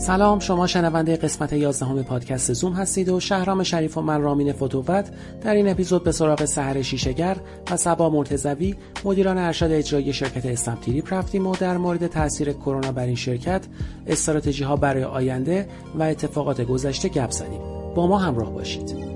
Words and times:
سلام 0.00 0.38
شما 0.38 0.66
شنونده 0.66 1.16
قسمت 1.16 1.52
11 1.52 2.02
پادکست 2.02 2.52
زوم 2.52 2.72
هستید 2.72 3.08
و 3.08 3.20
شهرام 3.20 3.62
شریف 3.62 3.98
و 3.98 4.00
من 4.00 4.22
رامین 4.22 4.52
فتووت 4.52 5.10
در 5.42 5.54
این 5.54 5.68
اپیزود 5.68 6.04
به 6.04 6.12
سراغ 6.12 6.44
سحر 6.44 6.82
شیشگر 6.82 7.36
و 7.70 7.76
سبا 7.76 8.10
مرتزوی 8.10 8.76
مدیران 9.04 9.38
ارشد 9.38 9.70
اجرایی 9.72 10.12
شرکت 10.12 10.46
اسنپ 10.46 10.80
تریپ 10.80 11.14
رفتیم 11.14 11.46
و 11.46 11.54
در 11.54 11.78
مورد 11.78 12.06
تاثیر 12.06 12.52
کرونا 12.52 12.92
بر 12.92 13.04
این 13.04 13.14
شرکت 13.14 13.66
استراتژی 14.06 14.64
ها 14.64 14.76
برای 14.76 15.04
آینده 15.04 15.68
و 15.94 16.02
اتفاقات 16.02 16.60
گذشته 16.60 17.08
گپ 17.08 17.30
زدیم. 17.30 17.60
با 17.94 18.06
ما 18.06 18.18
همراه 18.18 18.52
باشید. 18.52 19.09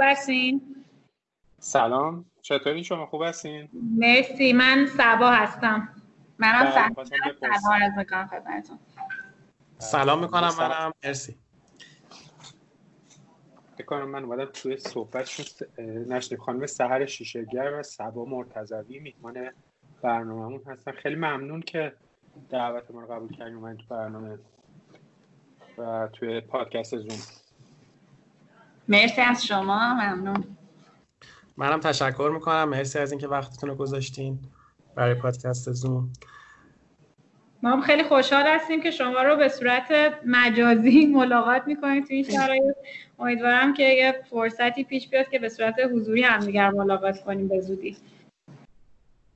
خوب 0.00 0.08
هستین؟ 0.10 0.84
سلام. 1.58 2.24
چطوری 2.42 2.84
شما 2.84 3.06
خوب 3.06 3.22
هستین؟ 3.22 3.68
مرسی. 3.98 4.52
من 4.52 4.86
سبا 4.86 5.30
هستم. 5.30 5.88
منم 6.38 6.64
بله، 6.64 7.04
سلام 7.04 7.82
از 7.82 7.98
می‌کنم 7.98 8.26
خدمتتون. 8.26 8.78
سلام 9.78 10.22
می‌کنم 10.22 10.50
منم. 10.58 10.92
مرسی. 11.04 11.38
بکنم 13.78 14.08
من 14.08 14.24
اومدم 14.24 14.44
توی 14.44 14.76
صحبت 14.76 15.40
نشنی 16.08 16.38
خانم 16.38 16.66
سهر 16.66 17.06
شیشهگر 17.06 17.78
و 17.78 17.82
سبا 17.82 18.24
مرتضوی 18.24 18.98
میهمان 18.98 19.52
برنامهمون 20.02 20.62
هستن. 20.66 20.92
خیلی 20.92 21.16
ممنون 21.16 21.62
که 21.62 21.92
دعوت 22.50 22.90
ما 22.90 23.00
رو 23.00 23.06
قبول 23.06 23.36
کردیم 23.36 23.56
اومدین 23.56 23.86
تو 23.86 23.94
برنامه 23.94 24.38
و 25.78 26.08
توی 26.12 26.40
پادکست 26.40 26.96
زوم. 26.96 27.39
مرسی 28.90 29.20
از 29.20 29.46
شما 29.46 29.94
ممنون. 29.94 30.44
منم 31.56 31.80
تشکر 31.80 32.30
می‌کنم. 32.34 32.68
مرسی 32.68 32.98
از 32.98 33.12
اینکه 33.12 33.28
وقتتون 33.28 33.70
رو 33.70 33.76
گذاشتین 33.76 34.38
برای 34.94 35.14
پادکست 35.14 35.72
زوم. 35.72 36.12
ما 37.62 37.70
هم 37.70 37.80
خیلی 37.80 38.02
خوشحال 38.02 38.46
هستیم 38.46 38.82
که 38.82 38.90
شما 38.90 39.22
رو 39.22 39.36
به 39.36 39.48
صورت 39.48 40.14
مجازی 40.26 41.06
ملاقات 41.16 41.62
می‌کنیم 41.66 42.04
تو 42.04 42.14
این 42.14 42.24
شرایط. 42.24 42.76
امیدوارم 43.18 43.74
که 43.74 43.82
یه 43.82 44.22
فرصتی 44.30 44.84
پیش 44.84 45.08
بیاد 45.08 45.28
که 45.28 45.38
به 45.38 45.48
صورت 45.48 45.74
حضوری 45.94 46.22
هم 46.22 46.40
دیگر 46.40 46.70
ملاقات 46.70 47.24
کنیم 47.24 47.48
به 47.48 47.60
زودی. 47.60 47.96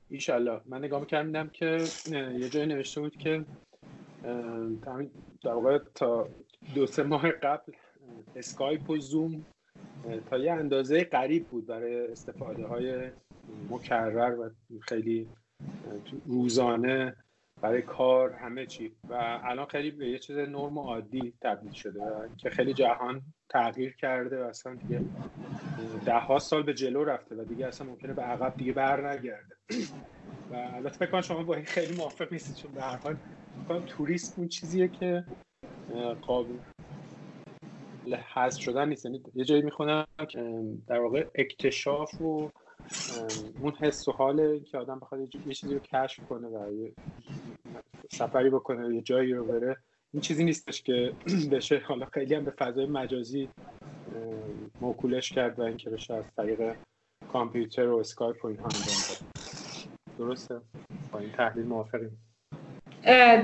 ایشالله. 0.09 0.61
من 0.65 0.77
نگاه 0.77 0.99
می‌کردم 0.99 1.49
که 1.49 1.83
یه 2.11 2.49
جای 2.49 2.65
نوشته 2.65 3.01
بود 3.01 3.17
که 3.17 3.45
در 5.43 5.53
واقع 5.53 5.79
تا 5.95 6.27
دو 6.75 6.87
سه 6.87 7.03
ماه 7.03 7.31
قبل 7.31 7.73
اسکایپ 8.35 8.89
و 8.89 8.97
زوم 8.97 9.45
تا 10.29 10.37
یه 10.37 10.51
اندازه 10.51 11.03
قریب 11.03 11.47
بود 11.47 11.65
برای 11.65 12.07
استفاده 12.07 12.67
های 12.67 13.11
مکرر 13.69 14.39
و 14.39 14.49
خیلی 14.81 15.27
روزانه 16.25 17.15
برای 17.61 17.81
کار 17.81 18.33
همه 18.33 18.65
چی. 18.65 18.95
و 19.09 19.13
الان 19.43 19.65
خیلی 19.65 19.91
به 19.91 20.09
یه 20.09 20.19
چیز 20.19 20.37
نرم 20.37 20.77
و 20.77 20.81
عادی 20.81 21.33
تبدیل 21.41 21.71
شده 21.71 22.01
که 22.37 22.49
خیلی 22.49 22.73
جهان 22.73 23.21
تغییر 23.49 23.95
کرده 23.95 24.43
و 24.43 24.47
اصلا 24.47 24.75
دیگه 24.75 25.01
ده 26.05 26.19
ها 26.19 26.39
سال 26.39 26.63
به 26.63 26.73
جلو 26.73 27.03
رفته 27.03 27.35
و 27.35 27.43
دیگه 27.43 27.67
اصلا 27.67 27.87
ممکنه 27.87 28.13
به 28.13 28.21
عقب 28.21 28.57
دیگه 28.57 28.73
بر 28.73 29.09
نگرده. 29.09 29.55
و 30.51 30.55
البته 30.55 31.05
فکر 31.05 31.21
شما 31.21 31.43
با 31.43 31.57
خیلی 31.65 31.95
موافق 31.95 32.31
نیستید 32.31 32.55
چون 32.55 32.71
به 32.71 32.81
هر 32.81 32.97
حال 32.97 33.17
توریسم 33.87 34.33
اون 34.37 34.47
چیزیه 34.47 34.87
که 34.87 35.25
قابل 36.21 36.53
حذف 38.13 38.61
شدن 38.61 38.89
نیست. 38.89 39.05
یعنی 39.05 39.23
یه 39.35 39.45
جایی 39.45 39.61
می‌خونم 39.61 40.05
که 40.27 40.63
در 40.87 40.99
واقع 40.99 41.25
اکتشاف 41.35 42.21
و 42.21 42.51
اون 43.61 43.73
حس 43.79 44.07
و 44.07 44.11
حال 44.11 44.59
که 44.59 44.77
آدم 44.77 44.99
بخواد 44.99 45.21
یه 45.21 45.27
چیزی 45.27 45.73
رو 45.73 45.79
کشف 45.79 46.23
کنه 46.29 46.47
و 46.47 46.73
یه 46.73 46.93
سفری 48.11 48.49
بکنه 48.49 48.95
یه 48.95 49.01
جایی 49.01 49.33
رو 49.33 49.45
بره. 49.45 49.77
این 50.13 50.21
چیزی 50.21 50.43
نیستش 50.43 50.81
که 50.81 51.13
بشه. 51.51 51.81
حالا 51.85 52.05
خیلی 52.05 52.35
هم 52.35 52.45
به 52.45 52.51
فضای 52.51 52.85
مجازی 52.85 53.49
موکولش 54.81 55.31
کرد 55.31 55.59
و 55.59 55.63
اینکه 55.63 55.89
بشه 55.89 56.13
از 56.13 56.25
طریق 56.37 56.75
کامپیوتر 57.33 57.87
و 57.87 57.97
اسکایپ 57.97 58.45
و 58.45 58.47
اینها 58.47 58.65
انجام 58.65 59.29
درسته؟ 60.19 60.61
با 61.11 61.19
این 61.19 61.31
تحلیل 61.31 61.65
موافقیم. 61.65 62.17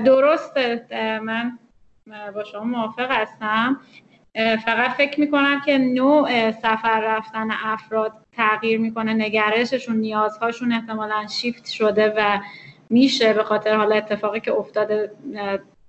درسته. 0.04 0.86
من 1.22 1.58
با 2.34 2.44
شما 2.44 2.64
موافق 2.64 3.10
هستم. 3.10 3.80
فقط 4.36 4.90
فکر 4.90 5.20
می‌کنم 5.20 5.60
که 5.60 5.78
نوع 5.78 6.50
سفر 6.50 7.00
رفتن 7.00 7.48
افراد 7.50 8.12
تغییر 8.32 8.80
می‌کنه 8.80 9.14
نگرششون 9.14 9.96
نیازهاشون 9.96 10.72
احتمالا 10.72 11.26
شیفت 11.26 11.66
شده 11.66 12.14
و 12.16 12.38
میشه 12.90 13.32
به 13.32 13.44
خاطر 13.44 13.76
حالا 13.76 13.96
اتفاقی 13.96 14.40
که 14.40 14.52
افتاده 14.52 15.12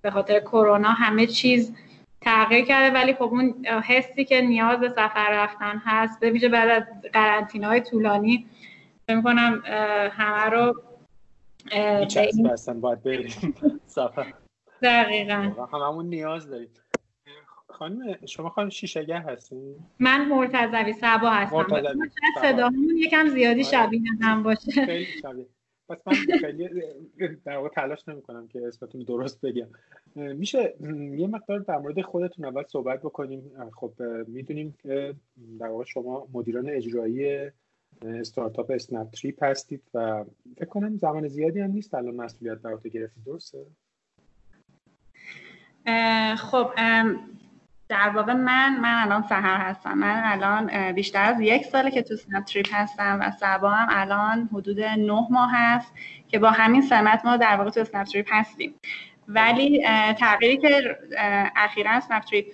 به 0.01 0.11
خاطر 0.11 0.39
کرونا 0.39 0.89
همه 0.89 1.27
چیز 1.27 1.73
تغییر 2.21 2.65
کرده. 2.65 2.99
ولی 2.99 3.13
خب 3.13 3.23
اون 3.23 3.65
حسی 3.65 4.25
که 4.25 4.41
نیاز 4.41 4.79
به 4.79 4.89
سفر 4.89 5.29
رفتن 5.31 5.81
هست 5.85 6.19
به 6.19 6.29
ویژه 6.29 6.49
بعد 6.49 6.69
از 6.69 6.83
قرنطینه 7.13 7.67
های 7.67 7.81
طولانی 7.81 8.45
فکر 9.07 9.15
می‌کنم 9.15 9.63
همه 10.11 10.49
رو 10.49 10.81
باید 12.81 13.03
بریم 13.03 13.55
سفر. 13.85 14.33
دقیقا. 14.81 15.67
هممون 15.73 16.05
نیاز 16.05 16.49
داریم. 16.49 16.69
خانم 17.73 18.25
شما 18.25 18.49
خانم 18.49 18.69
شیشگر 18.69 19.21
هستین؟ 19.21 19.75
من 19.99 20.27
مرتضوی 20.27 20.93
سبا 20.93 21.29
هستم. 21.29 21.57
مرتضوی 21.57 22.09
صدامون 22.41 22.97
یکم 22.97 23.27
زیادی 23.27 23.63
شبیه 23.63 24.01
هم 24.21 24.43
باشه. 24.43 24.71
خیلی 24.85 25.05
شبیه. 25.21 25.45
پس 25.89 25.97
من 26.07 26.13
خیلی 26.41 26.69
در 27.45 27.57
واقع 27.57 27.69
تلاش 27.69 28.07
نمی 28.07 28.21
کنم 28.21 28.47
که 28.47 28.67
اسمتون 28.67 29.03
درست 29.03 29.41
بگم. 29.41 29.67
میشه 30.15 30.75
یه 31.17 31.27
مقدار 31.27 31.59
در 31.59 31.77
مورد 31.77 32.01
خودتون 32.01 32.45
اول 32.45 32.63
صحبت 32.63 32.99
بکنیم. 32.99 33.51
خب 33.73 33.93
می‌دونیم 34.27 34.73
که 34.83 35.15
در 35.59 35.67
واقع 35.67 35.83
شما 35.83 36.27
مدیران 36.33 36.69
اجرایی 36.69 37.49
استارتاپ 38.01 38.71
اسنپ 38.71 39.09
تریپ 39.09 39.43
هستید 39.43 39.81
و 39.93 40.25
فکر 40.57 40.65
کنم 40.65 40.97
زمان 40.97 41.27
زیادی 41.27 41.59
هم 41.59 41.71
نیست 41.71 41.93
الان 41.93 42.15
مسئولیت 42.15 42.57
بر 42.57 42.73
عهده 42.73 42.89
گرفتید. 42.89 43.23
درسته؟ 43.23 43.65
خب 46.37 46.69
در 47.93 48.09
واقع 48.09 48.33
من 48.33 48.79
من 48.79 49.01
الان 49.01 49.23
سحر 49.29 49.57
هستم. 49.57 49.93
من 49.93 50.21
الان 50.25 50.91
بیشتر 50.91 51.23
از 51.23 51.41
یک 51.41 51.65
ساله 51.65 51.91
که 51.91 52.01
تو 52.01 52.15
اسنپ 52.15 52.43
تریپ 52.43 52.67
هستم 52.71 53.19
و 53.21 53.31
صبا 53.31 53.69
هم 53.69 53.87
الان 53.91 54.49
حدود 54.53 54.79
نه 54.79 55.27
ماه 55.29 55.51
هست 55.53 55.93
که 56.27 56.39
با 56.39 56.51
همین 56.51 56.81
سمت 56.81 57.25
ما 57.25 57.37
در 57.37 57.55
واقع 57.55 57.69
تو 57.69 57.83
اسنپ 57.83 58.07
تریپ 58.07 58.27
هستیم. 58.31 58.73
ولی 59.27 59.83
تغییری 60.19 60.57
که 60.57 60.97
اخیرا 61.55 61.99
سنپ 61.99 62.23
تریپ 62.23 62.45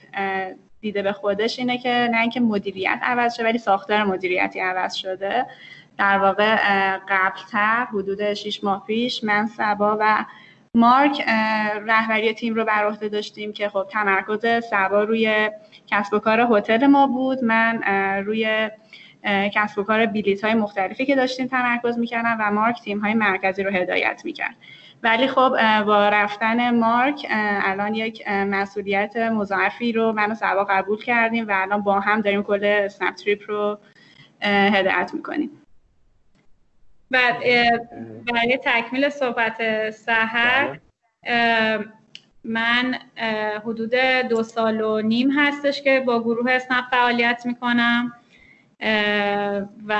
دیده 0.81 1.01
به 1.01 1.11
خودش 1.11 1.59
اینه 1.59 1.77
که 1.77 2.09
نه 2.11 2.21
اینکه 2.21 2.39
مدیریت 2.39 2.99
عوض 3.03 3.35
شده 3.35 3.45
ولی 3.45 3.57
ساختار 3.57 4.03
مدیریتی 4.03 4.59
عوض 4.59 4.93
شده. 4.93 5.45
در 5.97 6.17
واقع 6.17 6.55
قبلتر 7.09 7.85
حدود 7.85 8.33
6 8.33 8.63
ماه 8.63 8.85
پیش 8.85 9.23
من 9.23 9.47
سبا 9.47 9.97
و 9.99 10.25
مارک 10.77 11.21
رهبری 11.87 12.33
تیم 12.33 12.55
رو 12.55 12.65
بر 12.65 12.85
عهده 12.85 13.09
داشتیم 13.09 13.53
که 13.53 13.69
خب 13.69 13.87
تمرکز 13.89 14.65
سبا 14.69 15.03
روی 15.03 15.49
کسب 15.87 16.13
و 16.13 16.19
کار 16.19 16.47
هتل 16.51 16.87
ما 16.87 17.07
بود. 17.07 17.43
من 17.43 17.83
روی 18.25 18.69
کسب 19.25 19.79
و 19.79 19.83
کار 19.83 20.05
بیلیت 20.05 20.43
های 20.43 20.53
مختلفی 20.53 21.05
که 21.05 21.15
داشتیم 21.15 21.47
تمرکز 21.47 21.97
می‌کردم 21.97 22.37
و 22.39 22.51
مارک 22.51 22.81
تیم 22.81 22.99
های 22.99 23.13
مرکزی 23.13 23.63
رو 23.63 23.71
هدایت 23.71 24.21
می‌کرد. 24.25 24.55
ولی 25.03 25.27
خب 25.27 25.49
با 25.85 26.09
رفتن 26.09 26.79
مارک 26.79 27.25
الان 27.63 27.95
یک 27.95 28.27
مسئولیت 28.27 29.17
مضاعفی 29.17 29.91
رو 29.91 30.11
من 30.11 30.31
و 30.31 30.35
سبا 30.35 30.63
قبول 30.69 31.03
کردیم 31.03 31.47
و 31.47 31.51
الان 31.55 31.81
با 31.81 31.99
هم 31.99 32.21
داریم 32.21 32.43
کل 32.43 32.87
سنپ 32.87 33.15
تریپ 33.15 33.41
رو 33.47 33.79
هدایت 34.41 35.11
می‌کنیم. 35.13 35.51
بعد 37.11 37.39
برای 38.33 38.59
تکمیل 38.63 39.09
صحبت 39.09 39.89
سهر 39.89 40.79
بله. 41.23 41.85
من 42.43 42.95
حدود 43.65 43.95
دو 44.29 44.43
سال 44.43 44.81
و 44.81 45.01
نیم 45.01 45.31
هستش 45.31 45.81
که 45.81 45.99
با 45.99 46.23
گروه 46.23 46.51
اسنپ 46.51 46.85
فعالیت 46.91 47.45
می‌کنم 47.45 48.13
و 49.87 49.95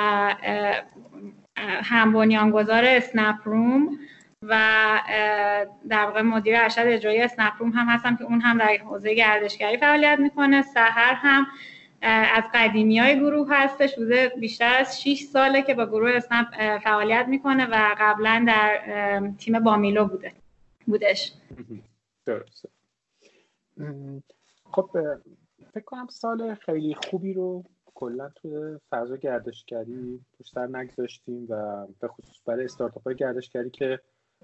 هم 1.83 2.13
بنیانگذار 2.13 2.85
اسنپ 2.85 3.35
روم 3.43 3.99
و 4.43 4.59
در 5.89 6.05
واقع 6.05 6.21
مدیر 6.21 6.55
ارشد 6.57 6.83
اجرایی 6.85 7.21
اسنپ 7.21 7.53
روم 7.59 7.69
هم 7.69 7.87
هستم 7.87 8.15
که 8.15 8.23
اون 8.23 8.41
هم 8.41 8.57
در 8.57 8.77
حوزه 8.85 9.13
گردشگری 9.13 9.77
فعالیت 9.77 10.19
می‌کنه 10.19 10.61
سهر 10.61 11.13
هم 11.13 11.47
از 12.01 12.43
قدیمی 12.53 12.99
های 12.99 13.19
گروه 13.19 13.47
هستش. 13.51 13.95
بوده 13.95 14.31
بیشتر 14.39 14.77
از 14.79 15.01
6 15.01 15.23
ساله 15.23 15.61
که 15.61 15.73
با 15.73 15.85
گروه 15.85 16.11
اسنپ 16.11 16.79
فعالیت 16.83 17.25
می‌کنه 17.27 17.65
و 17.65 17.95
قبلا 17.99 18.45
در 18.47 19.33
تیم 19.37 19.59
بامیلو 19.59 20.05
بوده 20.05 20.33
بودش. 20.87 21.33
درسته. 22.25 22.69
خب 24.71 24.89
فکر 25.73 25.83
کنم 25.85 26.07
سال 26.07 26.55
خیلی 26.55 26.95
خوبی 26.95 27.33
رو 27.33 27.63
کلا 27.93 28.29
توی 28.29 28.77
فضا 28.89 29.15
گردشگری 29.15 30.19
سر 30.53 30.67
نگذاشتیم 30.67 31.47
و 31.49 31.87
به 31.99 32.07
خصوص 32.07 32.41
برای 32.45 32.65
استارتاپ 32.65 33.03
های 33.03 33.15
گردشگری 33.15 33.69
که 33.69 33.99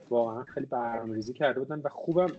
واقعا 0.09 0.43
خیلی 0.43 0.65
برنامه‌ریزی 0.65 1.33
کرده 1.33 1.59
بودن 1.59 1.81
و 1.83 1.89
خوبم 1.89 2.31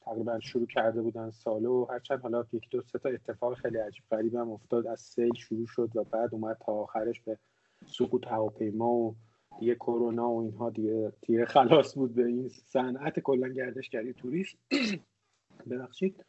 تقریبا 0.00 0.40
شروع 0.40 0.66
کرده 0.66 1.02
بودن 1.02 1.30
سالو 1.30 1.84
هرچند 1.90 2.20
حالا 2.20 2.44
یک 2.52 2.70
دو 2.70 2.82
سه 2.82 2.98
تا 2.98 3.08
اتفاق 3.08 3.54
خیلی 3.54 3.78
عجیب 3.78 4.04
غریب 4.10 4.34
هم 4.34 4.50
افتاد. 4.50 4.86
از 4.86 5.00
سیل 5.00 5.34
شروع 5.34 5.66
شد 5.66 5.90
و 5.94 6.04
بعد 6.04 6.34
اومد 6.34 6.56
تا 6.66 6.72
آخرش 6.72 7.20
به 7.20 7.38
سقوط 7.86 8.26
هواپیما 8.26 8.88
و 8.88 9.16
دیگه 9.60 9.74
کرونا 9.74 10.30
و 10.30 10.42
اینها 10.42 10.70
دیگه 10.70 11.12
تیره 11.22 11.44
خلاص 11.44 11.94
بود 11.94 12.14
به 12.14 12.26
این 12.26 12.48
صنعت. 12.48 13.20
کلا 13.20 13.48
گردشگری 13.48 14.12
توریست. 14.12 14.56
ببخشید. 15.70 16.24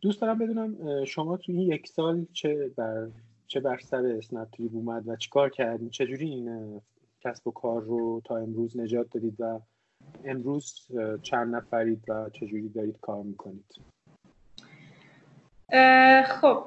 دوست 0.00 0.20
دارم 0.20 0.38
بدونم 0.38 1.04
شما 1.04 1.36
تو 1.36 1.52
این 1.52 1.60
یک 1.60 1.88
سال 1.88 2.26
چه 2.32 2.68
بر 2.76 3.08
چه 3.46 3.60
بر 3.60 3.78
سر 3.78 4.06
اسنپ 4.06 4.50
تریپ 4.50 4.74
اومد 4.74 5.08
و 5.08 5.16
چیکار 5.16 5.50
کردین؟ 5.50 5.90
چجوری 5.90 6.30
این 6.30 6.80
کسب 7.24 7.46
و 7.46 7.50
کار 7.50 7.82
رو 7.82 8.22
تا 8.24 8.36
امروز 8.36 8.80
نجات 8.80 9.06
دادید 9.10 9.40
و 9.40 9.60
امروز 10.24 10.86
چند 11.22 11.54
نفرید 11.54 12.04
و 12.08 12.30
چجوری 12.32 12.68
دارید 12.68 13.00
کار 13.00 13.22
می‌کنید؟ 13.22 13.64
خب 16.24 16.64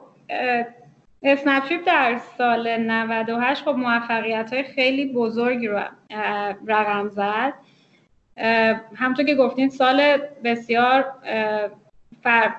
اسنپ 1.23 1.85
در 1.85 2.21
سال 2.37 2.77
98 2.77 3.63
خب 3.63 3.69
موفقیت 3.69 4.53
های 4.53 4.63
خیلی 4.63 5.13
بزرگی 5.13 5.67
رو 5.67 5.81
رقم 6.67 7.09
زد. 7.09 7.53
همونطور 8.95 9.25
که 9.25 9.35
گفتین 9.35 9.69
سال 9.69 10.17
بسیار 10.43 11.05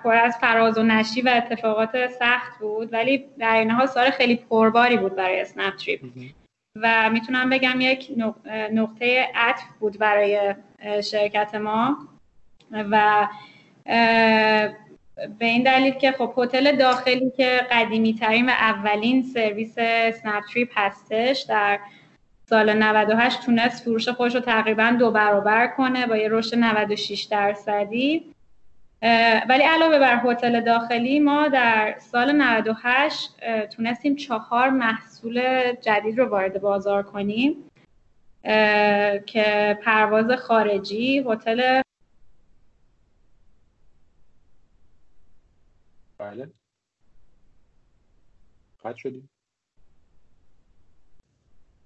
پر 0.04 0.14
از 0.14 0.36
فراز 0.40 0.78
و 0.78 0.82
نشیب 0.82 1.22
و 1.22 1.28
اتفاقات 1.36 2.06
سخت 2.06 2.58
بود 2.60 2.92
ولی 2.92 3.24
در 3.38 3.54
این 3.54 3.70
حال 3.70 3.86
سال 3.86 4.10
خیلی 4.10 4.36
پرباری 4.36 4.96
بود 4.96 5.16
برای 5.16 5.40
اسنپ 5.40 5.76
تریپ 5.76 6.00
و 6.82 7.10
می‌تونم 7.10 7.50
بگم 7.50 7.80
یک 7.80 8.12
نقطه 8.72 9.28
عطف 9.34 9.64
بود 9.80 9.98
برای 9.98 10.54
شرکت 11.02 11.54
ما 11.54 11.96
و 12.72 13.28
به 15.38 15.46
این 15.46 15.62
دلیل 15.62 15.94
که 15.94 16.12
خب 16.12 16.34
هتل 16.38 16.76
داخلی 16.76 17.30
که 17.36 17.66
قدیمی 17.70 18.14
ترین 18.14 18.46
و 18.46 18.50
اولین 18.50 19.22
سرویس 19.22 19.74
اسنپ 19.78 20.44
تریپ 20.52 20.72
هستش 20.74 21.40
در 21.48 21.80
سال 22.48 22.82
98 22.82 23.42
تونست 23.46 23.84
فروش 23.84 24.08
خودش 24.08 24.34
رو 24.34 24.40
تقریبا 24.40 24.96
دو 24.98 25.10
برابر 25.10 25.66
کنه 25.66 26.06
با 26.06 26.16
یه 26.16 26.28
رشد 26.28 26.54
96 26.54 27.22
درصدی. 27.22 28.35
ولی 29.48 29.62
علاوه 29.62 29.98
بر 29.98 30.20
هتل 30.24 30.60
داخلی 30.60 31.20
ما 31.20 31.48
در 31.48 31.98
سال 31.98 32.32
98 32.32 33.30
تونستیم 33.66 34.16
چهار 34.16 34.70
محصول 34.70 35.72
جدید 35.72 36.18
رو 36.18 36.28
وارد 36.28 36.60
بازار 36.60 37.02
کنیم 37.02 37.70
که 39.26 39.78
پرواز 39.84 40.30
خارجی 40.30 41.24
هتل 41.28 41.82
بله. 46.18 46.48
قطع 48.84 48.96
شدیم 48.96 49.30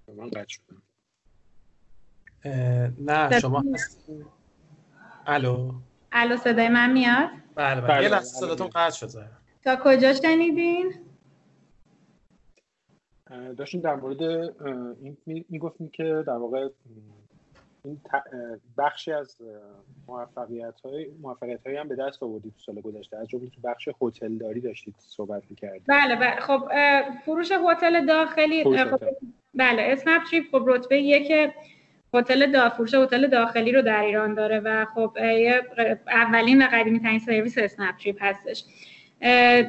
من 0.07 0.29
قطع 0.29 0.45
شدم. 0.47 0.81
نه 2.99 3.39
شما 3.39 3.63
الو؟ 5.27 5.81
الو 6.11 6.37
صدای 6.37 6.69
من 6.69 6.91
میاد؟ 6.91 7.29
بله 7.55 7.81
بله, 7.81 8.03
یه 8.03 8.09
بله، 8.09 8.09
لحظه 8.09 8.39
صداتون 8.39 8.67
قطع 8.67 8.89
شد 8.89 9.09
تا 9.63 9.75
کجا 9.83 10.13
شنیدین؟ 10.13 10.93
داشتیم 13.57 13.81
در 13.81 13.95
مورد 13.95 14.21
این 14.21 15.45
می‌گفتیم 15.49 15.89
که 15.89 16.23
در 16.27 16.33
واقع 16.33 16.69
این 17.85 18.01
بخشی 18.77 19.11
از 19.11 19.37
موفقیت 20.07 20.81
های 20.83 21.11
موفقیت 21.21 21.63
هایی 21.65 21.77
هم 21.77 21.87
به 21.87 21.95
دست 21.95 22.23
آوردید 22.23 22.53
تو 22.53 22.59
سال 22.59 22.81
گذشته. 22.81 23.17
از 23.17 23.27
جمله 23.27 23.49
تو 23.49 23.61
بخش 23.63 23.89
هتل 24.01 24.37
داری 24.37 24.61
داشتید 24.61 24.95
صحبت 24.99 25.43
می‌کردید. 25.49 25.83
بله 25.87 26.15
بله. 26.15 26.39
خب 26.39 26.69
فروش 27.25 27.51
هتل 27.51 28.05
داخلی 28.05 28.63
خب 28.63 28.99
بله 29.53 29.81
اسنپ 29.81 30.23
تریپ 30.23 30.51
خب 30.51 30.63
رتبه 30.67 30.97
یک 30.97 31.53
هتل 32.13 32.51
دا 32.51 32.69
فروش 32.69 32.93
هتل 32.93 33.27
داخلی 33.27 33.71
رو 33.71 33.81
در 33.81 34.01
ایران 34.01 34.33
داره 34.33 34.59
و 34.59 34.85
خب 34.85 35.17
اولین 36.07 36.61
و 36.61 36.67
قدیمی 36.71 36.99
ترین 36.99 37.19
سرویس 37.19 37.57
اسنپ 37.57 37.97
تریپ 37.97 38.17
هستش 38.23 38.63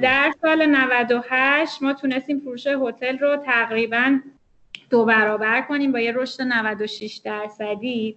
در 0.03 0.33
سال 0.43 0.67
98 0.67 1.83
ما 1.83 1.93
تونستیم 1.93 2.41
فروش 2.41 2.67
هتل 2.67 3.19
رو 3.19 3.37
تقریبا 3.37 4.21
دو 4.91 5.05
برابر 5.05 5.61
کنیم 5.61 5.93
با 5.93 6.00
یه 6.00 6.12
رشد 6.12 6.43
96 6.43 7.21
درصدی 7.25 8.17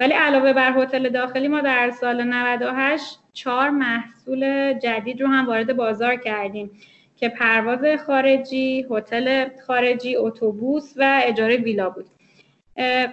ولی 0.00 0.12
علاوه 0.12 0.52
بر 0.52 0.82
هتل 0.82 1.08
داخلی 1.08 1.48
ما 1.48 1.60
در 1.60 1.90
سال 1.90 2.22
98 2.22 3.18
چهار 3.32 3.70
محصول 3.70 4.72
جدید 4.72 5.20
رو 5.20 5.28
هم 5.28 5.46
وارد 5.46 5.76
بازار 5.76 6.16
کردیم 6.16 6.70
که 7.16 7.28
پرواز 7.28 8.00
خارجی، 8.06 8.86
هتل 8.90 9.48
خارجی، 9.66 10.16
اتوبوس 10.16 10.94
و 10.96 11.20
اجاره 11.24 11.56
ویلا 11.56 11.90
بود. 11.90 12.06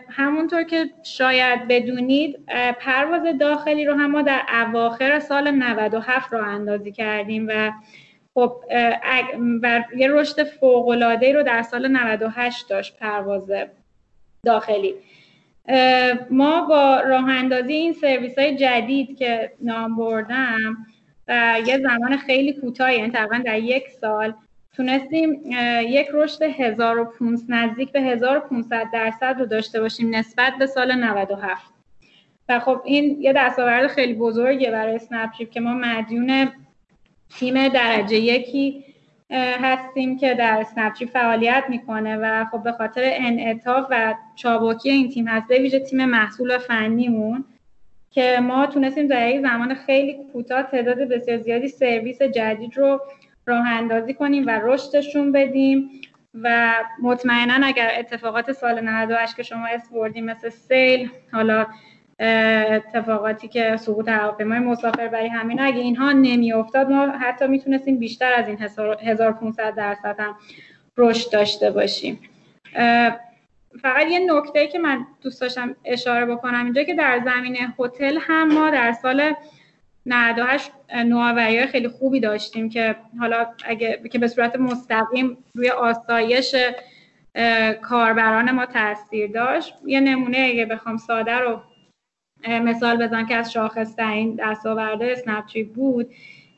همونطور 0.10 0.64
که 0.64 0.90
شاید 1.04 1.68
بدونید 1.68 2.40
پرواز 2.80 3.38
داخلی 3.40 3.86
رو 3.86 3.94
هم 3.94 4.12
ما 4.12 4.22
در 4.22 4.42
اواخر 4.68 5.20
سال 5.20 5.52
97 5.52 6.34
رو 6.34 6.44
اندازی 6.44 6.92
کردیم 6.92 7.48
و 7.50 7.72
خب 8.34 8.64
و 9.62 9.84
یه 9.98 10.08
رشد 10.12 10.44
فوق 10.44 11.04
رو 11.34 11.44
در 11.44 11.64
سال 11.64 11.88
98 11.88 12.70
داشت 12.70 12.98
پرواز 12.98 13.52
داخلی. 14.46 14.96
ما 16.30 16.62
با 16.62 17.00
راه 17.00 17.30
اندازی 17.30 17.74
این 17.74 17.94
سرویس 17.94 18.40
های 18.40 18.56
جدید 18.56 19.18
که 19.18 19.52
نام 19.62 19.96
بردم 19.96 20.78
و 21.28 21.58
یه 21.66 21.78
زمان 21.78 22.18
خیلی 22.18 22.54
کوتاهی 22.54 22.98
یعنی 22.98 23.12
تقریبا 23.12 23.38
در 23.38 23.60
یک 23.60 23.88
سال 23.90 24.34
تونستیم 24.80 25.42
یک 25.88 26.08
رشد 26.14 26.44
1500 26.44 27.46
نزدیک 27.50 27.92
به 27.92 28.02
1500 28.02 28.88
درصد 28.94 29.36
رو 29.40 29.46
داشته 29.46 29.82
باشیم 29.82 30.16
نسبت 30.16 30.54
به 30.60 30.66
سال 30.66 30.96
97 30.96 31.74
و 32.50 32.60
خب 32.60 32.82
این 32.86 33.22
یه 33.22 33.34
دستاورد 33.34 33.88
خیلی 33.88 34.14
بزرگه 34.14 34.72
برای 34.72 34.96
اسنپ 34.96 35.32
که 35.52 35.60
ما 35.60 35.74
مدیون 35.74 36.52
تیم 37.40 37.68
درجه 37.68 38.18
یکی 38.18 38.86
هستیم 39.32 40.18
که 40.18 40.34
در 40.34 40.58
اسنپ 40.62 40.94
فعالیت 40.94 41.64
می‌کنه 41.70 42.18
و 42.18 42.46
خب 42.46 42.64
به 42.64 42.72
خاطر 42.72 43.02
انعطاف 43.04 43.88
و 43.90 44.16
چابکی 44.36 44.90
این 44.90 45.10
تیم 45.10 45.28
هست 45.28 45.48
به 45.48 45.60
ویژه 45.60 45.80
تیم 45.80 46.06
محصول 46.06 46.58
فنیمون 46.58 47.46
که 48.12 48.40
ما 48.44 48.66
تونستیم 48.66 49.08
در 49.08 49.30
یک 49.30 49.42
زمان 49.42 49.76
خیلی 49.76 50.18
کوتاه 50.34 50.64
تعداد 50.64 50.98
بسیار 50.98 51.38
زیادی 51.38 51.68
سرویس 51.68 52.22
جدید 52.22 52.78
رو 52.78 53.02
راه 53.50 53.68
اندازی 53.68 54.14
کنیم 54.14 54.48
و 54.48 54.60
رشدشون 54.64 55.32
بدیم 55.32 55.90
و 56.34 56.74
مطمئنا 57.02 57.68
اگر 57.68 57.92
اتفاقات 58.00 58.52
سال 58.52 58.82
98 58.82 59.36
که 59.36 59.44
شما 59.44 59.68
اسم 59.68 59.96
بردیم 59.96 60.26
مثل 60.26 60.50
سیل 60.50 61.10
حالا 61.32 61.68
اتفاقاتی 62.20 63.48
که 63.48 63.78
سقوط 63.78 64.10
هواپیمای 64.10 64.60
مسافر 64.60 65.08
برای 65.08 65.28
همین 65.28 65.62
اگه 65.62 65.80
اینها 65.80 66.12
نمیافتاد 66.12 66.90
ما 66.90 67.08
حتی 67.08 67.48
می‌تونستیم 67.48 68.00
بیشتر 68.00 68.34
از 68.34 68.48
این 68.48 68.58
1500 69.04 69.76
درصد 69.76 70.16
هم 70.20 70.36
رشد 70.98 71.32
داشته 71.32 71.72
باشیم. 71.72 72.20
فقط 73.82 74.08
یه 74.10 74.20
نکته 74.34 74.68
که 74.68 74.80
من 74.80 75.06
دوست 75.22 75.42
داشتم 75.42 75.76
اشاره 75.86 76.26
بکنم 76.26 76.64
اینجا 76.64 76.84
که 76.84 76.94
در 76.94 77.22
زمینه 77.26 77.74
هتل 77.80 78.18
هم 78.22 78.54
ما 78.54 78.70
در 78.70 78.92
سال 78.92 79.34
98 80.06 80.72
نوآوری 80.96 81.68
خیلی 81.68 81.88
خوبی 81.88 82.20
داشتیم 82.20 82.70
که 82.70 82.96
حالا 83.20 83.48
اگه 83.66 84.02
که 84.12 84.20
به 84.20 84.28
صورت 84.28 84.56
مستقیم 84.56 85.38
روی 85.56 85.70
آسایش 85.70 86.56
کاربران 87.82 88.52
ما 88.52 88.66
تاثیر 88.66 89.32
داشت. 89.32 89.74
یه 89.86 90.00
نمونه 90.00 90.38
اگه 90.38 90.66
بخوام 90.66 90.98
ساده 90.98 91.36
رو 91.36 91.62
مثال 92.48 93.04
بزنم 93.04 93.26
که 93.26 93.36
از 93.36 93.52
شاخص 93.52 93.96
ترین 93.96 94.36
دستاورده 94.36 95.12
اسنپ 95.12 95.74
بود 95.76 96.10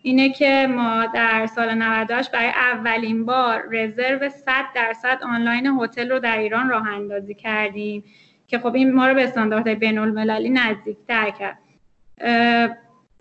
اینه 0.02 0.30
که 0.30 0.68
ما 0.70 1.06
در 1.06 1.48
سال 1.56 1.74
98 1.74 2.32
برای 2.32 2.50
اولین 2.50 3.26
بار 3.26 3.64
رزرو 3.72 4.30
100 4.30 4.66
درصد 4.76 5.20
آنلاین 5.24 5.68
هتل 5.68 6.10
رو 6.10 6.20
در 6.20 6.38
ایران 6.38 6.70
راه 6.70 6.88
اندازی 6.88 7.34
کردیم 7.34 8.04
که 8.48 8.60
خب 8.60 8.76
این 8.76 8.94
ما 8.94 9.08
رو 9.08 9.16
به 9.16 9.24
استانداردهای 9.24 9.76
بین 9.76 9.98
المللی 9.98 10.50
نزدیکتر 10.50 11.30
کرد. 11.30 11.58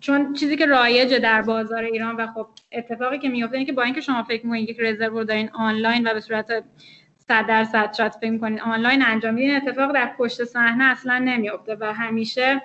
چون 0.01 0.33
چیزی 0.33 0.55
که 0.55 0.65
رایجه 0.65 1.19
در 1.19 1.41
بازار 1.41 1.83
ایران 1.83 2.15
و 2.15 2.27
خب 2.27 2.47
اتفاقی 2.71 3.19
که 3.19 3.29
میفته 3.29 3.53
اینه 3.53 3.65
که 3.65 3.73
با 3.73 3.83
اینکه 3.83 4.01
شما 4.01 4.23
فکر 4.23 4.45
می‌کنید 4.45 4.69
یک 4.69 4.77
رزرو 4.79 5.17
رو 5.17 5.23
دارین 5.23 5.49
آنلاین 5.53 6.07
و 6.07 6.13
به 6.13 6.19
صورت 6.19 6.63
100 7.17 7.47
درصد 7.47 7.93
شاید 7.93 8.11
فکر 8.11 8.29
می‌کنید 8.29 8.59
آنلاین 8.59 9.05
انجام 9.05 9.33
میدین 9.33 9.55
اتفاق 9.55 9.93
در 9.93 10.11
پشت 10.17 10.43
صحنه 10.43 10.83
اصلا 10.83 11.19
نمیفته 11.19 11.77
و 11.79 11.93
همیشه 11.93 12.61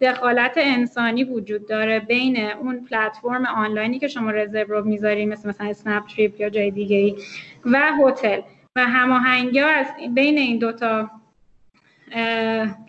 دخالت 0.00 0.52
انسانی 0.56 1.24
وجود 1.24 1.68
داره 1.68 2.00
بین 2.00 2.50
اون 2.50 2.84
پلتفرم 2.84 3.46
آنلاینی 3.46 3.98
که 3.98 4.08
شما 4.08 4.30
رزرو 4.30 4.74
رو 4.74 4.84
می‌ذارید 4.84 5.28
مثل 5.28 5.48
مثلا 5.48 5.68
اسنپ 5.68 6.06
تریپ 6.06 6.40
یا 6.40 6.50
جای 6.50 6.70
دیگه 6.70 6.96
ای 6.96 7.16
و 7.64 7.92
هتل. 8.04 8.40
و 8.76 8.86
هماهنگی 8.86 9.60
از 9.60 9.86
بین 10.14 10.38
این 10.38 10.58
دوتا 10.58 11.10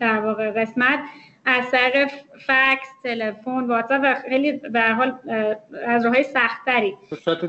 در 0.00 0.20
واقع 0.20 0.50
قسمت 0.50 1.00
از 1.44 1.70
طریق 1.70 2.08
فکس 2.46 2.88
تلفن 3.02 3.66
واتساپ 3.66 4.00
و 4.04 4.14
خیلی 4.28 4.52
به 4.52 4.82
حال 4.82 5.18
از 5.86 6.04
راههای 6.04 6.22
سختتری. 6.22 6.96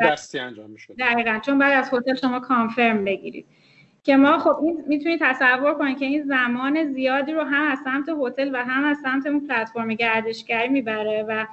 دستی 0.02 0.40
انجام 0.40 0.70
میشه 0.70 0.94
دقیقا 0.94 1.40
چون 1.46 1.60
بعد 1.60 1.74
از 1.74 1.94
هتل 1.94 2.16
شما 2.16 2.40
کانفرم 2.40 3.06
بگیرید. 3.06 3.46
که 4.04 4.18
ما 4.18 4.40
خب 4.40 4.60
این 4.64 4.84
می‌تونید 4.88 5.20
تصور 5.22 5.74
کنید 5.74 6.00
که 6.00 6.06
این 6.06 6.24
زمان 6.24 6.94
زیادی 6.94 7.32
رو 7.32 7.44
هم 7.44 7.72
از 7.72 7.80
سمت 7.84 8.10
هتل 8.22 8.50
و 8.54 8.58
هم 8.58 8.84
از 8.84 8.98
سمت 9.04 9.26
اون 9.26 9.48
پلتفرم 9.48 9.94
گردشگری 9.94 10.68
می‌بره 10.68 11.26
و 11.28 11.46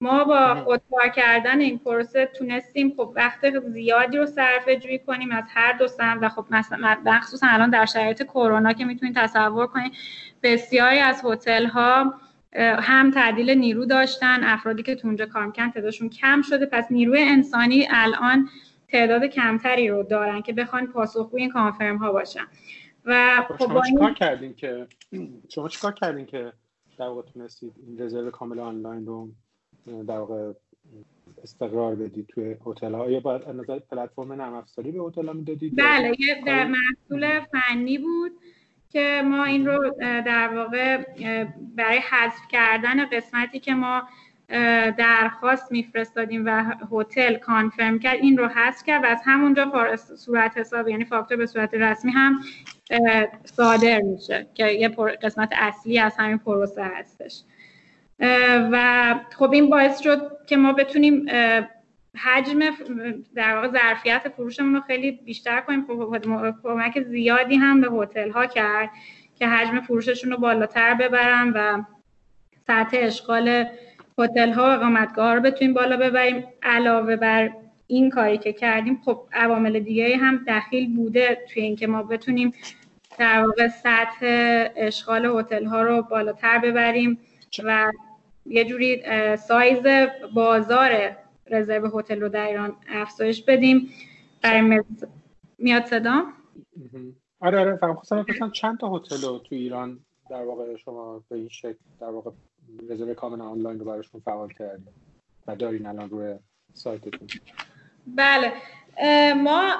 ما 0.00 0.24
با 0.24 0.54
خودکار 0.54 1.08
کردن 1.08 1.60
این 1.60 1.78
پروسه 1.78 2.26
تونستیم 2.26 2.94
خب 2.96 3.12
وقت 3.16 3.58
زیادی 3.60 4.18
رو 4.18 4.26
صرفه 4.26 4.76
جویی 4.76 4.98
کنیم 4.98 5.30
از 5.32 5.44
هر 5.48 5.72
دو 5.72 5.88
سمت 5.88 6.18
و 6.22 6.28
خب 6.28 6.46
مثلا 6.50 6.96
مخصوصا 7.04 7.46
الان 7.50 7.70
در 7.70 7.86
شرایط 7.86 8.22
کرونا 8.22 8.72
که 8.72 8.84
می‌تونید 8.84 9.16
تصور 9.16 9.66
کنید 9.66 9.92
بسیاری 10.42 10.98
از 10.98 11.22
هتل 11.24 11.66
ها 11.66 12.14
هم 12.56 13.10
تعدیل 13.10 13.50
نیرو 13.50 13.86
داشتن 13.86 14.44
افرادی 14.44 14.82
که 14.82 14.94
تو 14.94 15.08
اونجا 15.08 15.26
کار 15.26 15.46
می‌کنن 15.46 15.70
تعدادشون 15.70 16.08
کم 16.08 16.42
شده. 16.42 16.66
پس 16.66 16.86
نیروی 16.90 17.22
انسانی 17.22 17.86
الان 17.90 18.48
تعداد 18.88 19.24
کمتری 19.24 19.88
رو 19.88 20.02
دارن 20.02 20.42
که 20.42 20.52
بخوان 20.52 20.86
پاسخگوی 20.86 21.40
این 21.40 21.50
کانفرم 21.50 21.96
ها 21.96 22.12
باشن. 22.12 22.46
و 23.04 23.42
خب 23.48 23.66
شما 23.66 23.82
چیکار 23.82 24.12
کردین 24.12 24.54
که 24.54 24.86
شما 25.48 25.68
چیکار 25.68 25.92
کردین 25.92 26.26
که 26.26 26.52
در 26.98 27.06
واقع 27.06 27.22
تونستید 27.32 27.72
این 27.86 28.02
رزرو 28.02 28.30
کامل 28.30 28.60
آنلاین 28.60 29.06
رو 29.06 29.28
در 29.86 30.18
واقع 30.18 30.52
استقرار 31.42 31.94
بدید 31.94 32.26
توی 32.26 32.56
هتل 32.66 32.94
ها 32.94 33.10
یا 33.10 33.20
باید 33.20 33.48
نظر 33.48 33.78
پلتفرم 33.78 34.32
نرم 34.32 34.54
افزاری 34.54 34.92
به 34.92 35.04
هتل 35.04 35.26
ها 35.26 35.32
می‌دادید 35.32 35.76
بله 35.76 36.12
یه 36.18 36.42
در 36.46 36.66
محصول 36.66 37.40
فنی 37.40 37.98
بود 37.98 38.32
که 38.90 39.22
ما 39.24 39.44
این 39.44 39.66
رو 39.66 39.94
در 40.00 40.56
واقع 40.56 41.04
برای 41.76 41.98
حذف 41.98 42.48
کردن 42.50 43.04
قسمتی 43.04 43.60
که 43.60 43.74
ما 43.74 44.02
درخواست 44.98 45.72
میفرستادیم 45.72 46.46
و 46.46 46.74
هتل 46.92 47.36
کانفرم 47.36 47.98
کرد 47.98 48.16
این 48.16 48.38
رو 48.38 48.46
حذف 48.48 48.84
کرد 48.84 49.04
و 49.04 49.06
از 49.06 49.20
همونجا 49.24 49.96
صورت 49.96 50.58
حساب 50.58 50.88
یعنی 50.88 51.04
فاکتور 51.04 51.36
به 51.36 51.46
صورت 51.46 51.74
رسمی 51.74 52.10
هم 52.10 52.40
صادر 53.44 54.00
میشه 54.00 54.46
که 54.54 54.66
یه 54.66 54.88
قسمت 55.22 55.48
اصلی 55.52 55.98
از 55.98 56.16
همین 56.16 56.38
پروسه 56.38 56.84
هستش. 56.84 57.42
و 58.72 59.14
خب 59.38 59.52
این 59.52 59.70
باعث 59.70 60.00
شد 60.00 60.30
که 60.46 60.56
ما 60.56 60.72
بتونیم 60.72 61.26
حجم 62.16 62.60
در 63.34 63.54
واقع 63.54 63.68
ظرفیت 63.68 64.28
فروشمون 64.28 64.74
رو 64.74 64.80
خیلی 64.80 65.12
بیشتر 65.12 65.60
کنیم. 65.60 65.86
خب 65.86 66.54
کمک 66.62 67.02
زیادی 67.02 67.56
هم 67.56 67.80
به 67.80 67.88
هتل 67.92 68.30
ها 68.30 68.46
کرد 68.46 68.90
که 69.38 69.46
حجم 69.46 69.80
فروششون 69.80 70.30
رو 70.30 70.36
بالاتر 70.36 70.94
ببرن 70.94 71.50
و 71.50 71.82
سطح 72.66 72.96
اشغال 73.00 73.64
هتل 74.18 74.52
ها 74.52 74.62
و 74.62 74.72
اقامتگاه 74.72 75.34
رو 75.34 75.40
بتونیم 75.40 75.74
بالا 75.74 75.96
ببریم. 75.96 76.44
علاوه 76.62 77.16
بر 77.16 77.50
این 77.86 78.10
کاری 78.10 78.38
که 78.38 78.52
کردیم 78.52 79.00
خب 79.04 79.20
عوامل 79.32 79.80
دیگه 79.80 80.16
هم 80.16 80.44
دخیل 80.48 80.96
بوده 80.96 81.44
توی 81.52 81.62
اینکه 81.62 81.86
ما 81.86 82.02
بتونیم 82.02 82.52
در 83.18 83.46
واقع 83.46 83.68
سطح 83.68 84.26
اشغال 84.76 85.26
هتل 85.26 85.64
ها 85.64 85.82
رو 85.82 86.02
بالاتر 86.02 86.58
ببریم 86.58 87.18
و 87.64 87.92
یه 88.48 88.64
جوری 88.64 89.02
سایز 89.36 89.82
بازار 90.34 91.16
رزرو 91.46 91.98
هتل 91.98 92.20
رو 92.20 92.28
در 92.28 92.46
ایران 92.46 92.76
افزایش 92.88 93.42
بدیم. 93.42 93.88
برای 94.42 94.82
میاد 95.58 95.84
صدا؟ 95.84 96.24
آره 97.40 97.60
آره 97.60 97.76
فهم 97.76 97.94
خواستم 97.94 98.50
چند 98.50 98.78
تا 98.78 98.96
هتل 98.96 99.26
رو 99.26 99.38
تو 99.38 99.54
ایران 99.54 100.00
در 100.30 100.42
واقع 100.42 100.76
شما 100.76 101.22
به 101.28 101.36
این 101.36 101.48
شکل 101.48 101.78
در 102.00 102.06
واقع 102.06 102.30
رزرو 102.90 103.14
کامل 103.14 103.40
آنلاین 103.40 103.78
رو 103.78 103.84
براشون 103.84 104.20
فعال 104.20 104.48
کردیم 104.48 104.94
و 105.46 105.56
دارین 105.56 105.86
الان 105.86 106.10
روی 106.10 106.34
سایتتون؟ 106.74 107.28
بله. 108.06 108.52
ما 109.34 109.74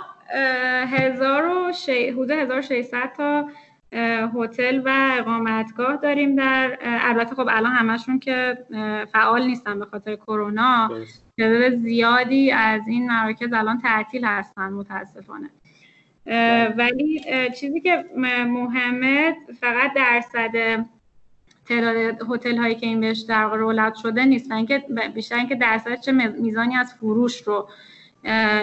هزار 0.86 1.46
و 1.46 1.72
حدود 1.88 2.30
1600 2.30 3.12
تا 3.16 3.48
هتل 3.92 4.82
و 4.84 5.14
اقامتگاه 5.18 5.96
داریم 5.96 6.36
در 6.36 6.78
البته 6.82 7.34
خب 7.34 7.48
الان 7.50 7.72
همشون 7.72 8.18
که 8.18 8.58
فعال 9.12 9.46
نیستن 9.46 9.78
به 9.78 9.84
خاطر 9.84 10.16
کرونا. 10.16 10.90
تعداد 11.38 11.76
زیادی 11.76 12.52
از 12.52 12.88
این 12.88 13.06
مراکز 13.06 13.52
الان 13.52 13.80
تعطیل 13.80 14.24
هستن 14.24 14.72
متاسفانه. 14.72 15.50
ولی 16.76 17.24
چیزی 17.60 17.80
که 17.80 18.04
مهمه 18.46 19.36
فقط 19.60 19.94
درصد 19.94 20.84
تعداد 21.68 22.18
هتل 22.30 22.56
هایی 22.56 22.74
که 22.74 22.86
این 22.86 23.00
بهش 23.00 23.20
در 23.20 23.48
رولت 23.48 23.94
شده 23.94 24.24
نیستن 24.24 24.66
که 24.66 24.84
بیشتر 25.14 25.36
اینکه 25.36 25.54
درصد 25.54 26.00
چه 26.00 26.12
میزانی 26.12 26.76
از 26.76 26.94
فروش 26.94 27.42
رو 27.42 27.68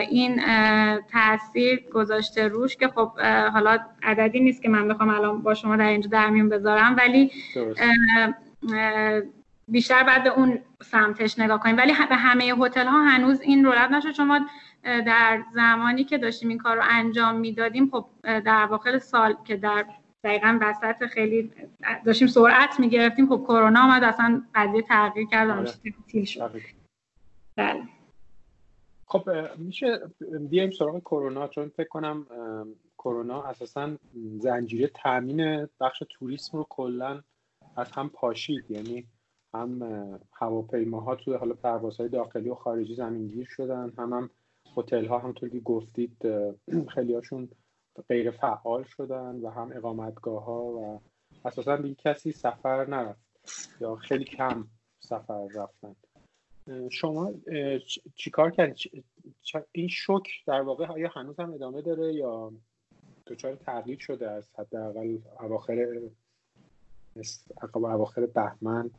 این 0.10 0.42
تاثیر 1.12 1.84
گذاشته 1.94 2.48
روش 2.48 2.78
که 2.78 2.88
خب 2.88 3.20
حالا 3.54 3.80
عددی 4.04 4.40
نیست 4.40 4.62
که 4.62 4.70
من 4.70 4.88
بخوام 4.88 5.10
الان 5.10 5.42
با 5.42 5.54
شما 5.54 5.76
در 5.76 5.88
اینجا 5.88 6.10
در 6.10 6.30
میون 6.30 6.50
بذارم 6.50 6.96
ولی 6.96 7.32
بیشتر 9.68 10.04
بعد 10.04 10.24
به 10.24 10.30
اون 10.30 10.60
سمتش 10.82 11.40
نگاه 11.40 11.60
کنیم. 11.60 11.78
ولی 11.78 11.94
به 12.10 12.16
همه 12.16 12.44
هتل 12.44 12.88
ها 12.88 13.04
هنوز 13.04 13.42
این 13.42 13.66
رولت 13.66 13.92
نشد. 13.92 14.12
چون 14.12 14.28
ما 14.28 14.40
در 14.84 15.44
زمانی 15.54 16.04
که 16.04 16.18
داشتیم 16.18 16.50
این 16.50 16.58
کار 16.58 16.76
رو 16.76 16.84
انجام 16.90 17.36
می‌دادیم 17.36 17.90
خب 17.90 18.06
در 18.24 18.66
واقع 18.66 18.98
سال 18.98 19.36
که 19.46 19.56
در 19.56 19.86
دقیقا 20.24 20.58
وسط 20.62 21.06
خیلی 21.06 21.52
داشتیم 22.06 22.28
سرعت 22.28 22.80
می‌گرفتیم 22.80 23.28
خب 23.28 23.44
کرونا 23.48 23.84
آمد 23.84 24.04
اصلا 24.04 24.42
قضیه 24.56 24.82
تغییر 24.82 25.28
کرد 25.28 25.50
و 25.50 25.52
آره. 25.52 25.72
تیل 26.08 26.26
شد. 26.26 26.52
بله. 27.56 27.82
خب 29.14 29.30
میشه 29.58 30.00
بیایم 30.50 30.72
سراغ 30.72 31.00
کرونا 31.00 31.48
چون 31.48 31.70
فکر 31.70 31.88
کنم 31.88 32.26
کرونا 32.98 33.44
اساسا 33.44 33.98
زنجیره 34.40 34.88
تامین 34.88 35.68
بخش 35.80 36.04
توریسم 36.10 36.58
رو 36.58 36.66
کلا 36.70 37.22
از 37.76 37.92
هم 37.92 38.10
پاشید. 38.10 38.72
یعنی 38.72 39.08
هم 39.54 39.82
هواپیماها 40.34 41.16
توی 41.16 41.34
حالا 41.34 41.54
پروازهای 41.54 42.10
داخلی 42.10 42.50
و 42.50 42.56
خارجی 42.56 42.96
زمینگیر 42.96 43.48
شدن 43.50 43.94
هم 43.98 44.14
هم 44.14 44.30
هتل 44.78 45.06
ها 45.06 45.20
همونطور 45.20 45.50
که 45.50 45.60
گفتید 45.60 46.18
خیلی 46.94 47.14
هاشون 47.14 47.50
غیر 48.10 48.32
فعال 48.32 48.84
شدن 48.84 49.36
و 49.36 49.50
هم 49.50 49.72
اقامتگاه 49.76 50.44
ها 50.44 50.64
و 50.64 51.02
اساسا 51.46 51.78
دیگه 51.78 51.96
کسی 51.96 52.32
سفر 52.32 52.86
نرفت 52.86 53.22
یا 53.82 53.96
خیلی 53.96 54.24
کم 54.24 54.68
سفر 55.00 55.48
رفتن. 55.56 55.96
شما 56.92 57.34
چیکار 58.16 58.52
کردید 58.52 59.06
این 59.72 59.88
شوک 59.88 60.30
در 60.46 60.62
واقع 60.62 60.86
آیا 60.86 61.12
هنوز 61.16 61.40
هم 61.40 61.54
ادامه 61.54 61.82
داره 61.82 62.14
یا 62.14 62.52
دچار 63.28 63.56
تغییر 63.56 64.00
شده 64.00 64.32
از 64.32 64.50
حداقل 64.60 65.18
اواخر 65.40 65.88
اواخر 67.74 68.26
بهمن 68.26 68.90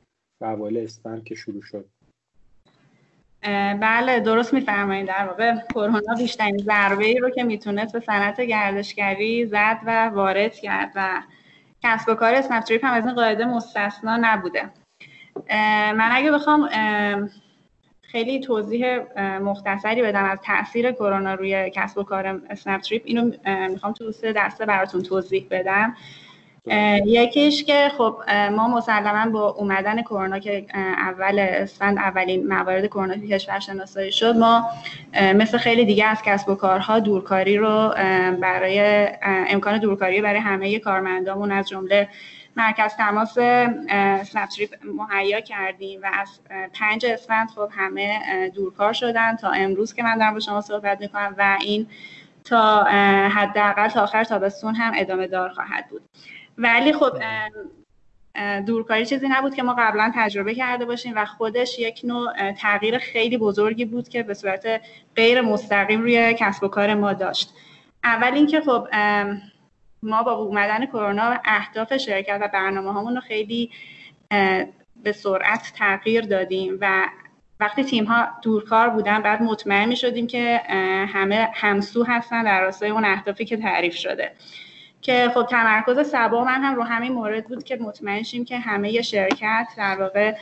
و 0.40 0.44
اوایل 0.44 0.78
اسفند 0.78 1.24
که 1.24 1.34
شروع 1.34 1.62
شد. 1.62 1.88
بله 3.80 4.20
درست 4.20 4.54
میفرمایید. 4.54 5.06
در 5.06 5.26
واقع 5.26 5.54
کرونا 5.74 6.14
بیشترین 6.18 6.58
ضربه 6.58 7.04
ای 7.04 7.18
رو 7.18 7.30
که 7.30 7.44
می‌تونست 7.44 7.92
به 7.92 8.00
صنعت 8.00 8.40
گردشگری 8.40 9.46
زد 9.46 9.78
و 9.86 10.08
وارد 10.08 10.54
کرد 10.54 10.92
و 10.94 11.22
کسب 11.82 12.08
و 12.08 12.14
کار 12.14 12.34
اسنپ 12.34 12.84
هم 12.84 12.92
از 12.92 13.06
این 13.06 13.14
قاعده 13.14 13.44
مستثنا 13.44 14.18
نبوده. 14.20 14.70
من 15.94 16.08
اگه 16.12 16.32
بخوام 16.32 16.68
خیلی 18.14 18.40
توضیح 18.40 18.98
مختصری 19.38 20.02
بدم 20.02 20.24
از 20.24 20.38
تاثیر 20.46 20.92
کرونا 20.92 21.34
روی 21.34 21.70
کسب 21.70 21.98
و 21.98 22.02
کار 22.02 22.40
اسنپ 22.50 22.80
تریپ 22.80 23.02
اینو 23.04 23.30
می‌خوام 23.70 23.92
تو 23.92 24.12
سه 24.12 24.32
دسته 24.32 24.66
براتون 24.66 25.02
توضیح 25.02 25.46
بدم. 25.50 25.96
یکیش 27.06 27.64
که 27.64 27.90
خب 27.98 28.16
ما 28.52 28.68
مسلما 28.68 29.30
با 29.30 29.48
اومدن 29.48 30.02
کرونا 30.02 30.38
که 30.38 30.66
اول 30.74 31.38
اسفند 31.38 31.98
اولین 31.98 32.46
موارد 32.48 32.86
کرونا 32.86 33.16
که 33.16 33.26
کشور 33.26 33.58
شناسایی 33.58 34.12
شد 34.12 34.36
ما 34.36 34.64
مثل 35.34 35.58
خیلی 35.58 35.84
دیگه 35.84 36.04
از 36.04 36.22
کسب 36.22 36.48
و 36.48 36.54
کارها 36.54 36.98
دورکاری 36.98 37.56
رو 37.56 37.94
برای 38.40 39.08
امکان 39.22 39.78
دورکاری 39.78 40.20
برای 40.20 40.40
همه 40.40 40.78
کارمندامون 40.78 41.52
از 41.52 41.68
جمله 41.68 42.08
مرکز 42.56 42.94
تماس 42.94 43.34
سنپتریپ 44.28 44.74
مهیا 44.84 45.40
کردیم 45.40 46.02
و 46.02 46.10
از 46.12 46.40
پنج 46.74 47.06
اسفند 47.06 47.48
خب 47.48 47.68
همه 47.76 48.50
دورکار 48.54 48.92
شدن 48.92 49.36
تا 49.36 49.50
امروز 49.50 49.94
که 49.94 50.02
من 50.02 50.18
دارم 50.18 50.34
با 50.34 50.40
شما 50.40 50.60
صحبت 50.60 51.00
می‌کنم 51.00 51.34
و 51.38 51.58
این 51.60 51.86
تا 52.44 52.82
حداقل 53.28 53.88
تا 53.88 54.02
آخر 54.02 54.24
تابستون 54.24 54.74
هم 54.74 54.92
ادامه 54.96 55.26
دار 55.26 55.48
خواهد 55.48 55.88
بود. 55.88 56.02
ولی 56.58 56.92
خب 56.92 57.12
دورکاری 58.66 59.06
چیزی 59.06 59.28
نبود 59.28 59.54
که 59.54 59.62
ما 59.62 59.74
قبلا 59.78 60.12
تجربه 60.14 60.54
کرده 60.54 60.84
باشیم 60.84 61.12
و 61.16 61.24
خودش 61.24 61.78
یک 61.78 62.00
نوع 62.04 62.52
تغییر 62.52 62.98
خیلی 62.98 63.38
بزرگی 63.38 63.84
بود 63.84 64.08
که 64.08 64.22
به 64.22 64.34
صورت 64.34 64.80
غیر 65.16 65.40
مستقیم 65.40 66.00
روی 66.00 66.34
کسب 66.38 66.64
و 66.64 66.68
کار 66.68 66.94
ما 66.94 67.12
داشت. 67.12 67.50
اول 68.04 68.34
اینکه 68.34 68.60
خب 68.60 68.88
ما 70.04 70.22
با 70.22 70.32
اومدن 70.32 70.86
کرونا 70.86 71.40
اهداف 71.44 71.96
شرکت 71.96 72.38
و 72.42 72.48
برنامه 72.48 72.92
هامون 72.92 73.14
رو 73.14 73.20
خیلی 73.20 73.70
به 74.96 75.12
سرعت 75.12 75.72
تغییر 75.76 76.24
دادیم 76.26 76.78
و 76.80 77.08
وقتی 77.60 77.84
تیم 77.84 78.04
ها 78.04 78.28
دورکار 78.42 78.88
بودن 78.88 79.22
بعد 79.22 79.42
مطمئن 79.42 79.88
می 79.88 79.96
شدیم 79.96 80.26
که 80.26 80.60
همه 81.08 81.48
همسو 81.54 82.04
هستن 82.04 82.44
در 82.44 82.60
راستای 82.60 82.90
اون 82.90 83.04
اهدافی 83.04 83.44
که 83.44 83.56
تعریف 83.56 83.94
شده. 83.94 84.32
که 85.04 85.30
خب 85.34 85.46
تمرکز 85.50 86.10
سبا 86.10 86.44
من 86.44 86.62
هم 86.62 86.74
رو 86.74 86.82
همین 86.82 87.12
مورد 87.12 87.44
بود 87.44 87.64
که 87.64 87.76
مطمئن 87.76 88.22
شیم 88.22 88.44
که 88.44 88.58
همه 88.58 89.02
شرکت 89.02 89.68
در 89.76 89.96
واقع 90.00 90.34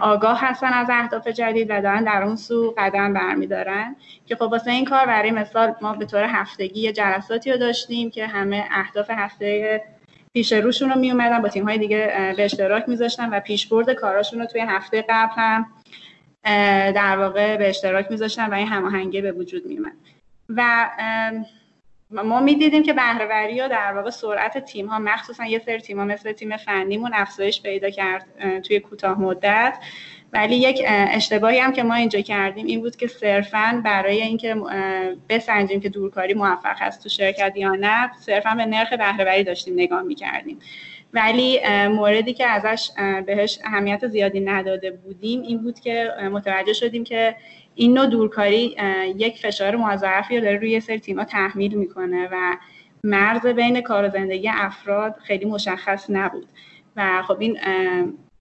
آگاه 0.00 0.40
هستن 0.40 0.72
از 0.72 0.86
اهداف 0.90 1.28
جدید 1.28 1.70
و 1.70 1.80
دارن 1.82 2.04
در 2.04 2.22
اون 2.22 2.36
سو 2.36 2.74
قدم 2.78 3.12
برمیدارن 3.12 3.96
که 4.26 4.36
خب 4.36 4.42
واسه 4.42 4.70
این 4.70 4.84
کار 4.84 5.06
برای 5.06 5.30
مثال 5.30 5.74
ما 5.80 5.92
به 5.92 6.04
طور 6.06 6.22
هفتگی 6.22 6.92
جلساتی 6.92 7.52
رو 7.52 7.58
داشتیم 7.58 8.10
که 8.10 8.26
همه 8.26 8.64
اهداف 8.70 9.10
هفته 9.10 9.82
پیش 10.32 10.52
روشون 10.52 10.90
رو 10.90 10.98
می 10.98 11.10
اومدن 11.10 11.42
با 11.42 11.48
تیم 11.48 11.64
های 11.64 11.78
دیگه 11.78 12.32
به 12.36 12.44
اشتراک 12.44 12.88
میذاشتن 12.88 13.30
و 13.30 13.40
پیشبرد 13.40 13.90
کاراشون 13.90 14.40
رو 14.40 14.46
توی 14.46 14.60
هفته 14.60 15.04
قبل 15.08 15.32
هم 15.36 15.66
در 16.92 17.18
واقع 17.18 17.56
به 17.56 17.68
اشتراک 17.68 18.10
میذاشتن 18.10 18.50
و 18.50 18.54
این 18.54 18.66
هماهنگی 18.66 19.20
به 19.20 19.32
وجود 19.32 19.66
میومد 19.66 19.92
و 20.48 20.90
ما 22.10 22.40
می‌دیدیم 22.40 22.82
که 22.82 22.92
بهرهوری 22.92 23.60
و 23.60 23.68
در 23.68 23.92
واقع 23.92 24.10
سرعت 24.10 24.58
تیم 24.58 24.86
ها 24.86 24.98
مخصوصا 24.98 25.44
یه 25.44 25.58
سری 25.58 25.80
تیم 25.80 25.98
ها 25.98 26.04
مثل 26.04 26.32
تیم 26.32 26.56
فنیمون 26.56 27.10
افزایش 27.14 27.62
پیدا 27.62 27.90
کرد 27.90 28.26
توی 28.62 28.80
کوتاه 28.80 29.20
مدت. 29.20 29.78
ولی 30.32 30.56
یک 30.56 30.82
اشتباهی 30.88 31.58
هم 31.58 31.72
که 31.72 31.82
ما 31.82 31.94
اینجا 31.94 32.20
کردیم 32.20 32.66
این 32.66 32.80
بود 32.80 32.96
که 32.96 33.06
صرفا 33.06 33.82
برای 33.84 34.22
اینکه 34.22 34.56
بسنجیم 35.28 35.80
که 35.80 35.88
دورکاری 35.88 36.34
موفق 36.34 36.76
هست 36.78 37.02
تو 37.02 37.08
شرکت 37.08 37.52
یا 37.56 37.74
نه 37.74 38.10
صرفا 38.20 38.54
به 38.54 38.66
نرخ 38.66 38.92
بهرهوری 38.92 39.44
داشتیم 39.44 39.74
نگاه 39.74 40.02
می‌کردیم. 40.02 40.58
ولی 41.12 41.60
موردی 41.88 42.32
که 42.32 42.46
ازش 42.46 42.90
بهش 43.26 43.58
اهمیت 43.64 44.06
زیادی 44.06 44.40
نداده 44.40 44.90
بودیم 44.90 45.42
این 45.42 45.58
بود 45.58 45.80
که 45.80 46.10
متوجه 46.32 46.72
شدیم 46.72 47.04
که 47.04 47.36
این 47.78 47.92
نوع 47.92 48.06
دورکاری 48.06 48.76
یک 49.16 49.38
فشار 49.38 49.76
مضاعفی 49.76 50.36
رو 50.36 50.44
داره 50.44 50.56
روی 50.56 50.80
سری 50.80 50.98
تیم‌ها 50.98 51.24
تحمیل 51.24 51.74
می‌کنه 51.74 52.28
و 52.32 52.56
مرز 53.04 53.46
بین 53.46 53.80
کار 53.80 54.04
و 54.04 54.08
زندگی 54.08 54.48
افراد 54.48 55.16
خیلی 55.22 55.44
مشخص 55.44 56.10
نبود. 56.10 56.48
و 56.96 57.22
خب 57.22 57.40
این 57.40 57.58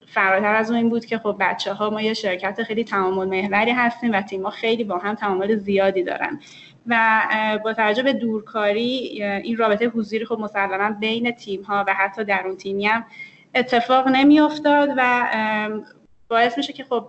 فراتر 0.07 0.55
از 0.55 0.69
اون 0.69 0.77
این 0.77 0.89
بود 0.89 1.05
که 1.05 1.17
خب 1.17 1.35
بچه 1.39 1.73
ها 1.73 1.89
ما 1.89 2.01
یه 2.01 2.13
شرکت 2.13 2.63
خیلی 2.63 2.83
تعامل 2.83 3.27
محوری 3.27 3.71
هستیم 3.71 4.11
و 4.11 4.21
تیم 4.21 4.43
ها 4.43 4.49
خیلی 4.49 4.83
با 4.83 4.97
هم 4.97 5.15
تعامل 5.15 5.55
زیادی 5.55 6.03
دارن. 6.03 6.39
و 6.87 7.21
با 7.63 7.73
توجه 7.73 8.03
به 8.03 8.13
دورکاری 8.13 9.23
این 9.23 9.57
رابطه 9.57 9.85
حضوری 9.85 10.25
خب 10.25 10.39
مسلما 10.39 10.89
بین 10.99 11.31
تیم 11.31 11.61
ها 11.61 11.85
و 11.87 11.93
حتی 11.93 12.23
درون 12.23 12.57
تیمی 12.57 12.87
هم 12.87 13.05
اتفاق 13.55 14.07
نمیافتاد 14.07 14.89
و 14.97 15.27
باعث 16.29 16.57
میشه 16.57 16.73
که 16.73 16.83
خب 16.83 17.07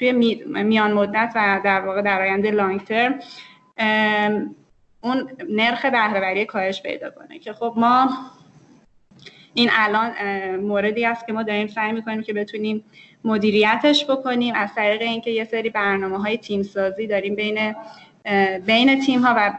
توی 0.00 0.12
میان 0.46 0.92
مدت 0.92 1.32
و 1.34 1.60
در 1.64 1.80
واقع 1.80 2.02
در 2.02 2.22
آینده 2.22 2.50
لانگ 2.50 2.84
ترم 2.84 3.20
اون 5.00 5.30
نرخ 5.48 5.84
بهرهوری 5.84 6.44
کاهش 6.44 6.82
پیدا 6.82 7.10
کنه 7.10 7.38
که 7.38 7.52
خب 7.52 7.74
ما 7.76 8.10
این 9.54 9.70
الان 9.72 10.12
موردی 10.56 11.04
است 11.04 11.26
که 11.26 11.32
ما 11.32 11.42
داریم 11.42 11.66
سعی 11.66 11.92
می‌کنیم 11.92 12.22
که 12.22 12.32
بتونیم 12.32 12.84
مدیریتش 13.24 14.10
بکنیم. 14.10 14.54
از 14.54 14.74
طریق 14.74 15.02
اینکه 15.02 15.30
یه 15.30 15.44
سری 15.44 15.70
برنامه 15.70 16.18
های 16.18 16.36
تیم 16.36 16.62
سازی 16.62 17.06
داریم 17.06 17.34
بین 17.34 17.74
بین 18.66 19.00
تیم 19.00 19.22
ها 19.22 19.34
و 19.36 19.52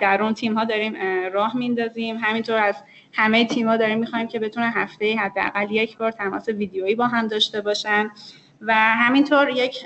در 0.00 0.22
اون 0.22 0.34
تیم 0.34 0.58
ها 0.58 0.64
داریم 0.64 0.96
راه 1.32 1.56
میندازیم. 1.56 2.16
همینطور 2.16 2.56
از 2.56 2.76
همه 3.12 3.44
تیم 3.44 3.68
ها 3.68 3.76
داریم 3.76 3.98
می‌خوایم 3.98 4.28
که 4.28 4.38
بتونن 4.38 4.72
هفته 4.74 5.16
حداقل 5.16 5.70
یک 5.70 5.98
بار 5.98 6.10
تماس 6.10 6.48
ویدیویی 6.48 6.94
با 6.94 7.06
هم 7.06 7.26
داشته 7.26 7.60
باشن. 7.60 8.10
و 8.60 8.74
همینطور 8.74 9.48
یک 9.48 9.76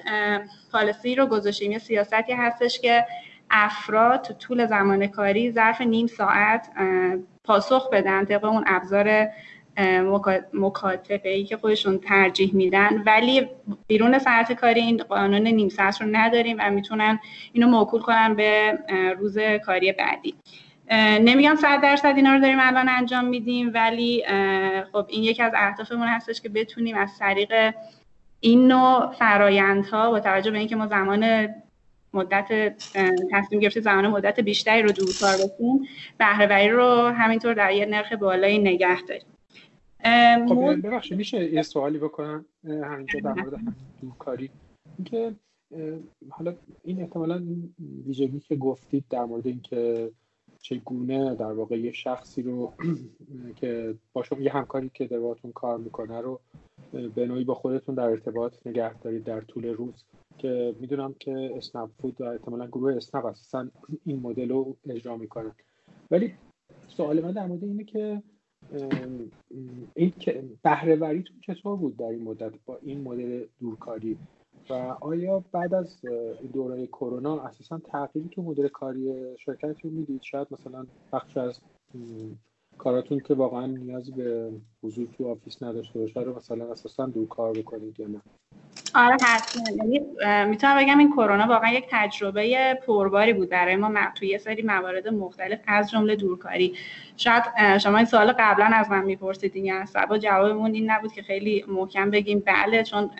پالیسی 0.72 1.14
رو 1.14 1.26
گذاشتیم. 1.26 1.72
یه 1.72 1.78
سیاستی 1.78 2.32
هستش 2.32 2.80
که 2.80 3.06
افراد 3.50 4.22
تو 4.22 4.34
طول 4.34 4.66
زمان 4.66 5.06
کاری 5.06 5.50
ظرف 5.50 5.80
نیم 5.80 6.06
ساعت 6.06 6.68
پاسخ 7.44 7.90
بدن 7.90 8.24
طبق 8.24 8.44
اون 8.44 8.64
ابزار 8.66 9.28
مکاتبه 10.52 11.28
ای 11.28 11.44
که 11.44 11.56
خودشون 11.56 11.98
ترجیح 11.98 12.54
میدن. 12.54 13.02
ولی 13.06 13.48
بیرون 13.86 14.18
ساعت 14.18 14.52
کاری 14.52 14.80
این 14.80 14.96
قانون 14.96 15.46
نیم 15.46 15.68
ساعت 15.68 16.02
رو 16.02 16.08
نداریم 16.12 16.56
و 16.60 16.70
می‌تونن 16.70 17.18
اینو 17.52 17.68
موکول 17.68 18.00
کنن 18.00 18.34
به 18.34 18.78
روز 19.18 19.38
کاری 19.38 19.92
بعدی. 19.92 20.34
نمیگم 21.20 21.54
صد 21.54 21.82
درصد 21.82 22.12
اینا 22.16 22.34
رو 22.34 22.40
داریم 22.40 22.58
الان 22.60 22.88
انجام 22.88 23.24
میدیم 23.24 23.70
ولی 23.74 24.24
خب 24.92 25.06
این 25.08 25.22
یکی 25.22 25.42
از 25.42 25.52
اهدافمون 25.56 26.08
هستش 26.08 26.40
که 26.40 26.48
بتونیم 26.48 26.96
از 26.96 27.18
طریق 27.18 27.74
این 28.44 28.66
نوع 28.68 29.12
فرایندها 29.12 30.10
با 30.10 30.20
توجه 30.20 30.50
به 30.50 30.58
اینکه 30.58 30.76
ما 30.76 30.86
زمان 30.86 31.48
مدت 32.12 32.76
تصمیم 33.30 33.60
گرفته 33.60 33.80
زمان 33.80 34.06
مدت 34.06 34.40
بیشتری 34.40 34.82
رو 34.82 34.92
دور 34.92 35.08
کار 35.20 35.36
بکنیم 35.36 35.80
بهرهوری 36.18 36.68
رو 36.68 37.08
همینطور 37.08 37.54
در 37.54 37.72
یه 37.72 37.86
نرخ 37.86 38.12
بالایی 38.12 38.58
نگه 38.58 39.02
داریم. 39.02 39.26
خب 40.48 40.86
ببخشید 40.86 41.18
میشه 41.18 41.52
یه 41.52 41.62
سوالی 41.62 41.98
بکنم؟ 41.98 42.44
همینجا 42.64 43.20
در 43.20 43.32
مورد 43.32 43.60
دورکاری 44.00 44.50
اینکه 44.98 45.34
حالا 46.30 46.54
این 46.84 47.00
احتمالا 47.00 47.42
ویژگی 48.06 48.40
که 48.40 48.56
گفتید 48.56 49.04
در 49.10 49.24
مورد 49.24 49.46
اینکه 49.46 50.10
چگونه 50.64 51.34
در 51.34 51.52
واقع 51.52 51.78
یه 51.78 51.92
شخصی 51.92 52.42
رو 52.42 52.72
که 53.60 53.94
با 54.12 54.22
شما 54.22 54.40
یه 54.40 54.52
همکاری 54.52 54.90
که 54.94 55.06
در 55.06 55.18
کار 55.54 55.78
می‌کنه 55.78 56.20
رو 56.20 56.40
به 57.14 57.26
نوعی 57.26 57.44
با 57.44 57.54
خودتون 57.54 57.94
در 57.94 58.04
ارتباط 58.04 58.66
نگه 58.66 58.98
دارید 58.98 59.24
در 59.24 59.40
طول 59.40 59.66
روز. 59.66 60.04
که 60.38 60.74
می‌دونم 60.80 61.14
که 61.20 61.52
اسنپ 61.56 61.90
فود 62.00 62.20
و 62.20 62.24
احتمالا 62.24 62.66
گروه 62.66 62.96
اسنپ 62.96 63.24
اساسا 63.24 63.68
این 64.06 64.20
مدل 64.20 64.48
رو 64.48 64.76
اجرا 64.88 65.16
می‌کنن. 65.16 65.54
ولی 66.10 66.34
سوال 66.88 67.20
من 67.20 67.32
در 67.32 67.46
مورد 67.46 67.64
اینه 67.64 67.84
که 67.84 68.22
این 69.94 70.12
بهرهوریتون 70.62 71.36
چطور 71.40 71.76
بود 71.76 71.96
در 71.96 72.04
این 72.04 72.22
مدت 72.22 72.52
با 72.66 72.78
این 72.82 73.00
مدل 73.00 73.46
دورکاری؟ 73.60 74.18
و 74.70 74.72
آیا 75.00 75.44
بعد 75.52 75.74
از 75.74 76.00
دوره 76.52 76.86
کرونا 76.86 77.40
اساسا 77.40 77.78
تغییری 77.78 78.28
تو 78.28 78.42
مدل 78.42 78.68
کاری 78.68 79.36
شرکتتون 79.38 79.92
می‌دید؟ 79.92 80.22
شاید 80.22 80.48
مثلا 80.50 80.86
بخشی 81.12 81.36
از 81.36 81.60
کاراتون 82.78 83.20
که 83.20 83.34
واقعا 83.34 83.66
نیازی 83.66 84.12
به 84.12 84.50
حضور 84.82 85.08
تو 85.18 85.30
office 85.30 85.62
نداشته 85.62 85.98
باشه. 85.98 86.20
رو 86.20 86.36
مثلا 86.36 86.72
اساسا 86.72 87.06
دور 87.06 87.28
کار 87.28 87.52
بکنید 87.52 88.00
یا 88.00 88.06
نه؟ 88.06 88.20
آره 88.94 89.16
حتما. 89.22 89.62
یعنی 89.76 90.00
می‌تونم 90.50 90.78
بگم 90.78 90.98
این 90.98 91.10
کرونا 91.10 91.46
واقعا 91.46 91.72
یک 91.72 91.84
تجربه 91.90 92.74
پرباری 92.86 93.32
بود 93.32 93.48
برای 93.48 93.76
ما 93.76 93.90
توی 94.14 94.28
یه 94.28 94.38
سری 94.38 94.62
موارد 94.62 95.08
مختلف 95.08 95.60
از 95.66 95.90
جمله 95.90 96.16
دورکاری. 96.16 96.74
شاید 97.16 97.42
شما 97.78 97.96
این 97.96 98.06
سوال 98.06 98.32
قبلا 98.38 98.64
از 98.64 98.90
من 98.90 99.04
می‌پرسید 99.04 99.56
این 99.56 99.86
با 100.10 100.18
جوابمون 100.18 100.74
این 100.74 100.90
نبود 100.90 101.12
که 101.12 101.22
خیلی 101.22 101.64
محکم 101.68 102.10
بگیم. 102.10 102.42
بله 102.46 102.82
چون 102.82 103.10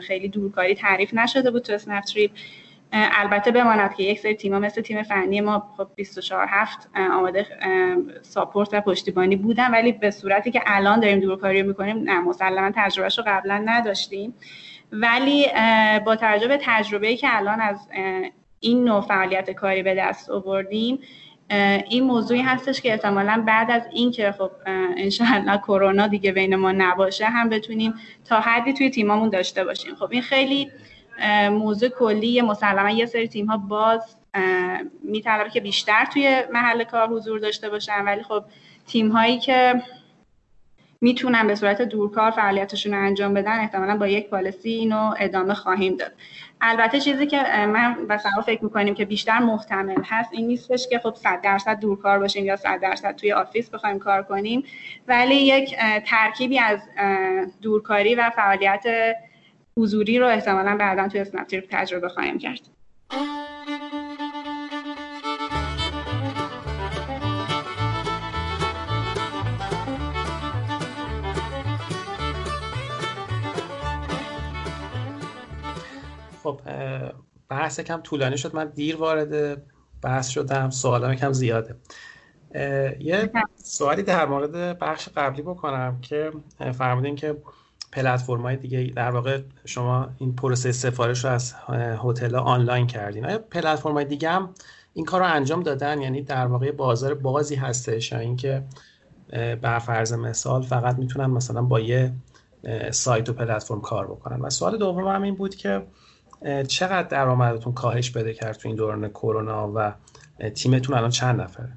خیلی 0.00 0.28
دورکاری 0.28 0.74
تعریف 0.74 1.14
نشده 1.14 1.50
بود 1.50 1.62
تو 1.62 1.72
اسنپ 1.72 2.04
البته 2.92 3.50
بماند 3.50 3.94
که 3.94 4.02
یک 4.02 4.18
سری 4.18 4.34
تیم‌ها 4.34 4.58
مثل 4.58 4.80
تیم 4.80 5.02
فنی 5.02 5.40
ما 5.40 5.74
خب 5.76 5.88
24 5.94 6.46
هفت 6.50 6.90
آماده 6.94 7.46
ساپورت 8.22 8.68
و 8.72 8.80
پشتیبانی 8.80 9.36
بودن 9.36 9.70
ولی 9.70 9.92
به 9.92 10.10
صورتی 10.10 10.50
که 10.50 10.62
الان 10.66 11.00
داریم 11.00 11.20
دورکاری 11.20 11.62
می‌کنیم 11.62 11.98
نه 11.98 12.20
مسلما 12.20 12.70
تجربهش 12.76 13.18
رو 13.18 13.24
قبلا 13.26 13.62
نداشتیم. 13.66 14.34
ولی 14.92 15.46
با 16.06 16.16
توجه 16.16 16.48
به 16.48 16.58
تجربه‌ای 16.62 17.16
که 17.16 17.36
الان 17.36 17.60
از 17.60 17.88
این 18.60 18.84
نوع 18.84 19.00
فعالیت 19.00 19.50
کاری 19.50 19.82
به 19.82 19.94
دست 19.94 20.30
آوردیم 20.30 20.98
این 21.88 22.04
موضوعی 22.04 22.40
هستش 22.40 22.80
که 22.80 22.90
احتمالا 22.90 23.44
بعد 23.46 23.70
از 23.70 23.82
این 23.92 24.10
که 24.10 24.32
خب 24.32 24.50
انشاءالله 24.96 25.58
کرونا 25.58 26.06
دیگه 26.06 26.32
بین 26.32 26.56
ما 26.56 26.72
نباشه 26.72 27.26
هم 27.26 27.48
بتونیم 27.48 27.94
تا 28.24 28.40
حدی 28.40 28.72
توی 28.72 28.90
تیمامون 28.90 29.28
داشته 29.28 29.64
باشیم. 29.64 29.94
خب 29.94 30.08
این 30.10 30.22
خیلی 30.22 30.70
موضوع 31.50 31.88
کلی 31.88 32.42
مسلما 32.42 32.90
یه 32.90 33.06
سری 33.06 33.28
تیم 33.28 33.46
ها 33.46 33.56
باز 33.56 34.16
میطلبه 35.02 35.50
که 35.50 35.60
بیشتر 35.60 36.04
توی 36.04 36.42
محل 36.52 36.84
کار 36.84 37.08
حضور 37.08 37.38
داشته 37.38 37.70
باشن 37.70 38.04
ولی 38.04 38.22
خب 38.22 38.44
تیم 38.86 39.08
هایی 39.08 39.38
که 39.38 39.82
می‌تونن 41.00 41.46
به 41.46 41.54
صورت 41.54 41.82
دورکار 41.82 42.30
فعالیتشون 42.30 42.94
رو 42.94 43.00
انجام 43.00 43.34
بدن 43.34 43.60
احتمالا 43.60 43.96
با 43.96 44.06
یک 44.06 44.30
policy 44.30 44.70
اینو 44.70 45.14
ادامه 45.18 45.54
خواهیم 45.54 45.96
داد. 45.96 46.12
البته 46.60 47.00
چیزی 47.00 47.26
که 47.26 47.42
من 47.66 47.96
و 48.08 48.18
سوا 48.18 48.42
فکر 48.42 48.64
می‌کنیم 48.64 48.94
که 48.94 49.04
بیشتر 49.04 49.38
محتمل 49.38 50.02
هست 50.04 50.32
این 50.32 50.46
نیستش 50.46 50.88
که 50.88 50.98
خب 50.98 51.14
100 51.14 51.40
درصد 51.40 51.80
دورکار 51.80 52.18
باشیم 52.18 52.44
یا 52.44 52.56
100 52.56 52.80
درصد 52.80 53.16
توی 53.16 53.32
office 53.32 53.70
بخوایم 53.70 53.98
کار 53.98 54.22
کنیم 54.22 54.64
ولی 55.08 55.34
یک 55.34 55.76
ترکیبی 56.06 56.58
از 56.58 56.80
دورکاری 57.62 58.14
و 58.14 58.30
فعالیت 58.30 58.84
حضوری 59.78 60.18
رو 60.18 60.26
احتمالا 60.26 60.76
بعدا 60.76 61.08
توی 61.08 61.20
اسنپ 61.20 61.46
تجربه 61.70 62.08
خواهیم 62.08 62.38
کرد. 62.38 62.60
خب 76.42 76.60
بحث 77.48 77.80
کم 77.80 78.00
طولانی 78.00 78.38
شد. 78.38 78.54
من 78.54 78.68
دیر 78.68 78.96
وارد 78.96 79.62
بحث 80.02 80.28
شدم. 80.28 80.70
سوالم 80.70 81.14
کم 81.14 81.32
زیاده. 81.32 81.76
یه 83.00 83.30
سوالی 83.56 84.02
در 84.02 84.26
مورد 84.26 84.78
بخش 84.78 85.08
قبلی 85.16 85.42
بکنم 85.42 86.00
که 86.00 86.32
فرمودین 86.78 87.16
که 87.16 87.36
پلتفرم 87.92 88.42
های 88.42 88.56
دیگه 88.56 88.92
در 88.96 89.10
واقع 89.10 89.40
شما 89.64 90.08
این 90.18 90.36
پروسه 90.36 90.72
سفارش 90.72 91.24
رو 91.24 91.30
از 91.30 91.54
هتل 92.04 92.34
آنلاین 92.34 92.86
کردین. 92.86 93.26
آیا 93.26 93.38
پلتفرم 93.38 93.92
های 93.92 94.04
دیگه 94.04 94.30
هم 94.30 94.50
این 94.94 95.04
کار 95.04 95.20
رو 95.20 95.26
انجام 95.26 95.62
دادن؟ 95.62 96.00
یعنی 96.00 96.22
در 96.22 96.46
واقع 96.46 96.70
بازار 96.70 97.14
بازی 97.14 97.54
هستش 97.54 98.12
یا 98.12 98.18
اینکه 98.18 98.64
بر 99.62 99.78
فرض 99.78 100.12
مثال 100.12 100.62
فقط 100.62 100.98
می‌تونن 100.98 101.26
مثلا 101.26 101.62
با 101.62 101.80
یه 101.80 102.12
سایت 102.90 103.28
و 103.28 103.32
پلتفرم 103.32 103.80
کار 103.80 104.06
بکنن؟ 104.06 104.40
و 104.40 104.50
سوال 104.50 104.78
دوم 104.78 105.08
هم 105.08 105.22
این 105.22 105.34
بود 105.34 105.54
که 105.54 105.86
چقدر 106.68 107.08
درآمدتون 107.08 107.72
کاهش 107.72 108.10
بده 108.10 108.34
کرد 108.34 108.56
تو 108.56 108.68
این 108.68 108.76
دوران 108.76 109.08
کرونا 109.08 109.72
و 109.74 109.94
تیمتون 110.50 110.96
الان 110.96 111.10
چند 111.10 111.40
نفره؟ 111.40 111.72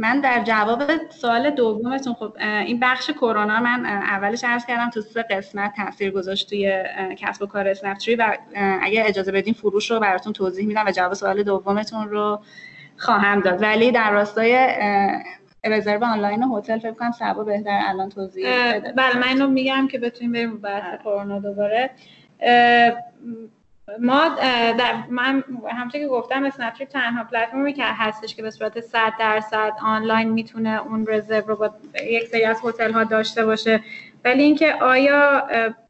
من 0.00 0.20
در 0.20 0.42
جواب 0.44 0.82
سوال 1.10 1.50
دومتون 1.50 2.14
خب 2.14 2.32
این 2.40 2.80
بخش 2.80 3.10
کرونا 3.10 3.60
من 3.60 3.86
اولش 3.86 4.44
عرض 4.44 4.66
کردم 4.66 4.90
تو 4.90 5.00
سه 5.00 5.22
قسمت 5.22 5.72
تاثیر 5.76 6.10
گذاشت 6.10 6.48
توی 6.48 6.84
کسب 7.18 7.42
و 7.42 7.46
کار 7.46 7.68
اسنپتری 7.68 8.14
و 8.14 8.36
اگه 8.82 9.04
اجازه 9.06 9.32
بدین 9.32 9.54
فروش 9.54 9.90
رو 9.90 10.00
براتون 10.00 10.32
توضیح 10.32 10.66
میدم 10.66 10.84
و 10.86 10.90
جواب 10.90 11.14
سوال 11.14 11.42
دومتون 11.42 12.08
رو 12.08 12.40
خواهم 12.96 13.40
داد. 13.40 13.62
ولی 13.62 13.92
در 13.92 14.10
راستای 14.10 14.68
رزرو 15.64 16.04
آنلاین 16.04 16.42
هتل 16.42 16.78
فکر 16.78 16.92
کنم 16.92 17.12
سبا 17.12 17.44
بهتر 17.44 17.80
الان 17.88 18.08
توضیح 18.08 18.74
بده. 18.74 18.92
بله 18.92 19.18
من 19.18 19.28
اینو 19.28 19.46
میگم 19.46 19.88
که 19.88 19.98
بتونیم 19.98 20.32
بریم 20.32 20.60
بحث 20.60 20.98
کرونا 21.04 21.38
دوباره. 21.38 21.90
ما 23.98 24.28
در 24.78 24.94
من 25.10 25.44
همونطور 25.70 26.00
که 26.00 26.08
گفتم 26.08 26.44
اسنپتریپ 26.44 26.88
تنها 26.88 27.24
پلتفرمی 27.24 27.72
که 27.72 27.84
هستش 27.84 28.34
که 28.34 28.42
به 28.42 28.50
صورت 28.50 28.80
100 28.80 29.12
درصد 29.18 29.72
آنلاین 29.82 30.28
می‌تونه 30.28 30.80
اون 30.86 31.06
رزرو 31.08 31.46
رو 31.46 31.56
با 31.56 31.70
یک 32.02 32.28
سری 32.28 32.44
از 32.44 32.60
هتل 32.64 32.92
ها 32.92 33.04
داشته 33.04 33.46
باشه. 33.46 33.80
ولی 34.24 34.42
اینکه 34.42 34.74
آیا 34.74 35.48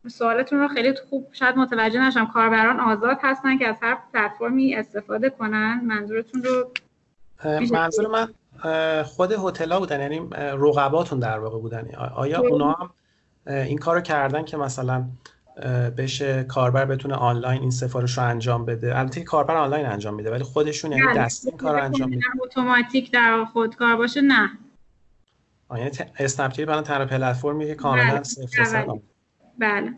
سوالتون 0.08 0.60
رو 0.60 0.68
خیلی 0.68 0.94
خوب 1.10 1.28
شاید 1.32 1.56
متوجه 1.56 2.00
نشم 2.00 2.26
کاربران 2.26 2.80
آزاد 2.80 3.18
هستن 3.22 3.58
که 3.58 3.68
از 3.68 3.76
هر 3.82 3.98
پلتفرمی 4.12 4.74
استفاده 4.74 5.30
کنن؟ 5.30 5.80
منظورتون 5.84 6.42
رو 6.42 6.70
منظور 7.70 8.06
من 8.06 8.28
خود 9.02 9.32
هتل 9.32 9.72
ها 9.72 9.78
بودن 9.78 10.00
یعنی 10.00 10.28
رقباتون 10.36 11.18
در 11.18 11.38
واقع 11.38 11.58
بودن. 11.58 11.88
آیا 12.16 12.40
اونا 12.40 12.72
هم 12.72 12.90
این 13.46 13.78
کارو 13.78 14.00
کردن 14.00 14.44
که 14.44 14.56
مثلا 14.56 15.04
بشه 15.98 16.44
کاربر 16.44 16.84
بتونه 16.84 17.14
آنلاین 17.14 17.60
این 17.60 17.70
سفارش 17.70 18.18
رو 18.18 18.24
انجام 18.24 18.64
بده. 18.64 18.98
البته 18.98 19.22
کاربر 19.22 19.56
آنلاین 19.56 19.86
انجام 19.86 20.14
میده 20.14 20.30
ولی 20.30 20.42
خودشون 20.42 20.92
یعنی 20.92 21.18
دستی 21.18 21.48
این 21.48 21.58
کار 21.58 21.80
انجام 21.80 22.08
میده. 22.08 22.22
اتوماتیک 22.42 23.12
در 23.12 23.44
خودکار 23.44 23.96
باشه 23.96 24.20
نه. 24.20 24.50
یعنی 25.76 25.90
اسنپ 26.18 26.52
تی 26.52 26.64
برای 26.64 26.82
تنها 26.82 27.06
پلتفرمی 27.06 27.66
که 27.66 27.74
کاملا 27.74 28.10
بله. 28.10 28.22
صفر 28.22 28.86
بله. 29.58 29.92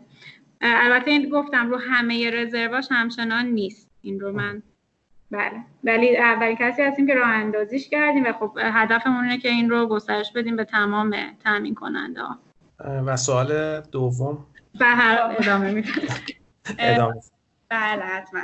البته 0.61 1.11
این 1.11 1.29
گفتم 1.29 1.69
رو 1.69 1.77
همه 1.77 2.31
رزرواش 2.31 2.87
همچنان 2.91 3.45
نیست. 3.45 3.89
این 4.01 4.19
رو 4.19 4.31
من 4.31 4.63
بله. 5.31 5.63
ولی 5.83 6.17
اولین 6.17 6.57
کسی 6.59 6.81
هستیم 6.81 7.07
که 7.07 7.13
راه 7.13 7.29
اندازیش 7.29 7.89
کردیم 7.89 8.23
و 8.23 8.33
خب 8.33 8.57
هدفمون 8.61 9.23
اینه 9.23 9.37
که 9.37 9.49
این 9.49 9.69
رو 9.69 9.87
گسترش 9.87 10.31
بدیم 10.31 10.55
به 10.55 10.65
تمام 10.65 11.15
تامین 11.43 11.75
کننده 11.75 12.21
ها. 12.21 12.37
و 13.05 13.17
سوال 13.17 13.81
دوم. 13.81 14.45
و 14.79 14.85
هر 14.85 15.35
ادامه 15.39 15.71
میدم. 15.71 15.91
ادامه. 16.79 17.21
بله 17.69 18.03
حتما. 18.03 18.41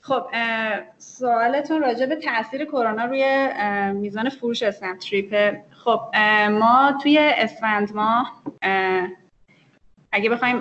خب 0.00 0.26
سوالتون 0.98 1.82
راجع 1.82 2.06
به 2.06 2.16
تاثیر 2.16 2.64
کرونا 2.64 3.04
روی 3.04 3.48
میزان 3.92 4.28
فروش 4.28 4.62
اسنپ 4.62 4.98
تریپ. 4.98 5.56
خب 5.70 6.00
ما 6.50 6.98
توی 7.02 7.18
اسفند 7.18 7.94
ماه 7.94 8.42
اگه 10.12 10.30
بخوایم 10.30 10.60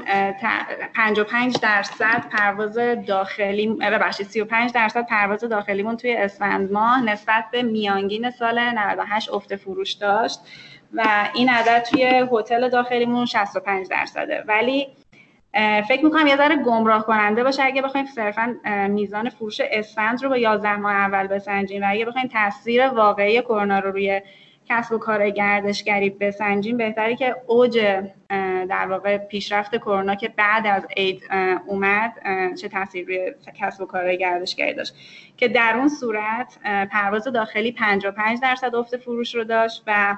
55 0.95 1.57
درصد 1.61 2.29
پرواز 2.31 2.77
داخلی 3.07 3.67
ببخشید 3.67 4.27
35 4.27 4.71
درصد 4.71 5.05
پرواز 5.05 5.39
داخلیمون 5.39 5.97
توی 5.97 6.15
اسفند 6.15 6.71
ماه 6.71 7.03
نسبت 7.03 7.45
به 7.51 7.63
میانگین 7.63 8.31
سال 8.31 8.59
98 8.59 9.29
افت 9.29 9.55
فروش 9.55 9.93
داشت 9.93 10.39
و 10.93 11.29
این 11.33 11.49
عدد 11.49 11.83
توی 11.83 12.27
هتل 12.31 12.69
داخلیمون 12.69 13.25
65 13.25 13.87
درصده. 13.87 14.43
ولی 14.47 14.87
فکر 15.87 16.05
می‌کنم 16.05 16.27
یه 16.27 16.37
ذره 16.37 16.55
گمراه 16.55 17.05
کننده 17.05 17.43
باشه. 17.43 17.63
اگه 17.63 17.81
بخوایم 17.81 18.05
صرفا 18.05 18.55
میزان 18.89 19.29
فروش 19.29 19.61
اسفند 19.63 20.23
رو 20.23 20.29
با 20.29 20.37
11 20.37 20.75
ماه 20.75 20.93
اول 20.93 21.27
بسنجیم 21.27 21.83
و 21.83 21.85
اگه 21.89 22.05
بخوایم 22.05 22.27
تاثیر 22.27 22.87
واقعی 22.87 23.41
کرونا 23.41 23.79
رو 23.79 23.91
روی 23.91 24.21
کسب 24.69 24.93
و 24.93 24.97
کار 24.97 25.29
گردشگری 25.29 26.09
بسنجیم 26.09 26.77
بهتره 26.77 27.15
که 27.15 27.35
اوج 27.47 28.03
در 28.69 28.87
واقع 28.89 29.17
پیشرفت 29.17 29.75
کرونا 29.75 30.15
که 30.15 30.27
بعد 30.27 30.67
از 30.67 30.87
عید 30.97 31.23
اومد 31.65 32.13
چه 32.61 32.67
تاثیر 32.67 33.05
روی 33.05 33.33
کسب 33.59 33.81
و 33.81 33.85
کار 33.85 34.15
گردشگری 34.15 34.73
داشت. 34.73 34.95
که 35.37 35.47
در 35.47 35.73
اون 35.77 35.89
صورت 35.89 36.57
پرواز 36.91 37.23
داخلی 37.23 37.71
55 37.71 38.39
درصد 38.41 38.75
افت 38.75 38.97
فروش 38.97 39.35
رو 39.35 39.43
داشت 39.43 39.83
و 39.87 40.15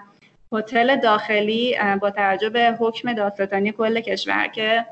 هتل 0.51 0.95
داخلی 0.95 1.77
با 2.01 2.11
توجه 2.11 2.49
به 2.49 2.77
حکم 2.79 3.13
دادستانی 3.13 3.71
کل 3.71 3.99
کشور 4.01 4.47
که 4.47 4.85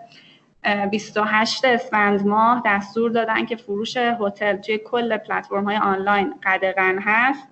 28 0.92 1.66
اسفند 1.66 2.28
ماه 2.28 2.62
دستور 2.66 3.12
دادن 3.12 3.46
که 3.46 3.56
فروش 3.56 3.98
هتل 3.98 4.58
توی 4.58 4.78
کل 4.78 5.18
پلتفرم 5.18 5.64
های 5.64 5.78
آنلاین 5.78 6.34
قدغن 6.44 7.00
هست. 7.00 7.48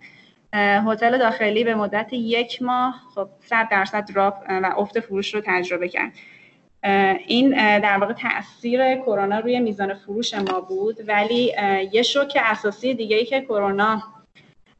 هتل 0.53 1.17
داخلی 1.17 1.63
به 1.63 1.75
مدت 1.75 2.13
یک 2.13 2.61
ماه 2.61 2.95
خب 3.15 3.27
100 3.39 3.69
درصد 3.71 4.05
دراپ 4.13 4.33
و 4.49 4.73
افت 4.77 4.99
فروش 4.99 5.35
رو 5.35 5.41
تجربه 5.45 5.89
کرد. 5.89 6.11
این 7.27 7.49
در 7.79 7.97
واقع 7.97 8.13
تاثیر 8.13 8.95
کرونا 8.95 9.39
روی 9.39 9.59
میزان 9.59 9.93
فروش 9.93 10.33
ما 10.33 10.61
بود 10.61 10.97
ولی 11.07 11.53
یه 11.91 12.01
شوک 12.01 12.37
اساسی 12.45 12.93
دیگه 12.93 13.17
ای 13.17 13.25
که 13.25 13.41
کرونا 13.41 14.03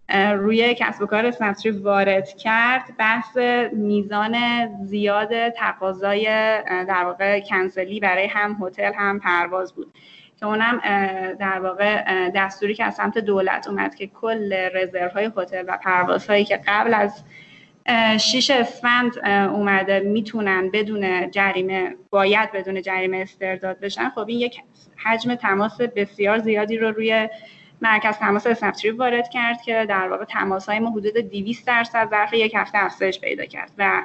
روی 0.09 0.75
کسب 0.79 1.01
و 1.01 1.05
کار 1.05 1.25
اسنپتری 1.25 1.71
وارد 1.71 2.27
کرد. 2.37 2.97
بحث 2.99 3.37
میزان 3.73 4.35
زیاد 4.83 5.49
تقاضای 5.49 6.25
در 6.87 7.03
واقع 7.05 7.39
کنسلی 7.39 7.99
برای 7.99 8.27
هم 8.27 8.57
هتل 8.61 8.93
هم 8.93 9.19
پرواز 9.19 9.73
بود. 9.73 9.93
که 10.39 10.45
اونم 10.45 10.81
در 11.39 11.59
واقع 11.59 12.29
دستوری 12.29 12.73
که 12.73 12.83
از 12.83 12.95
سمت 12.95 13.17
دولت 13.17 13.67
اومد 13.67 13.95
که 13.95 14.07
کل 14.07 14.53
رزرو 14.73 15.09
های 15.09 15.31
هتل 15.37 15.63
و 15.67 15.77
پروازهایی 15.83 16.45
که 16.45 16.59
قبل 16.67 16.93
از 16.93 17.23
شیش 18.17 18.51
اسفند 18.51 19.19
اومده 19.27 19.99
می‌تونن 19.99 20.69
بدون 20.71 21.31
جریمه 21.31 21.95
باید 22.09 22.51
بدون 22.51 22.81
جریمه 22.81 23.17
استرداد 23.17 23.79
بشن 23.79 24.09
خب 24.09 24.25
این 24.27 24.39
یک 24.39 24.61
حجم 25.05 25.35
تماس 25.35 25.81
بسیار 25.81 26.37
زیادی 26.37 26.77
رو 26.77 26.91
روی 26.91 27.29
مرکز 27.85 28.17
تماس 28.17 28.47
اسنپتری 28.47 28.91
وارد 28.91 29.29
کرد 29.29 29.61
که 29.61 29.85
در 29.89 30.07
واقع 30.07 30.25
تماس 30.25 30.69
های 30.69 30.79
ما 30.79 30.89
حدود 30.89 31.17
200 31.17 31.67
درصد 31.67 32.09
ظرف 32.09 32.33
یک 32.33 32.53
هفته 32.55 32.77
افزایش 32.77 33.19
پیدا 33.19 33.45
کرد 33.45 33.71
و 33.77 34.03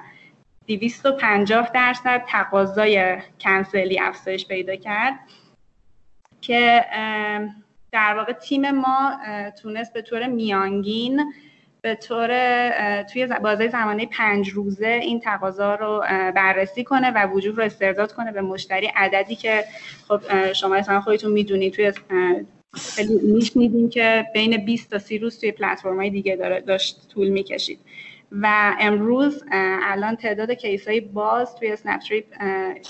250 0.67 1.71
درصد 1.75 2.25
تقاضای 2.29 3.19
کنسلی 3.41 4.01
افزایش 4.01 4.47
پیدا 4.47 4.77
کرد 4.77 5.15
که 6.41 6.85
در 7.93 8.15
واقع 8.17 8.33
تیم 8.33 8.71
ما 8.71 9.19
تونست 9.63 9.93
به 9.93 10.03
طور 10.03 10.27
میانگین 10.27 11.33
به 11.83 11.95
طور 11.95 12.29
توی 13.03 13.27
بازه 13.27 13.69
زمانی 13.69 14.07
پنج 14.07 14.51
روزه 14.51 14.87
این 14.87 15.21
تقاضا 15.21 15.75
رو 15.75 16.05
بررسی 16.37 16.85
کنه 16.85 17.11
و 17.11 17.27
وجود 17.27 17.59
رو 17.59 17.65
استرداد 17.65 18.13
کنه 18.13 18.33
به 18.33 18.41
مشتری 18.41 18.87
عددی 18.87 19.37
که 19.37 19.65
خب 20.09 20.53
شما 20.53 20.75
اصلا 20.75 21.01
خودتون 21.01 21.33
می‌دونید 21.33 21.73
توی 21.73 21.93
خیلی 22.75 23.15
میشنیدیم 23.23 23.91
که 23.91 24.27
بین 24.35 24.65
20 24.65 24.91
تا 24.91 24.99
30 24.99 25.19
روز 25.19 25.41
توی 25.41 25.53
پلتفرم 25.53 25.97
های 25.97 26.11
دیگه 26.11 26.37
داره 26.37 26.61
داشت 26.61 27.09
طول 27.09 27.29
می‌کشید. 27.29 27.81
و 28.33 28.77
امروز 28.81 29.45
الان 29.83 30.17
تعداد 30.17 30.51
کیس 30.51 30.89
های 30.89 31.01
باز 31.01 31.57
توی 31.57 31.77
تریپ 31.77 32.25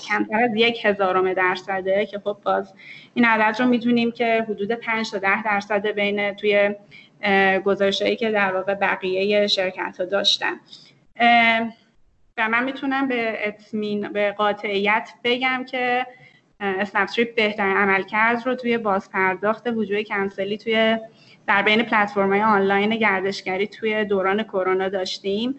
کمتر 0.07 0.43
از 0.43 0.51
یک 0.55 0.85
هزارم 0.85 1.33
درصده 1.33 2.05
که 2.05 2.19
خب 2.19 2.37
باز 2.43 2.73
این 3.13 3.25
عدد 3.25 3.61
رو 3.61 3.67
می‌دونیم 3.67 4.11
که 4.11 4.45
حدود 4.49 4.71
5 4.71 5.11
تا 5.11 5.17
10 5.17 5.43
درصد 5.43 5.87
بین 5.87 6.33
توی 6.33 6.75
گزارش 7.65 8.01
هایی 8.01 8.15
که 8.15 8.31
در 8.31 8.53
واقع 8.55 8.73
بقیه 8.73 9.47
شرکت 9.47 9.95
ها 9.99 10.05
داشتن 10.05 10.53
و 12.37 12.49
من 12.49 12.63
می‌تونم 12.63 13.07
به 13.07 13.47
اتمین 13.47 14.09
به 14.09 14.31
قاطعیت 14.31 15.09
بگم 15.23 15.65
که 15.71 16.05
اسنپستریپ 16.61 17.35
بهترین 17.35 17.77
عملکرد 17.77 18.47
رو 18.47 18.55
توی 18.55 18.77
بازپرداخت 18.77 19.67
وجوه 19.67 20.03
کنسلی 20.03 20.57
توی 20.57 20.97
در 21.47 21.61
بین 21.61 21.83
پلتفرم 21.83 22.29
های 22.29 22.41
آنلاین 22.41 22.95
گردشگری 22.95 23.67
توی 23.67 24.05
دوران 24.05 24.43
کرونا 24.43 24.89
داشتیم 24.89 25.55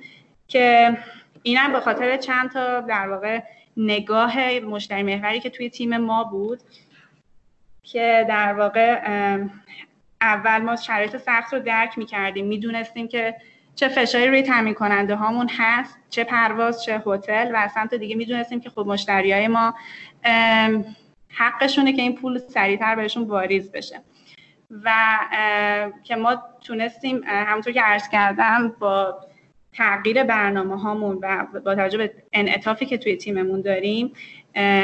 که 0.49 0.99
اینم 1.43 1.73
به 1.73 1.81
خاطر 1.81 2.17
چند 2.17 2.51
تا 2.51 2.81
در 2.81 3.09
واقع 3.09 3.41
نگاه 3.77 4.61
مشتری 4.61 5.03
محوری 5.03 5.41
که 5.41 5.51
توی 5.51 5.71
تیم 5.71 5.97
ما 5.97 6.25
بود 6.25 6.61
که 7.83 8.27
در 8.29 8.53
واقع 8.53 9.01
اول 10.21 10.59
ما 10.59 10.77
شرایط 10.77 11.17
سخت 11.17 11.55
رو 11.55 11.61
درک 11.61 11.99
می 11.99 12.07
کردیم 12.07 12.47
می‌دونستیم 12.47 13.09
که 13.09 13.37
چه 13.75 13.89
فشاری 13.89 14.29
روی 14.29 14.43
تامین 14.43 14.75
کننده 14.75 15.15
هامون 15.15 15.49
هست 15.59 15.99
چه 16.11 16.25
پرواز 16.25 16.85
چه 16.85 17.03
هتل 17.07 17.53
و 17.53 17.57
از 17.57 17.73
سمت 17.73 17.95
دیگه 17.95 18.17
می‌دونستیم 18.17 18.61
که 18.61 18.71
خب 18.71 18.87
مشتری 18.87 19.33
های 19.33 19.49
ما 19.49 19.75
حقشونه 21.29 21.93
که 21.93 22.03
این 22.03 22.15
پول 22.15 22.39
سریعتر 22.39 22.95
بهشون 22.95 23.23
واریز 23.23 23.73
بشه. 23.73 24.01
و 24.85 25.19
که 26.05 26.17
ما 26.17 26.43
تونستیم 26.61 27.21
همونطور 27.27 27.73
که 27.73 27.83
عرض 27.83 28.09
کردم 28.09 28.75
با 28.79 29.17
تغییر 29.73 30.25
برنامه 30.25 30.81
هامون 30.81 31.19
و 31.23 31.47
با 31.65 31.75
توجه 31.75 31.99
به 31.99 32.13
انعطافی 32.33 32.87
که 32.87 32.99
توی 32.99 33.17
تیممون 33.17 33.61
داریم 33.61 34.13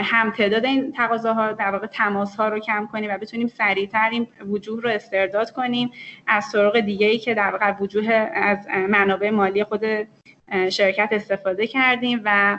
هم 0.03 0.31
تعداد 0.31 0.65
این 0.65 0.93
تقاضاها 0.93 1.53
در 1.53 1.71
واقع 1.71 1.87
تماس 1.87 2.37
ها 2.37 2.49
رو 2.49 2.59
کم 2.59 2.89
کنیم 2.93 3.11
و 3.11 3.19
بتونیم 3.19 3.47
سریعتر 3.47 4.09
این 4.13 4.27
وجوه 4.49 4.83
رو 4.83 4.91
استرداد 4.91 5.51
کنیم 5.51 5.91
از 6.27 6.45
طرق 6.53 6.81
دیگه 6.81 7.07
ای 7.07 7.19
که 7.19 7.35
در 7.35 7.51
واقع 7.51 7.77
وجوه 7.81 8.13
از 8.35 8.59
منابع 8.89 9.31
مالی 9.31 9.65
خود 9.65 9.85
شرکت 10.69 11.09
استفاده 11.13 11.67
کردیم 11.67 12.21
و 12.25 12.59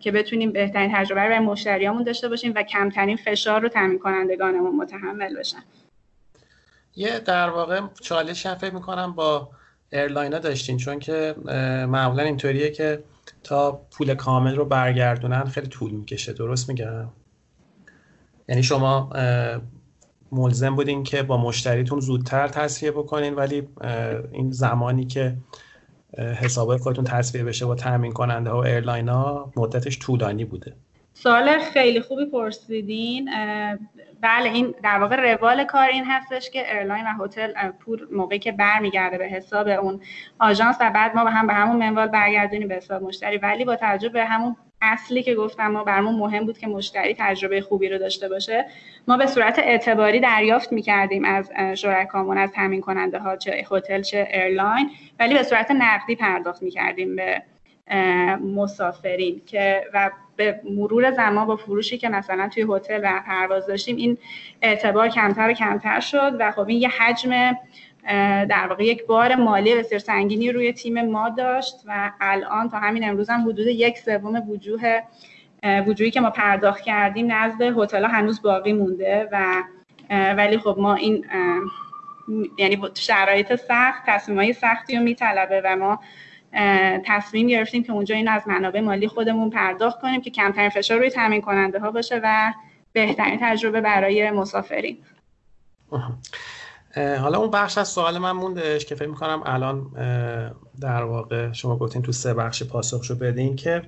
که 0.00 0.12
بتونیم 0.14 0.52
بهترین 0.52 0.90
تجربه 0.94 1.22
رو 1.22 1.28
برای 1.28 1.38
مشتریامون 1.38 2.02
داشته 2.02 2.28
باشیم 2.28 2.52
و 2.56 2.62
کمترین 2.62 3.16
فشار 3.16 3.60
رو 3.60 3.68
تامین 3.68 3.98
کنندگانمون 3.98 4.76
متحمل 4.76 5.36
بشن. 5.36 5.62
یه 6.96 7.18
در 7.18 7.50
واقع 7.50 7.80
چالش 8.00 8.46
هم 8.46 8.54
فکر 8.54 8.74
می‌کنم 8.74 9.12
با 9.12 9.48
airline 9.92 10.32
ها 10.32 10.38
داشتین 10.38 10.76
چون 10.76 10.98
که 10.98 11.34
معمولا 11.88 12.22
اینطوریه 12.22 12.70
که 12.70 13.02
تا 13.44 13.86
پول 13.90 14.14
کامل 14.14 14.56
رو 14.56 14.64
برگردونن 14.64 15.44
خیلی 15.44 15.66
طول 15.66 15.90
می‌کشه. 15.90 16.32
درست 16.32 16.68
میگم؟ 16.68 17.08
یعنی 18.48 18.62
شما 18.62 19.10
ملزم 20.32 20.76
بودین 20.76 21.02
که 21.02 21.22
با 21.22 21.36
مشتریتون 21.36 22.00
زودتر 22.00 22.48
تسویه 22.48 22.90
بکنین 22.90 23.34
ولی 23.34 23.68
این 24.32 24.50
زمانی 24.50 25.06
که 25.06 25.36
حساب 26.18 26.76
خودتون 26.76 27.04
تسویه 27.04 27.44
بشه 27.44 27.66
با 27.66 27.74
تامین 27.74 28.12
کننده 28.12 28.50
ها 28.50 28.60
و 28.60 28.64
airline 28.64 29.08
ها 29.08 29.52
مدتش 29.56 29.98
طولانی 29.98 30.44
بوده. 30.44 30.74
سوال 31.14 31.58
خیلی 31.58 32.00
خوبی 32.00 32.26
پرسیدین. 32.26 33.30
بله 34.20 34.50
این 34.52 34.74
در 34.82 34.98
واقع 34.98 35.34
روال 35.34 35.64
کار 35.64 35.88
این 35.88 36.04
هستش 36.04 36.50
که 36.50 36.72
airline 36.72 37.04
و 37.04 37.24
هتل 37.24 37.70
پول 37.70 38.06
موقعی 38.12 38.38
که 38.38 38.52
برمیگرده 38.52 39.18
به 39.18 39.26
حساب 39.26 39.68
اون 39.68 40.00
آژانس 40.38 40.76
و 40.80 40.90
بعد 40.90 41.16
ما 41.16 41.24
به 41.24 41.30
هم 41.30 41.46
به 41.46 41.52
همون 41.52 41.76
منوال 41.76 42.08
برگردونیم 42.08 42.68
به 42.68 42.74
حساب 42.74 43.02
مشتری. 43.02 43.38
ولی 43.38 43.64
با 43.64 43.76
توجه 43.76 44.08
به 44.08 44.24
همون 44.24 44.56
اصلی 44.82 45.22
که 45.22 45.34
گفتم 45.34 45.66
ما 45.66 45.84
برامون 45.84 46.14
مهم 46.14 46.46
بود 46.46 46.58
که 46.58 46.66
مشتری 46.66 47.16
تجربه 47.18 47.60
خوبی 47.60 47.88
رو 47.88 47.98
داشته 47.98 48.28
باشه 48.28 48.66
ما 49.08 49.16
به 49.16 49.26
صورت 49.26 49.58
اعتباری 49.58 50.20
دریافت 50.20 50.72
می‌کردیم 50.72 51.24
از 51.24 51.52
شرکامون 51.74 52.38
از 52.38 52.52
تامین 52.52 52.80
کننده 52.80 53.18
ها 53.18 53.36
چه 53.36 53.64
هتل 53.70 54.02
چه 54.02 54.28
airline. 54.32 54.90
ولی 55.18 55.34
به 55.34 55.42
صورت 55.42 55.70
نقدی 55.70 56.16
پرداخت 56.16 56.62
می‌کردیم 56.62 57.16
به 57.16 57.42
مسافرین 58.54 59.42
که 59.46 59.84
و 59.94 60.10
به 60.44 60.60
مرور 60.70 61.10
زمان 61.10 61.46
با 61.46 61.56
فروشی 61.56 61.98
که 61.98 62.08
مثلا 62.08 62.48
توی 62.48 62.66
هتل 62.68 63.00
و 63.02 63.22
پرواز 63.26 63.66
داشتیم 63.66 63.96
این 63.96 64.18
اعتبار 64.62 65.08
کمتر 65.08 65.50
و 65.50 65.52
کمتر 65.52 66.00
شد 66.00 66.36
و 66.38 66.50
خب 66.50 66.68
این 66.68 66.80
یه 66.80 66.88
حجم 66.88 67.56
در 68.44 68.66
واقع 68.68 68.84
یک 68.84 69.06
بار 69.06 69.34
مالی 69.34 69.74
بسیار 69.74 69.98
سنگینی 69.98 70.52
روی 70.52 70.72
تیم 70.72 71.10
ما 71.10 71.28
داشت 71.28 71.74
و 71.86 72.10
الان 72.20 72.68
تا 72.68 72.78
همین 72.78 73.08
امروز 73.08 73.30
هم 73.30 73.40
حدود 73.40 73.66
یک 73.66 73.98
سوم 73.98 74.50
وجوه 74.50 75.00
وجوهی 75.86 76.10
که 76.10 76.20
ما 76.20 76.30
پرداخت 76.30 76.80
کردیم 76.80 77.32
نزد 77.32 77.62
هتل 77.62 78.04
هنوز 78.04 78.42
باقی 78.42 78.72
مونده 78.72 79.28
و 79.32 79.62
ولی 80.10 80.58
خب 80.58 80.76
ما 80.78 80.94
این 80.94 81.24
یعنی 82.58 82.82
شرایط 82.94 83.54
سخت 83.54 84.02
تصمیم 84.06 84.52
سختی 84.52 84.96
رو 84.96 85.02
میطلبه 85.02 85.62
و 85.64 85.76
ما 85.76 86.00
تصمیم 87.06 87.46
گرفتیم 87.46 87.84
که 87.84 87.92
اونجا 87.92 88.14
این 88.14 88.28
از 88.28 88.42
منابع 88.46 88.80
مالی 88.80 89.08
خودمون 89.08 89.50
پرداخت 89.50 90.00
کنیم 90.00 90.20
که 90.20 90.30
کمترین 90.30 90.70
فشار 90.70 90.98
روی 90.98 91.10
تامین 91.10 91.40
کننده 91.40 91.78
ها 91.78 91.90
باشه 91.90 92.20
و 92.24 92.52
بهترین 92.92 93.38
تجربه 93.42 93.80
برای 93.80 94.30
مسافرین. 94.30 94.98
حالا 96.96 97.38
اون 97.38 97.50
بخش 97.50 97.78
از 97.78 97.88
سوال 97.88 98.18
من 98.18 98.30
موندش 98.30 98.84
که 98.84 98.94
فکر 98.94 99.08
می‌کنم 99.08 99.42
الان 99.46 99.86
در 100.80 101.02
واقع 101.02 101.52
شما 101.52 101.76
گفتین 101.76 102.02
تو 102.02 102.12
سه 102.12 102.34
بخش 102.34 102.62
پاسخشو 102.62 103.14
بدین 103.14 103.56
که 103.56 103.82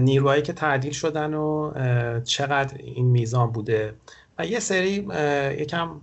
نیروهایی 0.00 0.42
که 0.42 0.52
تعدیل 0.52 0.92
شدن 0.92 1.34
و 1.34 1.72
چقدر 2.24 2.76
این 2.78 3.06
میزان 3.06 3.52
بوده. 3.52 3.94
و 4.38 4.46
یه 4.46 4.60
سری 4.60 5.08
یکم 5.58 6.00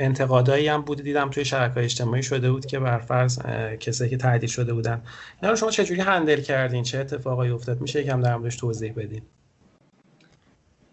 انتقادایی 0.00 0.68
هم 0.68 0.82
بوده 0.82 1.02
دیدم 1.02 1.30
توی 1.30 1.44
شبکه‌های 1.44 1.84
اجتماعی 1.84 2.22
شده 2.22 2.50
بود 2.52 2.66
که 2.66 2.78
بر 2.78 2.98
فرض 2.98 3.38
کسایی 3.80 4.10
که 4.10 4.16
تعدیل 4.16 4.48
شده 4.48 4.74
بودن. 4.74 5.02
اینا 5.42 5.50
رو 5.50 5.56
شما 5.56 5.70
چجوری 5.70 6.00
هندل 6.00 6.40
کردین؟ 6.40 6.82
چه 6.82 6.98
اتفاقایی 6.98 7.52
افتاد؟ 7.52 7.80
میشه 7.80 8.00
یکم 8.00 8.20
در 8.20 8.36
موردش 8.36 8.56
توضیح 8.56 8.92
بدین. 8.96 9.22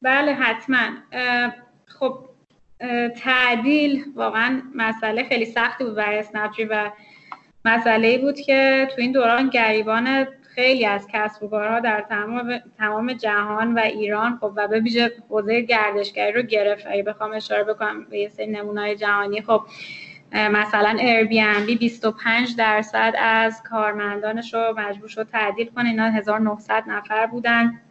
بله 0.02 0.34
حتما. 0.34 0.90
خب 1.86 2.20
تعدیل 3.24 4.04
واقعا 4.16 4.62
مسئله 4.76 5.24
خیلی 5.30 5.46
سختی 5.46 5.84
بود 5.84 5.96
برای 5.96 6.20
اسنپجی 6.20 6.64
و 6.64 6.92
مسئله 7.66 8.18
بود 8.18 8.40
که 8.40 8.88
تو 8.96 9.02
این 9.02 9.12
دوران 9.12 9.50
گریبان 9.50 10.28
خیلی 10.58 10.86
از 10.86 11.08
کسب 11.14 11.44
و 11.44 11.48
کارها 11.48 11.80
در 11.80 12.06
تمام 12.10 12.60
تمام 12.78 13.14
جهان 13.14 13.74
و 13.74 13.80
ایران 13.80 14.38
خب 14.42 14.54
و 14.56 14.68
به 14.68 14.80
ویژه 14.80 15.12
حوزه 15.30 15.62
گردشگری 15.62 16.32
رو 16.32 16.42
گرفت. 16.42 16.88
اگه 16.90 17.04
بخوام 17.04 17.34
اشاره 17.34 17.64
بکنم 17.64 18.06
به 18.10 18.20
یه 18.20 18.30
سری 18.30 18.48
نمونه‌های 18.48 18.96
جهانی 18.96 19.42
خب 19.42 19.62
مثلا 20.34 20.98
بی 21.66 21.76
25 21.76 22.56
درصد 22.58 23.14
از 23.20 23.64
کارمندانش 23.64 24.54
رو 24.54 24.74
مجبور 24.78 25.08
شد 25.08 25.28
تعدیل 25.32 25.70
کنه. 25.76 25.90
اینا 25.90 26.10
1900 26.10 26.84
نفر 26.88 27.26
بودن. 27.26 27.82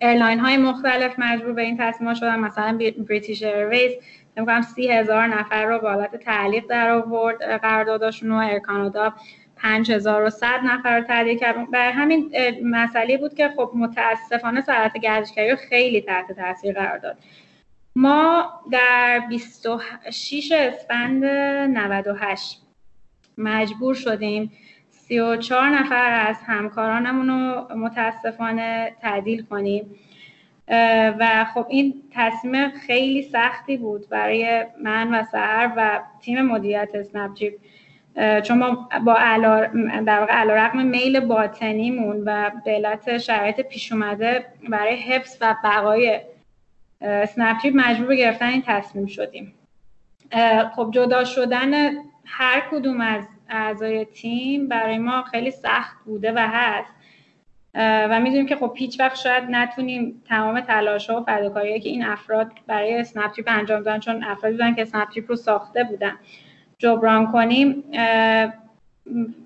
airline 0.00 0.38
های 0.38 0.56
مختلف 0.56 1.14
مجبور 1.18 1.52
به 1.52 1.62
این 1.62 1.76
تصمیم 1.80 2.14
شدن. 2.14 2.38
مثلا 2.38 2.78
British 3.08 3.42
Airways 3.42 3.92
نمی‌کنم 4.36 4.62
سی 4.62 4.92
هزار 4.92 5.26
نفر 5.26 5.64
رو 5.64 5.78
به 5.78 5.90
حالت 5.90 6.16
تعلیق 6.16 6.66
در 6.66 6.90
آورد 6.90 7.42
قرارداداشون 7.42 8.32
و 8.32 8.36
Air 8.36 8.58
Canada 8.58 9.14
5100 9.62 10.60
نفر 10.64 10.98
رو 10.98 11.04
تعدیل 11.04 11.38
کرد 11.38 11.70
برای 11.70 11.92
همین 11.92 12.30
مسئله 12.64 13.16
بود 13.16 13.34
که 13.34 13.48
خب 13.56 13.70
متاسفانه 13.74 14.60
صنعت 14.60 14.98
گردشگری 14.98 15.56
خیلی 15.56 16.00
تحت 16.00 16.32
تاثیر 16.32 16.74
قرار 16.74 16.98
داد. 16.98 17.18
ما 17.96 18.50
در 18.70 19.22
26 19.28 20.52
اسفند 20.52 21.24
98 21.24 22.62
مجبور 23.38 23.94
شدیم 23.94 24.52
34 24.90 25.70
نفر 25.70 26.26
از 26.28 26.36
همکارانمون 26.46 27.28
رو 27.28 27.76
متاسفانه 27.76 28.96
تعدیل 29.02 29.42
کنیم. 29.42 29.94
و 31.18 31.46
خب 31.54 31.66
این 31.68 32.02
تصمیم 32.10 32.70
خیلی 32.70 33.22
سختی 33.22 33.76
بود 33.76 34.08
برای 34.08 34.66
من 34.82 35.14
و 35.14 35.24
سهر 35.24 35.72
و 35.76 36.00
تیم 36.20 36.42
مدیریت 36.42 36.88
اسنپچیپ 36.94 37.54
چون 38.42 38.58
ما 38.58 38.88
با 39.04 39.14
در 40.06 40.20
واقع 40.20 40.32
علا 40.32 40.54
رقم 40.54 40.86
میل 40.86 41.20
باطنیمون 41.20 42.22
و 42.26 42.50
به 42.64 42.70
علت 42.70 43.18
شرایط 43.18 43.60
پیش 43.60 43.92
اومده 43.92 44.44
برای 44.68 44.96
حفظ 44.96 45.36
و 45.40 45.56
بقای 45.64 46.20
سنپچیپ 47.28 47.74
مجبور 47.76 48.16
گرفتن 48.16 48.46
این 48.46 48.62
تصمیم 48.66 49.06
شدیم. 49.06 49.54
خب 50.76 50.90
جدا 50.94 51.24
شدن 51.24 51.92
هر 52.24 52.62
کدوم 52.70 53.00
از 53.00 53.28
اعضای 53.48 54.04
تیم 54.04 54.68
برای 54.68 54.98
ما 54.98 55.22
خیلی 55.22 55.50
سخت 55.50 55.96
بوده 56.04 56.32
و 56.32 56.48
هست. 56.52 56.92
و 57.74 58.20
می‌دونیم 58.20 58.46
که 58.46 58.56
خب 58.56 58.72
هیچ 58.76 59.00
وقت 59.00 59.16
شاید 59.16 59.44
نتونیم 59.50 60.22
تمام 60.28 60.60
تلاش 60.60 61.10
ها 61.10 61.20
و 61.20 61.24
فداکاری 61.24 61.80
که 61.80 61.88
این 61.88 62.04
افراد 62.04 62.52
برای 62.66 62.94
اسنپ 62.94 63.32
انجام 63.46 63.82
دادن 63.82 63.98
چون 63.98 64.24
افرادی 64.24 64.56
بودن 64.56 64.74
که 64.74 64.82
اسنپ 64.82 65.08
رو 65.28 65.36
ساخته 65.36 65.84
بودن. 65.84 66.12
جبران 66.82 67.32
کنیم 67.32 67.84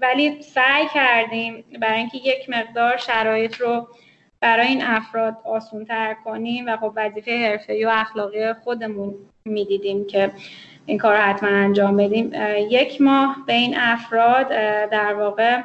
ولی 0.00 0.42
سعی 0.42 0.86
کردیم 0.94 1.64
برای 1.80 1.98
اینکه 1.98 2.18
یک 2.18 2.50
مقدار 2.50 2.96
شرایط 2.96 3.56
رو 3.56 3.88
برای 4.40 4.66
این 4.66 4.82
افراد 4.84 5.36
آسون 5.44 5.84
تر 5.84 6.14
کنیم 6.24 6.66
و 6.66 6.76
خب 6.76 6.92
وظیفه 6.96 7.48
حرفه‌ای 7.48 7.84
و 7.84 7.90
اخلاقی 7.92 8.52
خودمون 8.52 9.14
می‌دیدیم 9.44 10.06
که 10.06 10.32
این 10.86 10.98
کار 10.98 11.16
رو 11.16 11.22
حتما 11.22 11.48
انجام 11.48 11.96
بدیم. 11.96 12.32
یک 12.70 13.00
ماه 13.00 13.36
به 13.46 13.52
این 13.52 13.74
افراد 13.78 14.48
در 14.90 15.14
واقع 15.14 15.62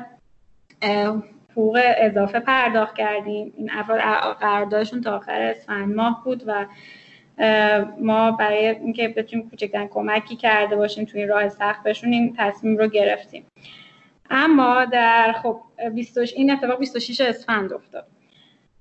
حقوق 1.51 1.79
اضافه 1.97 2.39
پرداخت 2.39 2.95
کردیم. 2.95 3.53
این 3.57 3.71
افراد 3.71 3.99
قراردادشون 4.39 5.01
تا 5.01 5.15
آخر 5.15 5.41
اسفند 5.41 5.95
ماه 5.95 6.21
بود 6.25 6.43
و 6.47 6.65
ما 7.99 8.32
برای 8.32 8.67
اینکه 8.67 9.08
بتونیم 9.08 9.49
کوچکترین 9.49 9.88
کمکی 9.88 10.36
کرده 10.36 10.75
باشیم 10.75 11.06
توی 11.06 11.19
این 11.19 11.30
راه 11.30 11.49
سخت 11.49 11.84
بهشون 11.84 12.13
این 12.13 12.36
تصمیم 12.38 12.77
رو 12.77 12.88
گرفتیم. 12.88 13.45
اما 14.30 14.86
در 14.86 15.36
خب 15.43 15.62
28 15.95 16.38
این 16.38 16.51
اتفاق 16.51 16.80
26 16.80 17.21
اسفند 17.21 17.73
افتاد. 17.73 18.08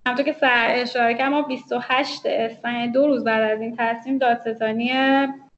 همونطور 0.07 0.27
که 0.27 0.33
سر 0.33 0.67
اشاره 0.71 1.15
کردم 1.15 1.29
ما 1.29 1.43
28 1.43 2.23
اسفند 2.27 2.93
دو 2.93 3.07
روز 3.07 3.25
بعد 3.25 3.51
از 3.51 3.61
این 3.61 3.77
تصمیم 3.79 4.19
دادستانی 4.19 4.93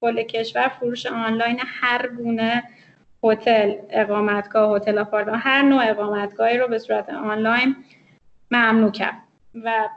کل 0.01 0.23
کشور 0.23 0.69
فروش 0.69 1.07
آنلاین 1.07 1.61
هر 1.67 2.09
گونه 2.09 2.63
هتل 3.25 3.75
اقامتگاه 3.91 4.77
هتل 4.77 4.99
آپارتمان 4.99 5.39
هر 5.39 5.63
نوع 5.63 5.91
اقامتگاهی 5.91 6.59
رو 6.59 6.69
به 6.69 6.79
صورت 6.79 7.11
آنلاین 7.11 7.77
ممنوع 8.51 8.91
کرد. 8.91 9.19
و 9.55 9.89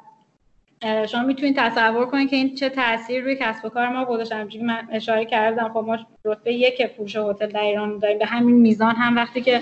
شما 0.83 1.23
می‌تونید 1.23 1.55
تصور 1.57 2.05
کنید 2.05 2.29
که 2.29 2.35
این 2.35 2.55
چه 2.55 2.69
تاثیر 2.69 3.23
روی 3.23 3.37
کسب 3.41 3.65
و 3.65 3.69
کار 3.69 3.89
ما 3.89 4.05
گذاشت. 4.05 4.31
همونجوری 4.31 4.65
من 4.65 4.87
اشاره 4.91 5.25
کردم 5.25 5.69
خب 5.69 5.77
ما 5.77 5.97
رتبه 6.25 6.53
یک 6.53 6.87
فروش 6.87 7.15
هتل 7.15 7.47
در 7.47 7.61
ایران 7.61 7.99
داریم. 7.99 8.17
به 8.17 8.25
همین 8.25 8.55
میزان 8.55 8.95
هم 8.95 9.15
وقتی 9.15 9.41
که 9.41 9.61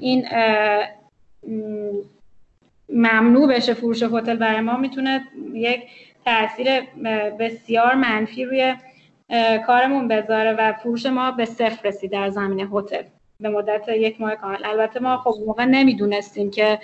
این 0.00 0.26
ممنوع 2.88 3.48
بشه 3.48 3.74
فروش 3.74 4.02
هتل 4.02 4.36
برای 4.36 4.60
ما 4.60 4.76
می‌تونه 4.76 5.24
یک 5.52 5.82
تاثیر 6.24 6.80
بسیار 7.38 7.94
منفی 7.94 8.44
روی 8.44 8.74
کارمون 9.66 10.08
بذاره 10.08 10.52
و 10.52 10.72
فروش 10.72 11.06
ما 11.06 11.30
به 11.30 11.44
صفر 11.44 11.88
رسید 11.88 12.12
در 12.12 12.30
زمین 12.30 12.68
هتل. 12.72 13.02
به 13.40 13.48
مدت 13.48 13.88
یک 13.88 14.20
ماه 14.20 14.36
کامل. 14.36 14.64
البته 14.64 15.00
ما 15.00 15.16
خب 15.16 15.34
موقع 15.46 15.64
نمی‌دونستیم 15.64 16.50
که 16.50 16.78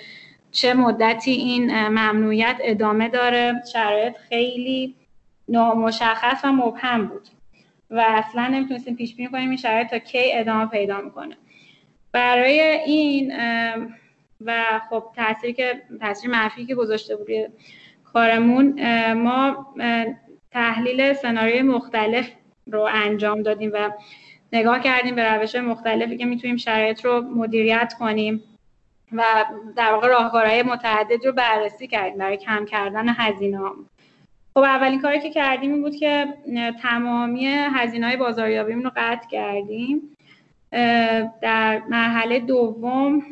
چه 0.53 0.73
مدتی 0.73 1.31
این 1.31 1.87
ممنوعیت 1.87 2.57
ادامه 2.61 3.09
داره. 3.09 3.61
شرایط 3.73 4.17
خیلی 4.17 4.95
نامشخص 5.47 6.41
و 6.43 6.51
مبهم 6.51 7.07
بود 7.07 7.27
و 7.89 8.03
اصلا 8.07 8.47
نمی‌تونستیم 8.47 8.95
پیش 8.95 9.15
بینی 9.15 9.29
کنیم 9.29 9.49
این 9.49 9.57
شرایط 9.57 9.87
تا 9.87 9.99
کی 9.99 10.33
ادامه 10.33 10.65
پیدا 10.65 11.01
می‌کنه. 11.01 11.37
برای 12.11 12.61
این 12.61 13.33
و 14.45 14.81
خب 14.89 15.03
تاثیری 15.15 15.53
که 15.53 15.81
تاثیر 15.99 16.29
منفی 16.29 16.65
که 16.65 16.75
گذاشته 16.75 17.15
بود 17.15 17.27
کارمون 18.13 18.81
ما 19.13 19.67
تحلیل 20.51 21.13
سناریوی 21.13 21.61
مختلف 21.61 22.31
رو 22.67 22.81
انجام 22.93 23.41
دادیم 23.41 23.71
و 23.73 23.89
نگاه 24.53 24.79
کردیم 24.79 25.15
به 25.15 25.33
روش 25.33 25.55
مختلفی 25.55 26.17
که 26.17 26.25
می‌تونیم 26.25 26.57
شرایط 26.57 27.05
رو 27.05 27.21
مدیریت 27.21 27.93
کنیم. 27.99 28.43
و 29.13 29.45
در 29.75 29.91
واقع 29.91 30.07
راهکارهای 30.07 30.63
متعدد 30.63 31.25
رو 31.25 31.31
بررسی 31.31 31.87
کردیم 31.87 32.17
برای 32.17 32.37
کم 32.37 32.65
کردن 32.65 33.09
هزینه 33.09 33.59
خب 34.53 34.59
اولین 34.59 35.01
کاری 35.01 35.19
که 35.19 35.29
کردیم 35.29 35.73
این 35.73 35.81
بود 35.81 35.95
که 35.95 36.33
تمامی 36.81 37.47
هزینه 37.47 38.07
های 38.07 38.17
بازاریابیمون 38.17 38.83
رو 38.83 38.91
قطع 38.95 39.27
کردیم. 39.27 40.17
در 41.41 41.81
مرحله 41.89 42.39
دوم 42.39 43.23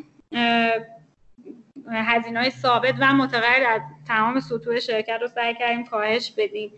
هزینه 1.92 2.40
های 2.40 2.50
ثابت 2.50 2.94
و 3.00 3.12
متغیر 3.14 3.60
در 3.60 3.80
تمام 4.08 4.40
سطوح 4.40 4.80
شرکت 4.80 5.18
رو 5.20 5.28
سعی 5.28 5.54
کردیم 5.54 5.84
کاهش 5.84 6.30
بدیم. 6.30 6.72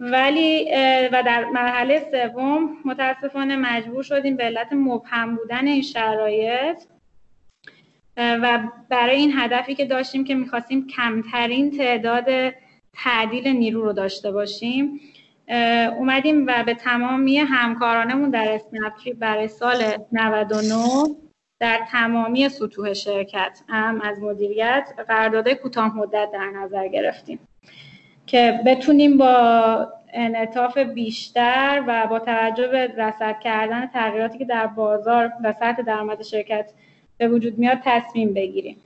ولی 0.00 0.70
و 1.12 1.22
در 1.26 1.44
مرحله 1.44 2.08
سوم 2.10 2.76
متاسفانه 2.84 3.56
مجبور 3.56 4.02
شدیم 4.02 4.36
به 4.36 4.44
علت 4.44 4.72
مبهم 4.72 5.36
بودن 5.36 5.66
این 5.66 5.82
شرایط 5.82 6.82
و 8.16 8.58
برای 8.88 9.16
این 9.16 9.32
هدفی 9.36 9.74
که 9.74 9.84
داشتیم 9.84 10.24
که 10.24 10.34
می‌خواستیم 10.34 10.86
کمترین 10.86 11.70
تعداد 11.70 12.54
تعدیل 12.94 13.48
نیرو 13.48 13.84
رو 13.84 13.92
داشته 13.92 14.32
باشیم 14.32 15.00
اومدیم 15.98 16.46
و 16.46 16.64
به 16.66 16.74
تمامی 16.74 17.38
همکارانمون 17.38 18.30
در 18.30 18.52
اسنپتری 18.52 19.12
برای 19.12 19.48
سال 19.48 19.84
99 20.12 21.16
در 21.60 21.80
تمامی 21.90 22.48
سطوح 22.48 22.92
شرکت 22.92 23.60
هم 23.68 24.00
از 24.00 24.20
مدیریت 24.20 24.88
قرارداد 25.08 25.48
کوتاه 25.48 25.96
مدت 25.96 26.28
در 26.32 26.50
نظر 26.50 26.88
گرفتیم 26.88 27.38
که 28.26 28.60
بتونیم 28.66 29.18
با 29.18 29.88
انعطاف 30.12 30.78
بیشتر 30.78 31.84
و 31.86 32.06
با 32.06 32.18
توجه 32.18 32.68
به 32.68 32.86
رصد 32.96 33.40
کردن 33.40 33.86
تغییراتی 33.86 34.38
که 34.38 34.44
در 34.44 34.66
بازار 34.66 35.32
و 35.44 35.52
سطح 35.52 35.82
درآمد 35.82 36.22
شرکت 36.22 36.72
به 37.16 37.28
وجود 37.28 37.58
میاد 37.58 37.78
تصمیم 37.84 38.34
بگیریم. 38.34 38.76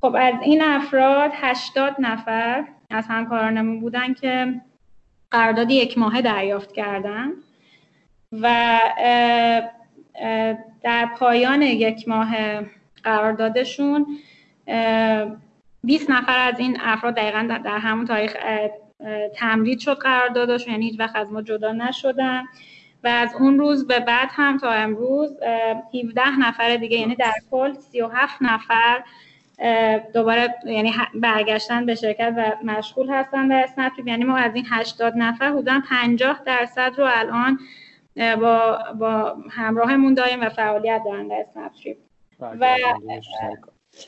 خب 0.00 0.16
از 0.18 0.34
این 0.42 0.62
افراد 0.62 1.30
80 1.34 1.96
نفر 1.98 2.64
از 2.90 3.06
همکارانمون 3.08 3.80
بودن 3.80 4.14
که 4.14 4.60
قرارداد 5.30 5.70
یک 5.70 5.98
ماهه 5.98 6.22
دریافت 6.22 6.72
کردن 6.72 7.30
و 8.32 8.80
در 10.82 11.06
پایان 11.18 11.62
یک 11.62 12.08
ماه 12.08 12.36
قراردادشون 13.02 14.06
20 15.84 16.10
نفر 16.10 16.38
از 16.38 16.58
این 16.58 16.78
افراد 16.80 17.14
دقیقا 17.14 17.58
در 17.64 17.78
همون 17.78 18.06
تاریخ 18.06 18.36
تمدید 19.34 19.78
شد 19.78 19.98
قراردادشون 19.98 20.72
یعنی 20.72 20.86
هیچ 20.86 21.00
وقت 21.00 21.16
از 21.16 21.32
ما 21.32 21.42
جدا 21.42 21.72
نشدن. 21.72 22.44
و 23.06 23.08
از 23.08 23.34
اون 23.40 23.58
روز 23.58 23.86
به 23.86 24.00
بعد 24.00 24.28
هم 24.32 24.58
تا 24.58 24.70
امروز 24.70 25.36
17 25.94 26.38
نفر 26.38 26.76
دیگه 26.76 26.96
یعنی 26.96 27.14
در 27.14 27.32
کل 27.50 27.74
37 27.74 28.36
نفر 28.40 29.02
دوباره 30.14 30.54
یعنی 30.64 30.94
برگشتن 31.14 31.86
به 31.86 31.94
شرکت 31.94 32.34
و 32.36 32.64
مشغول 32.64 33.10
هستن 33.10 33.48
در 33.48 33.64
اسنپ 33.64 33.92
یعنی 34.06 34.24
ما 34.24 34.36
از 34.36 34.54
این 34.54 34.64
80 34.70 35.12
نفر 35.16 35.48
حدودا 35.48 35.80
50 35.88 36.42
درصد 36.46 36.92
رو 36.98 37.08
الان 37.08 37.58
با 38.40 38.78
با 38.98 39.36
همراهمون 39.50 40.14
داریم 40.14 40.40
و 40.40 40.48
فعالیت 40.48 41.02
دارن 41.04 41.28
در 41.28 41.44
اسنپ 41.48 41.72
بله، 42.40 42.92
و 42.92 42.98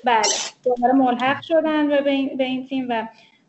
بله 0.05 0.23
دوباره 0.65 0.93
ملحق 0.93 1.43
شدن 1.43 1.89
به 1.89 2.11
این, 2.11 2.37
به 2.37 2.45
این 2.45 2.67
تیم 2.67 2.87
و 2.91 3.09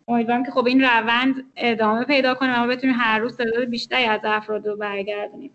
امیدوارم 0.10 0.44
که 0.44 0.52
خب 0.52 0.66
این 0.66 0.82
روند 0.82 1.36
ادامه 1.56 2.06
پیدا 2.06 2.34
کنه 2.34 2.58
و 2.58 2.60
ما 2.60 2.68
بتونیم 2.68 2.96
هر 3.00 3.20
روز 3.20 3.38
تعداد 3.38 3.64
بیشتری 3.64 4.04
از 4.06 4.22
افراد 4.24 4.68
رو 4.68 4.76
برگردونیم. 4.78 5.52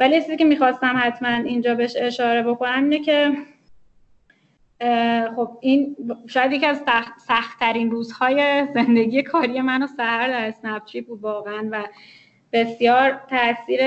ولی 0.00 0.20
چیزی 0.20 0.36
که 0.36 0.44
می‌خواستم 0.44 0.94
حتما 0.96 1.28
اینجا 1.28 1.74
بهش 1.74 1.96
اشاره 1.96 2.42
بکنم 2.42 2.82
اینه 2.82 2.98
که 2.98 3.32
خب 5.36 5.58
این 5.60 5.96
شاید 6.26 6.52
یکی 6.52 6.66
از 6.66 6.82
سختترین 7.26 7.90
روزهای 7.90 8.66
زندگی 8.74 9.22
کاری 9.22 9.60
من 9.60 9.82
و 9.82 9.86
سهر 9.86 10.28
در 10.28 10.48
اسنپچی 10.48 11.00
بود 11.00 11.20
واقعا 11.20 11.68
و 11.70 11.84
بسیار 12.52 13.20
تاثیر 13.30 13.80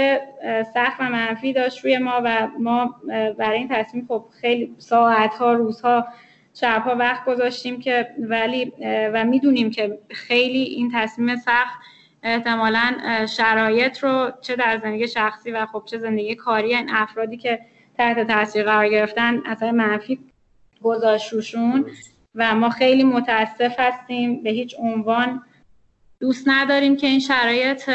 سخت 0.74 1.00
و 1.00 1.04
منفی 1.04 1.54
داشت 1.54 1.86
روی 1.86 1.98
ما 1.98 2.22
و 2.24 2.48
ما 2.60 2.96
برای 3.38 3.58
این 3.58 3.68
تصمیم 3.68 4.06
خب 4.08 4.26
خیلی 4.42 4.76
ساعتها 4.78 5.54
روزها 5.54 6.08
شبها 6.54 6.96
وقت 6.96 7.26
گذاشتیم 7.26 7.80
که 7.80 8.08
ولی 8.20 8.74
و 9.14 9.24
می‌دونیم 9.24 9.72
که 9.72 10.00
خیلی 10.10 10.64
این 10.64 10.92
تصمیم 10.96 11.36
سخت 11.36 11.80
احتمالا 12.24 12.96
شرایط 13.30 14.04
رو 14.04 14.32
چه 14.42 14.56
در 14.56 14.80
زندگی 14.84 15.08
شخصی 15.08 15.52
و 15.52 15.66
خب 15.66 15.84
چه 15.86 15.98
زندگی 15.98 16.36
کاری 16.36 16.76
این 16.76 16.90
افرادی 16.90 17.38
که 17.38 17.60
تحت 17.98 18.28
تاثیر 18.28 18.64
قرار 18.64 18.90
گرفتن 18.90 19.42
اثر 19.46 19.72
منفی 19.72 20.20
گذاشت 20.82 21.34
روشون 21.34 21.86
و 22.36 22.56
ما 22.56 22.70
خیلی 22.70 23.04
متاسف 23.04 23.80
هستیم 23.80 24.44
به 24.44 24.50
هیچ 24.50 24.76
عنوان 24.80 25.42
دوست 26.20 26.44
نداریم 26.48 26.98
که 26.98 27.08
این 27.08 27.20
شرایط 27.20 27.90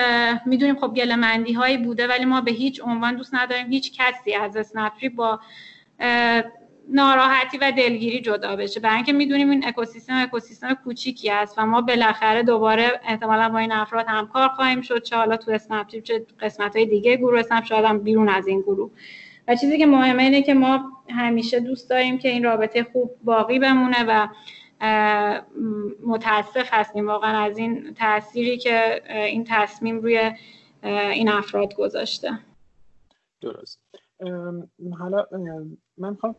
می‌دونیم 0.47 0.77
خب 0.77 0.95
گلمندی 0.95 1.53
هایی 1.53 1.77
بوده 1.77 2.07
ولی 2.07 2.25
ما 2.25 2.41
به 2.41 2.51
هیچ 2.51 2.81
عنوان 2.85 3.17
دوست 3.17 3.35
نداریم 3.35 3.67
هیچ 3.67 4.01
کسی 4.01 4.35
از 4.35 4.57
اسنپری 4.57 5.09
با 5.09 5.41
ناراحتی 6.91 7.59
و 7.59 7.73
دلگیری 7.77 8.21
جدا 8.21 8.57
بشه. 8.57 8.81
برای 8.81 8.97
اینکه 8.97 9.13
می‌دونیم 9.13 9.51
این 9.51 9.67
اکوسیستم 9.67 10.23
اکوسیستم 10.23 10.75
کوچیکی 10.75 11.31
است 11.31 11.59
و 11.59 11.67
ما 11.67 11.81
بالاخره 11.81 12.43
دوباره 12.43 13.01
احتمالا 13.05 13.49
با 13.49 13.59
این 13.59 13.73
افراد 13.73 14.07
همکار 14.09 14.49
خواهیم 14.49 14.81
شد. 14.81 15.03
چه 15.03 15.17
حالا 15.17 15.37
تو 15.37 15.51
اسنپ 15.51 15.89
چه 15.89 16.27
قسمت 16.41 16.77
های 16.77 16.87
دیگه 16.87 17.17
گروه 17.17 17.41
اسنپ 17.41 17.65
شاید 17.65 17.85
هم 17.85 17.99
بیرون 17.99 18.29
از 18.29 18.47
این 18.47 18.61
گروه. 18.61 18.91
و 19.49 19.57
چیزی 19.57 19.79
که 19.79 19.87
مهمه 19.87 20.23
اینه 20.23 20.43
که 20.43 20.55
ما 20.55 20.93
همیشه 21.11 21.61
دوست 21.61 21.91
داریم 21.91 22.19
که 22.19 22.29
این 22.29 22.45
رابطه 22.45 22.83
خوب 22.83 23.17
باقی 23.25 23.59
بمونه 23.59 24.05
و 24.09 24.29
متاسف 26.07 26.69
هستیم. 26.73 27.07
واقعا 27.07 27.45
از 27.45 27.59
این 27.59 27.95
تأثیری 27.95 28.59
که 28.59 29.03
این 29.09 29.45
تصمیم 29.49 30.01
روی 30.01 30.33
این 30.83 31.29
افراد 31.29 31.75
گذاشته. 31.75 32.39
درست. 33.41 33.88
حالا 34.99 35.27
من 35.99 36.15
خواهم 36.15 36.35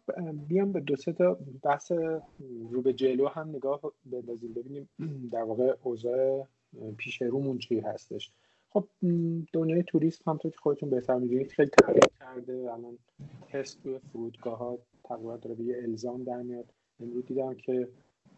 بیام 0.47 0.71
به 0.71 0.79
دو 0.79 0.95
سه 0.95 1.13
تا 1.13 1.37
بحث 1.63 1.91
رو 2.71 2.81
به 2.81 2.93
جلو 2.93 3.27
هم 3.27 3.49
نگاه 3.49 3.81
بندازیم 4.05 4.53
ببینیم 4.53 4.89
در 5.33 5.43
واقع 5.43 5.75
اوضاع 5.83 6.47
پیش 6.97 7.21
رومون 7.21 7.57
چی 7.57 7.79
هستش. 7.79 8.31
خب 8.69 8.87
دنیای 9.53 9.83
توریسم 9.83 10.31
هم 10.31 10.37
که 10.37 10.51
خودتون 10.57 10.89
بهتر 10.89 11.15
می‌دونید 11.15 11.51
خیلی 11.51 11.69
تغییر 11.69 12.03
کرده. 12.19 12.53
الان 12.53 12.97
تست 13.51 13.83
توی 13.83 13.99
فرودگاه 13.99 14.57
ها 14.57 14.77
تقریبا 15.03 15.37
داره 15.37 15.55
به 15.55 15.63
یه 15.63 15.77
الزام 15.83 16.23
در 16.23 16.41
میاد. 16.41 16.73
امروز 16.99 17.25
دیدم 17.25 17.53
که 17.53 17.87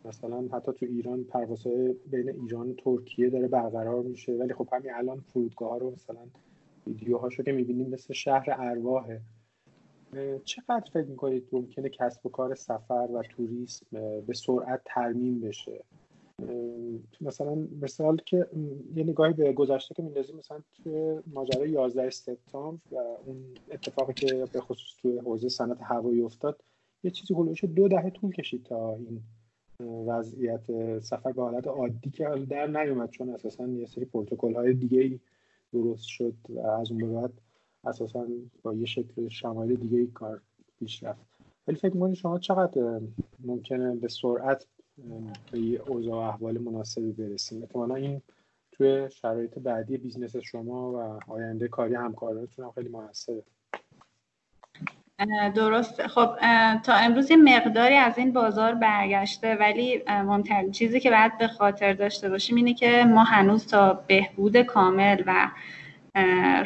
مثلا 0.05 0.47
حتی 0.51 0.71
تو 0.73 0.85
ایران 0.85 1.23
پروازهای 1.23 1.93
بین 1.93 2.29
ایران 2.29 2.69
و 2.69 2.73
ترکیه 2.73 3.29
داره 3.29 3.47
برقرار 3.47 4.03
میشه. 4.03 4.31
ولی 4.31 4.53
خب 4.53 4.67
همین 4.71 4.93
الان 4.93 5.19
فرودگاه 5.19 5.69
ها 5.69 5.77
رو 5.77 5.91
مثلا 5.91 6.21
ویدیوهاشو 6.87 7.43
که 7.43 7.51
می‌بینیم 7.51 7.89
مثل 7.89 8.13
شهر 8.13 8.55
ارواحه. 8.57 9.21
چقدر 10.43 10.91
فکر 10.93 11.07
می‌کنید 11.07 11.47
ممکنه 11.51 11.89
کسب 11.89 12.25
و 12.25 12.29
کار 12.29 12.55
سفر 12.55 13.09
و 13.13 13.21
توریسم 13.21 13.85
به 14.27 14.33
سرعت 14.33 14.81
ترمیم 14.85 15.41
بشه؟ 15.41 15.83
مثلا 17.21 17.67
مثال 17.81 18.17
که 18.25 18.47
یه 18.95 19.03
نگاهی 19.03 19.33
به 19.33 19.53
گذشته 19.53 19.95
که 19.95 20.03
میندازیم 20.03 20.37
مثلا 20.37 20.59
توی 20.83 21.19
ماجرای 21.33 21.69
11 21.69 22.09
سپتامبر 22.09 22.81
و 22.91 22.97
اون 23.25 23.37
اتفاقی 23.71 24.13
که 24.13 24.45
به 24.53 24.61
خصوص 24.61 24.95
توی 25.01 25.17
حوزه 25.17 25.49
صنعت 25.49 25.81
هوایی 25.81 26.21
افتاد 26.21 26.61
یه 27.03 27.11
چیزی 27.11 27.33
هلوش 27.33 27.63
دو 27.63 27.87
دهه 27.87 28.09
طول 28.09 28.31
کشید 28.31 28.63
تا 28.63 28.95
این 28.95 29.21
وضعیت 30.07 30.99
سفر 30.99 31.31
به 31.31 31.41
حالت 31.41 31.67
عادی 31.67 32.09
که 32.09 32.25
در 32.49 32.67
نیومد 32.67 33.09
چون 33.09 33.29
اساسا 33.29 33.67
یه 33.67 33.85
سری 33.85 34.05
پروتکل 34.05 34.53
های 34.53 34.73
دیگه 34.73 35.19
درست 35.73 36.03
شد 36.03 36.33
و 36.49 36.59
از 36.67 36.91
اون 36.91 37.13
بعد 37.13 37.33
اساسا 37.83 38.27
با 38.63 38.73
یه 38.73 38.85
شکل 38.85 39.27
شمایل 39.29 39.75
دیگه 39.75 39.97
ای 39.97 40.07
کار 40.07 40.41
پیش 40.79 41.03
رفت. 41.03 41.21
ولی 41.67 41.77
فکر 41.77 41.93
می‌کنید 41.93 42.15
شما 42.15 42.39
چقدر 42.39 43.01
ممکنه 43.39 43.95
به 43.95 44.07
سرعت 44.07 44.67
به 45.51 45.59
یه 45.59 45.81
اوضاع 45.87 46.15
و 46.15 46.29
احوال 46.29 46.57
مناسبی 46.57 47.11
برسیم؟ 47.11 47.61
احتمالا 47.61 47.95
این 47.95 48.21
توی 48.71 49.09
شرایط 49.09 49.59
بعدی 49.59 49.97
business 49.97 50.35
شما 50.37 50.91
و 50.91 51.31
آینده 51.31 51.67
کاری 51.67 51.95
همکارانتون 51.95 52.65
هم 52.65 52.71
خیلی 52.71 52.89
موثره. 52.89 53.43
درست 55.55 56.07
خب 56.07 56.35
تا 56.83 56.93
امروز 56.93 57.31
یه 57.31 57.37
مقداری 57.37 57.95
از 57.95 58.17
این 58.17 58.33
بازار 58.33 58.75
برگشته 58.75 59.55
ولی 59.55 60.03
مهمترین 60.07 60.71
چیزی 60.71 60.99
که 60.99 61.09
باید 61.09 61.37
به 61.37 61.47
خاطر 61.47 61.93
داشته 61.93 62.29
باشیم 62.29 62.55
اینه 62.55 62.73
که 62.73 63.05
ما 63.05 63.23
هنوز 63.23 63.67
تا 63.67 63.93
بهبود 64.07 64.57
کامل 64.57 65.23
و 65.25 65.47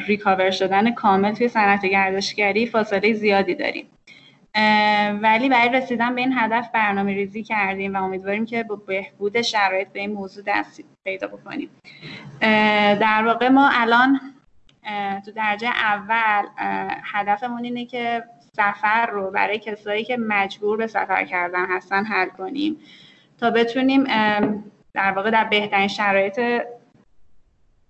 recover 0.06 0.50
شدن 0.50 0.90
کامل 0.90 1.32
توی 1.32 1.48
صنعت 1.48 1.86
گردشگری 1.86 2.66
فاصله 2.66 3.12
زیادی 3.12 3.54
داریم. 3.54 3.86
ولی 5.22 5.48
برای 5.48 5.68
رسیدن 5.68 6.14
به 6.14 6.20
این 6.20 6.32
هدف 6.36 6.70
برنامه 6.72 7.14
ریزی 7.14 7.42
کردیم 7.42 7.96
و 7.96 8.02
امیدواریم 8.02 8.46
که 8.46 8.62
با 8.62 8.76
بهبود 8.76 9.42
شرایط 9.42 9.88
به 9.88 10.00
این 10.00 10.12
موضوع 10.12 10.44
دست 10.46 10.80
پیدا 11.04 11.26
بکنیم. 11.26 11.70
در 13.00 13.22
واقع 13.26 13.48
ما 13.48 13.70
الان 13.72 14.20
تو 15.24 15.32
درجه 15.32 15.68
اول 15.68 16.44
هدفمون 17.12 17.64
اینه 17.64 17.84
که 17.84 18.24
سفر 18.56 19.06
رو 19.06 19.30
برای 19.30 19.58
کسایی 19.58 20.04
که 20.04 20.16
مجبور 20.16 20.76
به 20.76 20.86
سفر 20.86 21.24
کردن 21.24 21.66
هستن 21.66 22.04
حل 22.04 22.28
کنیم 22.28 22.76
تا 23.40 23.50
بتونیم 23.50 24.04
در 24.94 25.12
واقع 25.12 25.30
در 25.30 25.44
بهترین 25.44 25.88
شرایط 25.88 26.40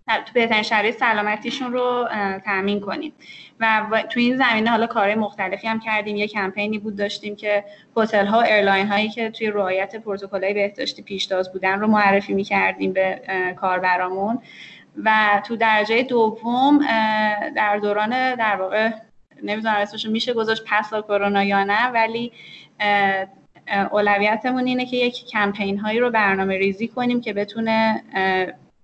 تو 0.07 0.33
بهترین 0.35 0.63
شرایط 0.63 0.97
سلامتیشون 0.97 1.73
رو 1.73 2.09
تامین 2.45 2.81
کنیم. 2.81 3.13
و 3.61 3.91
تو 4.11 4.21
این 4.21 4.37
زمینه 4.37 4.71
حالا 4.71 4.87
کارهای 4.87 5.15
مختلفی 5.15 5.67
هم 5.67 5.81
کردیم. 5.81 6.17
یه 6.17 6.29
کمپینی 6.29 6.79
بود 6.79 6.97
داشتیم 6.97 7.37
که 7.37 7.65
هتل 7.97 8.27
ها 8.27 8.43
airline 8.43 8.87
هایی 8.87 9.09
که 9.09 9.31
توی 9.31 9.51
رعایت 9.51 9.97
پروتکل 9.97 10.55
بهداشتی 10.55 11.03
پیشتاز 11.03 11.53
بودن 11.53 11.81
رو 11.81 11.87
معرفی 11.87 12.35
می‌کردیم 12.35 12.93
به 12.93 13.21
کاربرامون. 13.57 14.39
و 15.05 15.43
تو 15.45 15.57
درجه 15.57 16.03
دوم 16.03 16.79
در 17.57 17.79
دوران 17.79 18.35
در 18.35 18.57
واقع 18.57 18.91
نمی‌دونم 19.43 19.75
اسمش 19.75 20.07
میشه 20.07 20.33
گذاشت 20.33 20.63
پسا 20.67 20.91
کرونا 20.91 21.45
یا 21.45 21.65
نه 21.65 21.91
ولی 21.91 22.33
اولویتمون 23.91 24.67
اینه 24.67 24.87
که 24.87 24.97
یک 24.97 25.27
کمپین 25.27 25.79
هایی 25.79 25.99
رو 25.99 26.11
برنامه 26.11 26.59
ریزی 26.59 26.89
کنیم 26.89 27.21
که 27.21 27.33
بتونه 27.33 28.03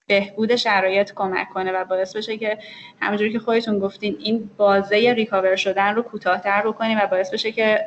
بهبود 0.07 0.57
شرایط 0.57 1.13
کمک 1.15 1.49
کنه 1.49 1.73
و 1.73 1.85
باعث 1.85 2.17
بشه 2.17 2.37
که 2.37 2.59
همونجوری 3.01 3.33
که 3.33 3.39
خودتون 3.39 3.79
گفتین 3.79 4.17
این 4.19 4.51
بازه 4.57 4.97
ریکاور 4.97 5.57
شدن 5.57 5.95
رو 5.95 6.03
کوتاهتر 6.03 6.63
بکنیم 6.67 6.99
و 7.03 7.07
باعث 7.07 7.31
بشه 7.31 7.53
که 7.53 7.79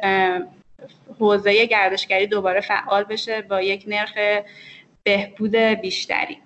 حوزه 1.20 1.66
گردشگری 1.66 2.28
دوباره 2.28 2.62
فعال 2.62 3.04
بشه 3.04 3.42
با 3.42 3.62
یک 3.62 3.84
نرخ 3.88 4.14
بهبود 5.04 5.56
بیشتری. 5.56 6.38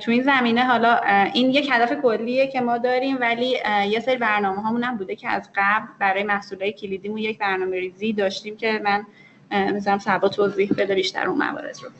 تو 0.00 0.10
این 0.10 0.22
زمینه 0.22 0.64
حالا 0.64 1.00
این 1.34 1.50
یک 1.50 1.68
هدف 1.72 1.92
کلیه 2.02 2.46
که 2.46 2.60
ما 2.60 2.78
داریم 2.78 3.20
ولی 3.20 3.56
یه 3.88 4.00
سری 4.00 4.16
برنامه 4.16 4.62
هامون 4.62 4.82
هم 4.82 4.96
بوده 4.96 5.16
که 5.16 5.28
از 5.28 5.50
قبل 5.54 5.86
برای 5.98 6.22
محصولات 6.22 6.70
کلیدیمون 6.70 7.18
یک 7.18 7.38
برنامه 7.38 7.76
ریزی 7.76 8.12
داشتیم 8.12 8.56
که 8.56 8.80
من 8.84 9.06
مثلا 9.50 9.98
سبا 9.98 10.28
توضیح 10.28 10.72
بده 10.78 10.94
بیشتر 10.94 11.26
اون 11.26 11.38
موارد 11.38 11.76
رو. 11.82 11.90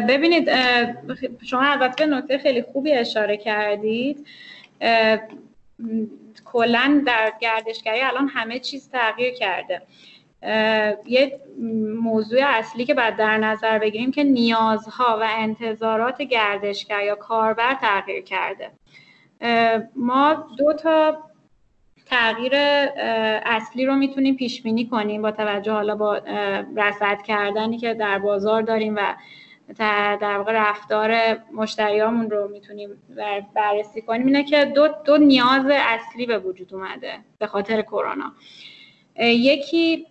ببینید 0.00 0.50
شما 1.42 1.62
البته 1.62 2.06
به 2.06 2.16
نکته 2.16 2.38
خیلی 2.38 2.62
خوبی 2.62 2.92
اشاره 2.92 3.36
کردید. 3.36 4.26
کلا 6.44 7.02
در 7.06 7.32
گردشگری 7.40 8.00
الان 8.00 8.28
همه 8.28 8.58
چیز 8.58 8.90
تغییر 8.90 9.34
کرده. 9.34 9.82
یه 11.06 11.40
موضوع 12.02 12.40
اصلی 12.44 12.84
که 12.84 12.94
باید 12.94 13.16
در 13.16 13.38
نظر 13.38 13.78
بگیریم 13.78 14.10
که 14.10 14.24
نیازها 14.24 15.18
و 15.20 15.28
انتظارات 15.30 16.22
گردشگر 16.22 17.04
یا 17.04 17.14
کاربر 17.14 17.74
تغییر 17.74 18.24
کرده. 18.24 18.70
ما 19.96 20.46
دو 20.58 20.72
تا 20.72 21.18
تغییر 22.06 22.52
اصلی 23.44 23.86
رو 23.86 23.94
می‌تونیم 23.94 24.36
پیش 24.36 24.62
بینی 24.62 24.86
کنیم 24.86 25.22
با 25.22 25.30
توجه 25.30 25.72
حالا 25.72 25.96
با 25.96 26.16
رصد 26.76 27.22
کردنی 27.22 27.78
که 27.78 27.94
در 27.94 28.18
بازار 28.18 28.62
داریم 28.62 28.96
و 28.96 29.14
در 29.78 30.38
واقع 30.38 30.52
رفتار 30.52 31.38
مشتریامون 31.54 32.30
رو 32.30 32.48
می‌تونیم 32.48 32.90
بررسی 33.54 34.02
کنیم. 34.02 34.26
اینه 34.26 34.44
که 34.44 34.64
دو, 34.64 34.88
دو 35.04 35.16
نیاز 35.16 35.66
اصلی 35.70 36.26
به 36.26 36.38
وجود 36.38 36.74
اومده 36.74 37.18
به 37.38 37.46
خاطر 37.46 37.82
کرونا. 37.82 38.32
یکی 39.20 40.06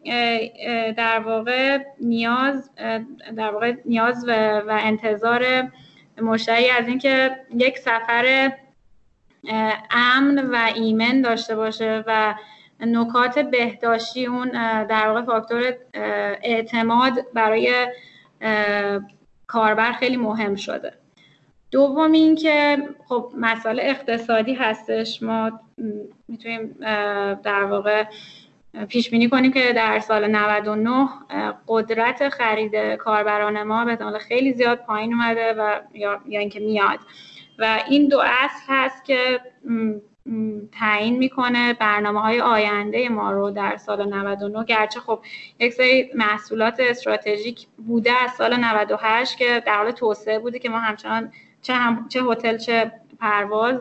در 0.97 1.20
واقع 1.20 1.78
نیاز 2.01 2.70
در 3.38 3.51
واقع 3.51 3.74
نیاز 3.86 4.26
و, 4.28 4.60
و 4.60 4.80
انتظار 4.82 5.72
مشتری 6.22 6.70
از 6.70 6.88
اینکه 6.88 7.36
یک 7.55 7.78
سفر 7.78 8.51
امن 9.91 10.49
و 10.51 10.72
ایمن 10.76 11.22
داشته 11.22 11.55
باشه 11.55 12.03
و 12.07 12.36
نکات 12.80 13.39
بهداشتی 13.39 14.26
اون 14.26 14.49
در 14.84 15.07
واقع 15.07 15.22
فاکتور 15.22 15.74
اعتماد 16.43 17.14
برای 17.34 17.88
کاربر 19.47 19.91
خیلی 19.91 20.18
مهم 20.18 20.55
شده. 20.55 20.93
دوم 21.72 22.12
اینکه 22.12 22.78
خب 23.07 23.32
مسئله 23.38 23.84
اقتصادی 23.86 24.53
هستش. 24.53 25.24
ما 25.24 25.60
می‌تونیم 26.28 26.76
در 27.43 27.64
واقع 27.64 28.03
پیش 28.89 29.09
بینی 29.09 29.30
کنیم 29.30 29.51
که 29.51 29.74
در 29.74 29.99
سال 29.99 30.28
99 30.28 31.09
قدرت 31.67 32.30
خرید 32.30 32.76
کاربران 32.95 33.63
ما 33.63 33.86
به 33.86 33.91
احتمال 33.91 34.20
خیلی 34.20 34.53
زیاد 34.53 34.78
پایین 34.78 35.13
اومده 35.13 35.53
و 35.53 35.80
یا, 35.93 36.22
یا 36.28 36.39
اینکه 36.39 36.59
میاد. 36.59 36.99
و 37.59 37.80
این 37.89 38.07
دو 38.07 38.20
اصل 38.20 38.63
هست 38.67 39.05
که 39.05 39.39
تعیین 40.72 41.17
می‌کنه 41.17 41.74
برنامه 41.74 42.22
های 42.22 42.41
آینده 42.41 43.09
ما 43.09 43.32
رو 43.32 43.51
در 43.51 43.78
سال 43.78 44.13
99 44.13 44.65
گرچه 44.65 44.99
خب 44.99 45.20
یک 45.59 45.74
سری 45.74 46.11
محصولات 46.15 46.80
استراتژیک 46.80 47.67
بوده 47.88 48.11
از 48.11 48.32
سال 48.32 48.55
98 48.55 49.38
که 49.38 49.63
در 49.65 49.78
حال 49.78 49.91
توسعه 49.91 50.39
بوده 50.39 50.59
که 50.59 50.70
ما 50.70 50.80
همچنان 50.80 51.32
چه 51.61 51.74
هم 51.74 52.07
چه 52.07 52.24
هتل 52.24 52.57
چه 52.57 52.91
پرواز 53.20 53.80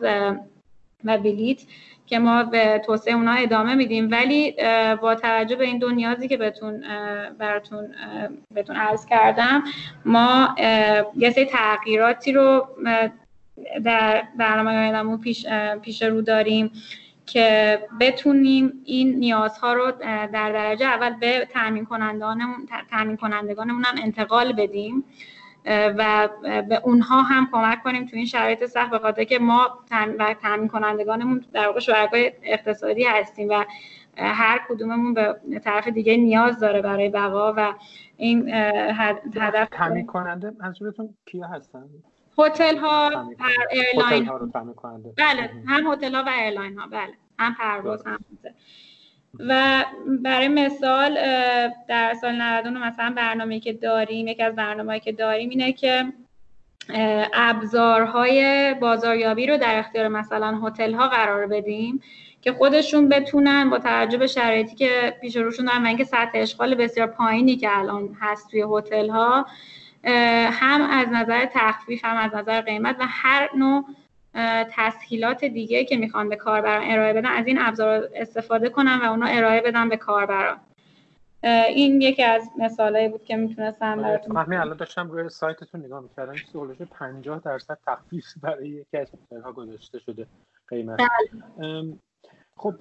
و 1.03 1.17
بلیت 1.17 1.61
که 2.09 2.19
ما 2.19 2.43
به 2.43 2.81
توسعه 2.85 3.13
اونا 3.13 3.31
ادامه 3.31 3.75
میدیم. 3.75 4.11
ولی 4.11 4.55
با 5.01 5.15
توجه 5.15 5.55
به 5.55 5.65
این 5.65 5.77
دو 5.79 5.89
نیازی 5.91 6.27
که 6.27 6.37
بهتون 6.37 6.83
براتون 7.37 7.95
بهتون 8.53 8.75
عرض 8.75 9.05
کردم 9.05 9.63
ما 10.05 10.55
یه 11.15 11.29
سری 11.29 11.45
تغییراتی 11.45 12.31
رو 12.31 12.67
در 13.83 14.23
برنامه 14.37 14.77
آیندهمون 14.77 15.21
پیش, 15.21 15.45
پیش 15.81 16.01
رو 16.01 16.21
داریم 16.21 16.71
که 17.25 17.79
بتونیم 17.99 18.73
این 18.85 19.15
نیازها 19.15 19.73
رو 19.73 19.91
در 20.01 20.51
درجه 20.51 20.85
اول 20.85 21.13
به 21.13 21.47
تامین 21.53 21.85
کنندگانمون 23.15 23.83
هم 23.83 23.95
انتقال 24.03 24.53
بدیم. 24.53 25.03
و 25.65 26.29
به 26.43 26.81
اونها 26.83 27.21
هم 27.21 27.49
کمک 27.51 27.83
کنیم 27.83 28.05
تو 28.05 28.15
این 28.15 28.25
شرایط 28.25 28.65
سخت 28.65 28.91
به 28.91 28.99
خاطر 28.99 29.23
که 29.23 29.39
ما 29.39 29.79
و 30.19 30.35
تامین 30.41 30.67
کنندگانمون 30.67 31.45
در 31.53 31.67
واقع 31.67 31.79
شرکای 31.79 32.31
اقتصادی 32.43 33.03
هستیم 33.03 33.49
و 33.49 33.65
هر 34.17 34.61
کدوممون 34.69 35.13
به 35.13 35.35
طرف 35.63 35.87
دیگه 35.87 36.17
نیاز 36.17 36.59
داره 36.59 36.81
برای 36.81 37.09
بقا 37.09 37.53
و 37.57 37.73
این 38.17 38.49
هدف 39.35 39.69
تامین 39.71 40.05
کننده 40.05 40.53
منظورتون 40.59 41.15
کیا 41.25 41.47
هستن؟ 41.47 41.83
هتل 42.39 42.77
ها. 42.77 43.29
airline 43.71 44.25
ها 44.25 44.37
بله 45.17 45.51
هم 45.67 45.91
هتل 45.91 46.15
ها 46.15 46.23
و 46.23 46.29
airline 46.29 46.77
ها. 46.77 46.87
بله 46.87 47.13
هم 47.39 47.55
پرواز 47.59 48.07
هم 48.07 48.19
هتل. 48.33 48.49
و 49.39 49.85
برای 50.23 50.47
مثال 50.47 51.17
در 51.87 52.13
سال 52.21 52.41
99 52.41 52.87
مثلا 52.87 53.13
برنامه 53.17 53.59
که 53.59 53.73
داریم 53.73 54.27
یکی 54.27 54.43
از 54.43 54.55
برنامه‌ای 54.55 54.99
که 54.99 55.11
داریم 55.11 55.49
اینه 55.49 55.73
که 55.73 56.13
ابزارهای 57.33 58.73
بازاریابی 58.73 59.47
رو 59.47 59.57
در 59.57 59.79
اختیار 59.79 60.07
مثلا 60.07 60.59
هتل 60.63 60.93
ها 60.93 61.07
قرار 61.07 61.47
بدیم 61.47 62.01
که 62.41 62.53
خودشون 62.53 63.09
بتونن 63.09 63.69
با 63.69 63.79
توجه 63.79 64.17
به 64.17 64.27
شرایطی 64.27 64.75
که 64.75 65.17
پیش 65.21 65.35
روشون 65.37 65.65
دارن 65.65 65.83
و 65.83 65.87
اینکه 65.87 66.03
سطح 66.03 66.31
اشغال 66.33 66.75
بسیار 66.75 67.07
پایینی 67.07 67.55
که 67.55 67.77
الان 67.77 68.17
هست 68.21 68.51
توی 68.51 68.65
هتل 68.71 69.09
ها 69.09 69.45
هم 70.51 70.81
از 70.81 71.07
نظر 71.11 71.45
تخفیف 71.45 72.05
هم 72.05 72.17
از 72.17 72.35
نظر 72.35 72.61
قیمت 72.61 72.95
و 72.99 73.05
هر 73.07 73.49
نوع 73.55 73.85
تسهیلات 74.71 75.45
دیگه 75.45 75.85
که 75.85 75.97
می‌خوان 75.97 76.29
به 76.29 76.35
کاربران 76.35 76.83
ارائه 76.85 77.13
بدن 77.13 77.29
از 77.29 77.47
این 77.47 77.57
ابزار 77.61 78.09
استفاده 78.15 78.69
کنن 78.69 78.99
و 79.03 79.05
اونا 79.05 79.25
ارائه 79.25 79.61
بدن 79.61 79.89
به 79.89 79.97
کاربران 79.97 80.59
این 81.43 82.01
یکی 82.01 82.23
از 82.23 82.49
مثالایی 82.57 83.09
بود 83.09 83.23
که 83.23 83.35
می‌تونستم 83.35 84.01
براتون 84.01 84.35
من 84.35 84.53
الان 84.53 84.77
داشتم 84.77 85.11
روی 85.11 85.29
سایتتون 85.29 85.85
نگاه 85.85 86.01
می‌کردم 86.01 86.33
که 86.77 86.85
50 86.85 87.39
درصد 87.39 87.77
تخفیف 87.87 88.25
برای 88.41 88.69
یکی 88.69 88.97
از 88.97 89.11
ها 89.43 89.51
گذاشته 89.51 89.99
شده 89.99 90.27
قیمت. 90.67 90.99
بله. 90.99 91.93
خب 92.55 92.75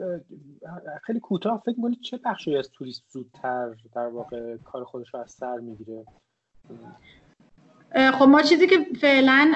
خیلی 1.03 1.21
کوتاه 1.21 1.63
فکر 1.67 1.77
کنید 1.83 2.01
چه 2.01 2.21
بخشی 2.25 2.57
از 2.57 2.71
توریست 2.71 3.05
زودتر 3.09 3.75
در 3.95 4.07
واقع 4.07 4.57
کار 4.57 4.85
خودش 4.85 5.15
رو 5.15 5.21
از 5.21 5.31
سر 5.31 5.59
می‌گیره؟ 5.59 6.05
خب 7.95 8.29
ما 8.29 8.43
چیزی 8.43 8.67
که 8.67 8.87
فعلا 9.01 9.55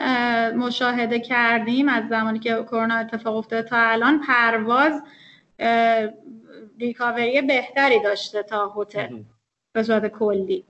مشاهده 0.57 1.21
کردیم 1.21 1.89
از 1.89 2.09
زمانی 2.09 2.39
که 2.39 2.55
کرونا 2.55 2.95
اتفاق 2.95 3.37
افتاده 3.37 3.69
تا 3.69 3.77
الان 3.79 4.21
پرواز 4.21 5.03
ریکاوری 6.81 7.43
بهتری 7.43 8.03
داشته 8.03 8.43
تا 8.43 8.73
هتل 8.77 9.23
به 9.73 9.83
صورت 9.83 10.07
کلی. 10.07 10.65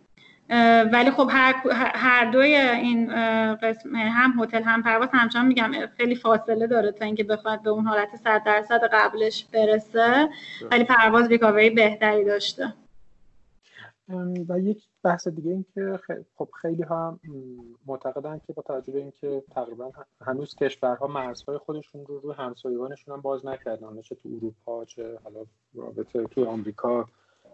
ولی 0.93 1.11
خب 1.11 1.29
هر, 1.33 1.55
هر 1.95 2.31
دوی 2.31 2.55
این 2.57 3.07
قسم 3.55 3.97
هم 3.97 4.43
هتل 4.43 4.63
هم 4.63 4.83
پرواز 4.83 5.09
همچنان 5.13 5.47
میگم 5.47 5.73
خیلی 5.97 6.15
فاصله 6.15 6.67
داره 6.67 6.93
تا 6.93 7.05
اینکه 7.05 7.25
بخواد 7.25 7.63
به 7.63 7.71
اون 7.71 7.87
حالت 7.87 8.17
100 8.25 8.43
درصد 8.45 8.81
قبلش 8.93 9.45
برسه. 9.53 10.29
ولی 10.71 10.85
پرواز 10.85 11.29
ریکاوری 11.29 11.71
بهتری 11.71 12.25
داشته. 12.25 12.75
و 14.49 14.59
یک 14.59 14.83
بحث 15.03 15.29
دیگه 15.29 15.51
این 15.51 15.65
که 15.75 16.01
خب 16.37 16.49
خیلی 16.61 16.83
ها 16.83 17.21
معتقدن 17.87 18.41
که 18.47 18.53
با 18.53 18.63
توجه 18.63 18.93
به 18.93 18.99
اینکه 18.99 19.45
تقریبا 19.51 19.93
هنوز 20.21 20.55
کشورها 20.55 21.07
مرزهای 21.07 21.59
خودشون 21.59 22.07
رو 22.07 22.21
رو 22.21 22.33
همسایگانشون 22.33 23.15
هم 23.15 23.21
باز 23.21 23.47
نکردن 23.47 24.01
چه 24.01 24.15
تو 24.15 24.29
اروپا 24.37 24.85
چه 24.85 25.19
حالا 25.25 25.47
رابطه 25.75 26.25
تو 26.25 26.45
آمریکا 26.45 27.07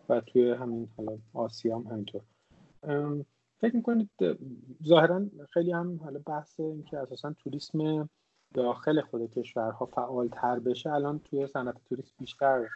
و 0.08 0.20
توی 0.20 0.50
همین 0.50 0.88
حالا 0.96 1.18
آسیا 1.34 1.78
هم 1.78 1.86
همینطور. 1.86 2.22
فکر 3.60 3.76
می‌کنید 3.76 4.10
ظاهرا 4.84 5.26
خیلی 5.50 5.72
هم 5.72 6.00
حالا 6.04 6.20
بحث 6.26 6.60
این 6.60 6.84
که 6.84 6.98
اساسا 6.98 7.34
توریسم 7.44 8.08
داخل 8.54 9.00
خود 9.00 9.30
کشورها 9.30 9.86
فعال 9.86 10.28
تر 10.28 10.58
بشه 10.58 10.92
الان 10.92 11.18
توی 11.18 11.46
صنعت 11.46 11.76
توریسم 11.88 12.14
بیشتر 12.18 12.68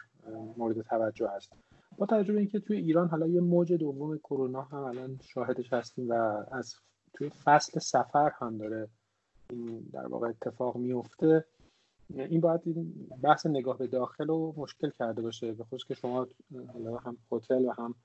مورد 0.57 0.81
توجه 0.81 1.29
هست. 1.29 1.53
با 1.97 2.05
توجه 2.05 2.33
به 2.33 2.39
اینکه 2.39 2.59
توی 2.59 2.77
ایران 2.77 3.07
حالا 3.07 3.27
یه 3.27 3.41
موج 3.41 3.73
دوم 3.73 4.17
کرونا 4.17 4.61
هم 4.61 4.83
الان 4.83 5.19
شاهدش 5.23 5.73
هستیم 5.73 6.09
و 6.09 6.13
از 6.51 6.75
توی 7.13 7.29
فصل 7.29 7.79
سفر 7.79 8.31
هم 8.39 8.57
داره 8.57 8.87
این 9.49 9.79
در 9.93 10.07
واقع 10.07 10.27
اتفاق 10.27 10.77
میفته 10.77 11.45
این 12.15 12.41
باید 12.41 12.61
این 12.65 13.07
بحث 13.23 13.45
نگاه 13.45 13.77
به 13.77 13.87
داخل 13.87 14.27
رو 14.27 14.53
مشکل 14.57 14.89
کرده 14.89 15.21
باشه. 15.21 15.51
به 15.51 15.63
خصوص 15.63 15.85
که 15.85 15.93
شما 15.93 16.27
حالا 16.73 16.97
هم 16.97 17.17
هتل 17.31 17.65
و 17.65 17.71
هم 17.71 17.95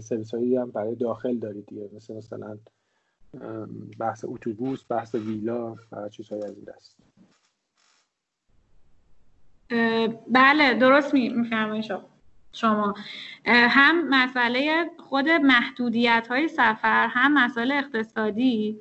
سرویس 0.00 0.34
هایی 0.34 0.56
هم 0.56 0.70
برای 0.70 0.94
داخل 0.94 1.38
دارید 1.38 1.66
دیگه. 1.66 1.90
مثل 1.92 2.14
مثلا 2.14 2.58
بحث 3.98 4.24
اتوبوس 4.28 4.84
بحث 4.88 5.14
ویلا 5.14 5.76
و 5.92 6.08
چیزهایی 6.08 6.42
از 6.42 6.54
این 6.54 6.64
دست. 6.64 6.96
بله 10.28 10.74
درست 10.74 11.14
میفرمایید 11.14 11.84
شما. 11.84 12.17
شما. 12.52 12.94
هم 13.46 14.08
مسئله 14.08 14.90
خود 15.08 15.28
محدودیت 15.28 16.26
های 16.30 16.48
سفر 16.48 17.08
هم 17.08 17.34
مسئله 17.34 17.74
اقتصادی 17.74 18.80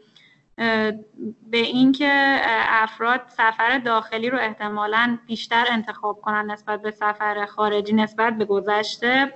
به 1.48 1.58
اینکه 1.58 2.40
افراد 2.70 3.22
سفر 3.28 3.78
داخلی 3.78 4.30
رو 4.30 4.38
احتمالا 4.38 5.18
بیشتر 5.28 5.66
انتخاب 5.70 6.22
کنن 6.22 6.52
نسبت 6.52 6.82
به 6.82 6.92
سفر 6.92 7.46
خارجی 7.46 7.94
نسبت 7.94 8.38
به 8.38 8.46
گذشته 8.46 9.34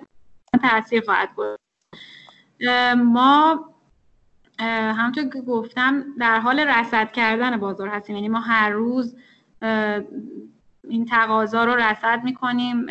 تاثیر 0.62 1.04
خواهد 1.06 1.30
بود 1.36 1.60
ما 2.98 3.66
همونطور 4.60 5.24
که 5.24 5.42
گفتم 5.42 6.06
در 6.20 6.40
حال 6.40 6.60
رصد 6.60 7.12
کردن 7.12 7.58
بازار 7.58 7.88
هستیم. 7.88 8.16
یعنی 8.16 8.30
ما 8.30 8.40
هر 8.40 8.70
روز 8.70 9.16
این 10.90 11.06
تقاضا 11.06 11.64
رو 11.64 11.76
رصد 11.76 12.24
می‌کنیم 12.24 12.86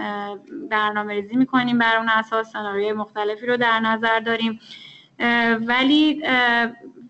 برنامه 0.70 1.14
ریزی 1.14 1.36
می‌کنیم 1.36 1.78
بر 1.78 1.97
اون 1.97 2.09
اساس 2.09 2.53
سناریوی 2.53 2.93
مختلفی 2.93 3.47
رو 3.47 3.57
در 3.57 3.80
نظر 3.80 4.20
داریم. 4.20 4.61
ولی 5.66 6.22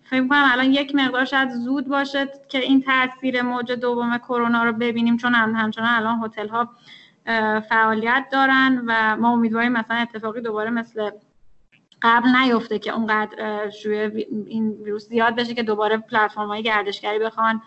فکر 0.03 0.27
کنم 0.27 0.49
الان 0.51 0.65
یک 0.65 0.95
مقدار 0.95 1.25
شاید 1.25 1.49
زود 1.49 1.87
باشه 1.87 2.27
که 2.49 2.59
این 2.59 2.81
تاثیر 2.81 3.41
موج 3.41 3.71
دوم 3.71 4.17
کرونا 4.17 4.63
رو 4.63 4.73
ببینیم 4.73 5.17
چون 5.17 5.33
هم 5.33 5.55
همچنان 5.55 5.89
الان 5.89 6.23
هتل 6.23 6.47
ها 6.47 6.69
فعالیت 7.69 8.25
دارن 8.31 8.83
و 8.87 9.17
ما 9.17 9.31
امیدواریم 9.33 9.71
مثلا 9.71 9.97
اتفاقی 9.97 10.41
دوباره 10.41 10.69
مثل 10.69 11.09
قبل 12.01 12.29
نیفته 12.29 12.79
که 12.79 12.91
اونقدر 12.91 13.69
شوی 13.69 14.25
این 14.47 14.71
ویروس 14.83 15.07
زیاد 15.07 15.35
بشه 15.35 15.53
که 15.53 15.63
دوباره 15.63 15.97
پلتفرم 15.97 16.47
های 16.47 16.63
گردشگری 16.63 17.19
بخوان 17.19 17.61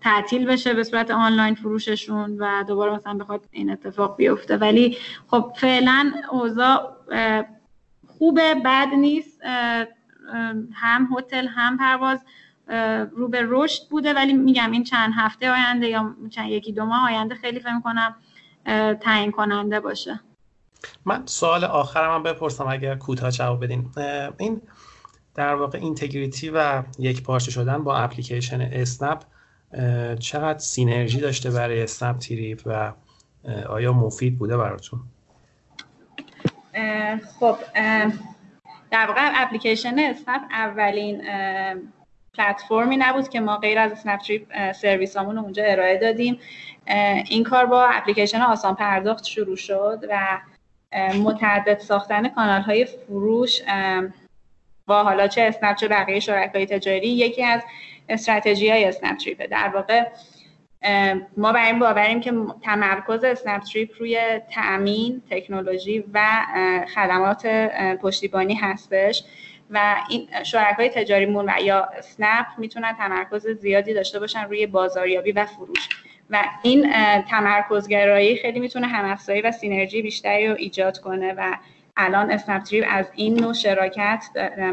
تعطیل 0.00 0.46
بشه 0.46 0.74
به 0.74 0.84
صورت 0.84 1.10
آنلاین 1.10 1.54
فروششون 1.54 2.36
و 2.38 2.64
دوباره 2.68 2.92
مثلا 2.92 3.14
بخواد 3.14 3.44
این 3.50 3.70
اتفاق 3.70 4.16
بیفته. 4.16 4.56
ولی 4.56 4.96
خب 5.26 5.52
فعلا 5.56 6.12
اوضاع 6.30 6.96
خوبه 8.06 8.54
بد 8.64 8.88
نیست. 8.88 9.40
هم 10.72 11.08
هتل 11.16 11.46
هم 11.46 11.78
پرواز 11.78 12.24
رو 13.12 13.28
به 13.28 13.42
رشد 13.48 13.88
بوده. 13.90 14.14
ولی 14.14 14.32
میگم 14.32 14.70
این 14.70 14.84
چند 14.84 15.12
هفته 15.16 15.50
آینده 15.50 15.88
یا 15.88 16.14
چند 16.30 16.50
یکی 16.50 16.72
دو 16.72 16.84
ماه 16.84 17.10
آینده 17.12 17.34
خیلی 17.34 17.60
فکر 17.60 17.80
کنم 17.80 18.14
تعیین 19.00 19.30
کننده 19.30 19.80
باشه. 19.80 20.20
من 21.04 21.22
سوال 21.26 21.64
آخرم 21.64 22.14
هم 22.14 22.22
بپرسم 22.22 22.66
اگر 22.68 22.96
کوتاه 22.96 23.30
جواب 23.30 23.64
بدین. 23.64 23.90
این 24.38 24.62
در 25.38 25.54
واقع 25.54 25.78
integrity 25.78 26.50
و 26.54 26.82
یک 26.98 27.22
پارچه 27.22 27.50
شدن 27.50 27.84
با 27.84 27.96
اپلیکیشن 27.96 28.60
اسنپ 28.60 29.22
چقدر 30.20 30.58
synergy 30.58 31.20
داشته 31.20 31.50
برای 31.50 31.82
اسنپ 31.82 32.18
تریپ 32.18 32.62
و 32.66 32.92
آیا 33.68 33.92
مفید 33.92 34.38
بوده 34.38 34.56
براتون؟ 34.56 35.00
خب 37.40 37.56
در 38.90 39.06
واقع 39.06 39.42
اپلیکیشن 39.42 39.98
اسنپ 39.98 40.42
اولین 40.50 41.22
پلتفرمی 42.34 42.96
نبود 42.96 43.28
که 43.28 43.40
ما 43.40 43.56
غیر 43.56 43.78
از 43.78 43.92
اسنپ 43.92 44.20
تریپ 44.20 44.72
سرویس 44.72 45.16
رو 45.16 45.38
اونجا 45.38 45.64
ارائه 45.64 45.98
دادیم. 45.98 46.38
این 47.28 47.44
کار 47.44 47.66
با 47.66 47.88
اپلیکیشن 47.88 48.40
آسان 48.40 48.74
پرداخت 48.74 49.24
شروع 49.24 49.56
شد 49.56 50.04
و 50.10 50.38
متعدد 51.14 51.78
ساختن 51.78 52.28
کانال 52.28 52.62
های 52.62 52.84
فروش 52.84 53.62
با 54.88 55.02
حالا 55.02 55.28
چه 55.28 55.42
اسنپ 55.42 55.76
چه 55.76 55.88
بقیه 55.88 56.20
شرکای 56.20 56.66
تجاری 56.66 57.08
یکی 57.08 57.44
از 57.44 57.62
استراتژی 58.08 58.70
های 58.70 58.84
اسنپ 58.84 59.16
تریپه 59.16 59.46
در 59.46 59.68
واقع 59.68 60.04
ما 61.36 61.52
بر 61.52 61.66
این 61.66 61.78
باوریم 61.78 62.20
که 62.20 62.32
تمرکز 62.62 63.24
اسنپ 63.24 63.62
تریپ 63.62 63.90
روی 63.98 64.18
تأمین 64.50 65.22
تکنولوژی 65.30 66.04
و 66.14 66.20
خدمات 66.94 67.46
پشتیبانی 68.02 68.54
هستش 68.54 69.24
و 69.70 69.96
این 70.08 70.28
شرکای 70.44 70.88
تجاریمون 70.88 71.44
و 71.48 71.52
یا 71.62 71.84
اسنپ 71.84 72.46
می‌تونن 72.58 72.92
تمرکز 72.92 73.46
زیادی 73.46 73.94
داشته 73.94 74.20
باشن 74.20 74.44
روی 74.44 74.66
بازاریابی 74.66 75.32
و 75.32 75.44
فروش. 75.44 75.88
و 76.30 76.44
این 76.62 76.92
تمرکزگرایی 77.22 78.36
خیلی 78.36 78.60
می‌تونه 78.60 78.86
همافزایی 78.86 79.40
و 79.40 79.52
سینرژی 79.52 80.02
بیشتری 80.02 80.48
رو 80.48 80.54
ایجاد 80.54 80.98
کنه 80.98 81.34
و 81.36 81.56
الان 81.98 82.30
اسنپ 82.30 82.62
از 82.88 83.06
این 83.14 83.40
نوع 83.40 83.52
شراکت 83.52 84.24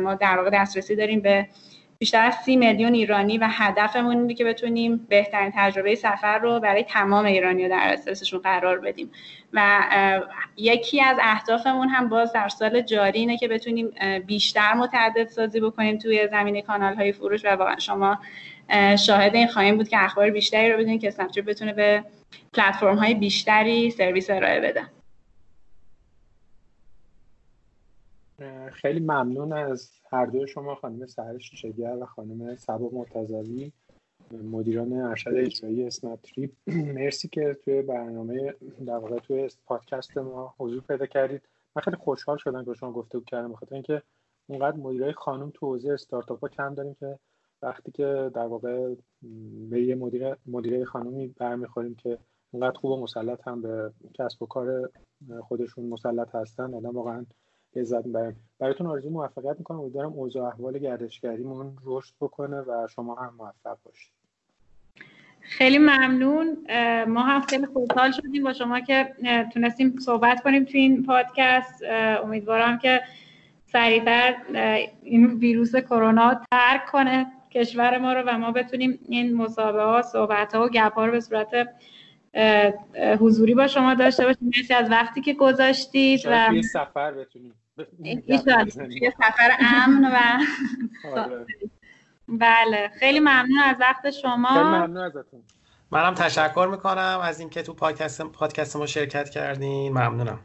ما 0.01 0.15
در 0.15 0.37
واقع 0.37 0.49
دسترسی 0.49 0.95
داریم 0.95 1.19
به 1.19 1.47
بیشتر 1.97 2.25
از 2.25 2.35
سی 2.35 2.55
میلیون 2.55 2.93
ایرانی 2.93 3.37
و 3.37 3.47
هدفمون 3.49 4.17
اینه 4.17 4.33
که 4.33 4.45
بتونیم 4.45 5.05
بهترین 5.09 5.51
تجربه 5.55 5.95
سفر 5.95 6.39
رو 6.39 6.59
برای 6.59 6.83
تمام 6.83 7.25
ایرانی 7.25 7.69
در 7.69 7.89
استرسشون 7.93 8.39
قرار 8.39 8.79
بدیم. 8.79 9.11
و 9.53 9.83
یکی 10.57 11.01
از 11.01 11.17
اهدافمون 11.21 11.89
هم 11.89 12.09
باز 12.09 12.33
در 12.33 12.49
سال 12.49 12.81
جاری 12.81 13.19
اینه 13.19 13.37
که 13.37 13.47
بتونیم 13.47 13.93
بیشتر 14.25 14.73
متعدد 14.73 15.27
سازی 15.27 15.59
بکنیم 15.59 15.97
توی 15.97 16.27
زمینه 16.27 16.61
کانال 16.61 16.95
های 16.95 17.11
فروش 17.11 17.45
و 17.45 17.49
واقعا 17.49 17.79
شما 17.79 18.19
شاهد 19.05 19.35
این 19.35 19.47
خواهیم 19.47 19.77
بود 19.77 19.89
که 19.89 20.03
اخبار 20.03 20.29
بیشتری 20.29 20.71
رو 20.71 20.77
بدونید 20.77 21.01
که 21.01 21.07
اسنپ 21.07 21.45
بتونه 21.47 21.73
به 21.73 22.03
پلتفرم 22.53 22.97
های 22.97 23.13
بیشتری 23.13 23.91
سرویس 23.91 24.29
ارائه 24.29 24.59
بده. 24.59 24.83
خیلی 28.71 28.99
ممنون 28.99 29.53
از 29.53 29.91
هر 30.11 30.25
دوی 30.25 30.47
شما 30.47 30.75
خانم 30.75 31.05
سهر 31.05 31.37
شیشگر 31.37 31.97
و 32.01 32.05
خانم 32.05 32.55
سبا 32.55 32.89
مرتضوی 32.93 33.71
مدیران 34.31 34.93
ارشد 34.93 35.33
اجرایی 35.35 35.83
اسنپ 35.83 36.19
تریپ. 36.21 36.51
مرسی 36.67 37.27
که 37.27 37.57
توی 37.63 37.81
برنامه 37.81 38.53
در 38.85 38.97
واقع 38.97 39.19
توی 39.19 39.49
پادکست 39.65 40.17
ما 40.17 40.55
حضور 40.57 40.81
پیدا 40.81 41.05
کردید. 41.05 41.41
من 41.75 41.81
خیلی 41.81 41.97
خوشحال 41.97 42.37
شدم 42.37 42.65
که 42.65 42.73
شما 42.73 42.91
گفته 42.91 43.21
کردم 43.21 43.51
بخاطر 43.51 43.75
اینکه 43.75 44.01
اونقدر 44.47 44.77
مدیرای 44.77 45.13
خانم 45.13 45.51
تو 45.53 45.65
حوزه 45.65 45.91
استارتاپ 45.91 46.39
ها 46.39 46.47
کم 46.47 46.73
داریم 46.73 46.93
که 46.93 47.19
وقتی 47.61 47.91
که 47.91 48.31
در 48.33 48.47
واقع 48.47 48.95
به 49.69 49.81
یه 49.81 49.95
مدیر 49.95 50.35
مدیره 50.45 50.85
خانومی 50.85 51.27
برمیخوریم 51.27 51.95
که 51.95 52.17
اونقدر 52.51 52.77
خوب 52.77 52.91
و 52.91 53.03
مسلط 53.03 53.47
هم 53.47 53.61
به 53.61 53.91
کسب 54.13 54.43
و 54.43 54.45
کار 54.45 54.91
خودشون 55.41 55.85
مسلط 55.85 56.35
هستن 56.35 56.73
آدم 56.73 56.89
واقعا 56.89 57.25
لذت 57.75 58.05
می‌بریم 58.05 58.35
براتون 58.59 58.87
آرزو 58.87 59.09
موفقیت 59.09 59.55
می‌کنم. 59.57 59.79
امیدوارم 59.79 60.13
اوضاع 60.13 60.47
احوال 60.47 60.77
گردشگریمون 60.77 61.77
رشد 61.85 62.13
بکنه 62.21 62.61
و 62.61 62.87
شما 62.87 63.15
هم 63.15 63.33
موفق 63.37 63.77
باشید. 63.85 64.11
خیلی 65.41 65.77
ممنون. 65.77 66.57
ما 67.07 67.21
هم 67.21 67.41
خیلی 67.41 67.65
خوشحال 67.65 68.11
شدیم 68.11 68.43
با 68.43 68.53
شما 68.53 68.79
که 68.79 69.15
تونستیم 69.53 69.95
صحبت 69.99 70.43
کنیم 70.43 70.63
تو 70.63 70.77
این 70.77 71.03
پادکست. 71.03 71.83
امیدوارم 72.23 72.77
که 72.77 73.01
سریعتر 73.65 74.35
این 75.03 75.25
ویروس 75.25 75.75
کرونا 75.75 76.41
ترک 76.51 76.85
کنه 76.85 77.31
کشور 77.51 77.97
ما 77.97 78.13
رو 78.13 78.23
و 78.27 78.37
ما 78.37 78.51
بتونیم 78.51 78.99
این 79.09 79.35
مسابقه 79.35 79.83
ها 79.83 80.01
صحبت 80.01 80.55
ها 80.55 80.65
و 80.65 80.69
گپ 80.69 80.93
ها 80.93 81.05
رو 81.05 81.11
به 81.11 81.19
صورت 81.19 81.69
حضوری 83.19 83.55
با 83.55 83.67
شما 83.67 83.93
داشته 83.93 84.25
باشیم. 84.25 84.51
مرسی 84.55 84.73
از 84.73 84.91
وقتی 84.91 85.21
که 85.21 85.33
گذاشتید 85.33 86.21
و 86.25 86.61
سفر 86.73 87.11
بتونیم. 87.11 87.53
یه 87.99 89.13
سفر 89.17 89.51
امن 89.59 90.05
و 90.05 90.39
آره. 91.19 91.45
بله 92.27 92.91
خیلی 92.99 93.19
ممنون 93.19 93.59
از 93.59 93.75
وقت 93.79 94.11
شما. 94.11 94.47
خیلی 94.47 94.63
ممنون 94.63 94.97
ازتون. 94.97 95.43
منم 95.91 96.13
تشکر 96.13 96.67
می‌کنم 96.71 97.19
از 97.23 97.39
اینکه 97.39 97.61
تو 97.61 97.73
پادکست 97.73 98.21
پادکست 98.21 98.75
ما 98.75 98.85
شرکت 98.85 99.29
کردین. 99.29 99.91
ممنونم. 99.93 100.39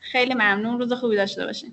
خیلی 0.00 0.34
ممنون. 0.34 0.78
روز 0.78 0.92
خوبی 0.92 1.16
داشته 1.16 1.46
باشین. 1.46 1.72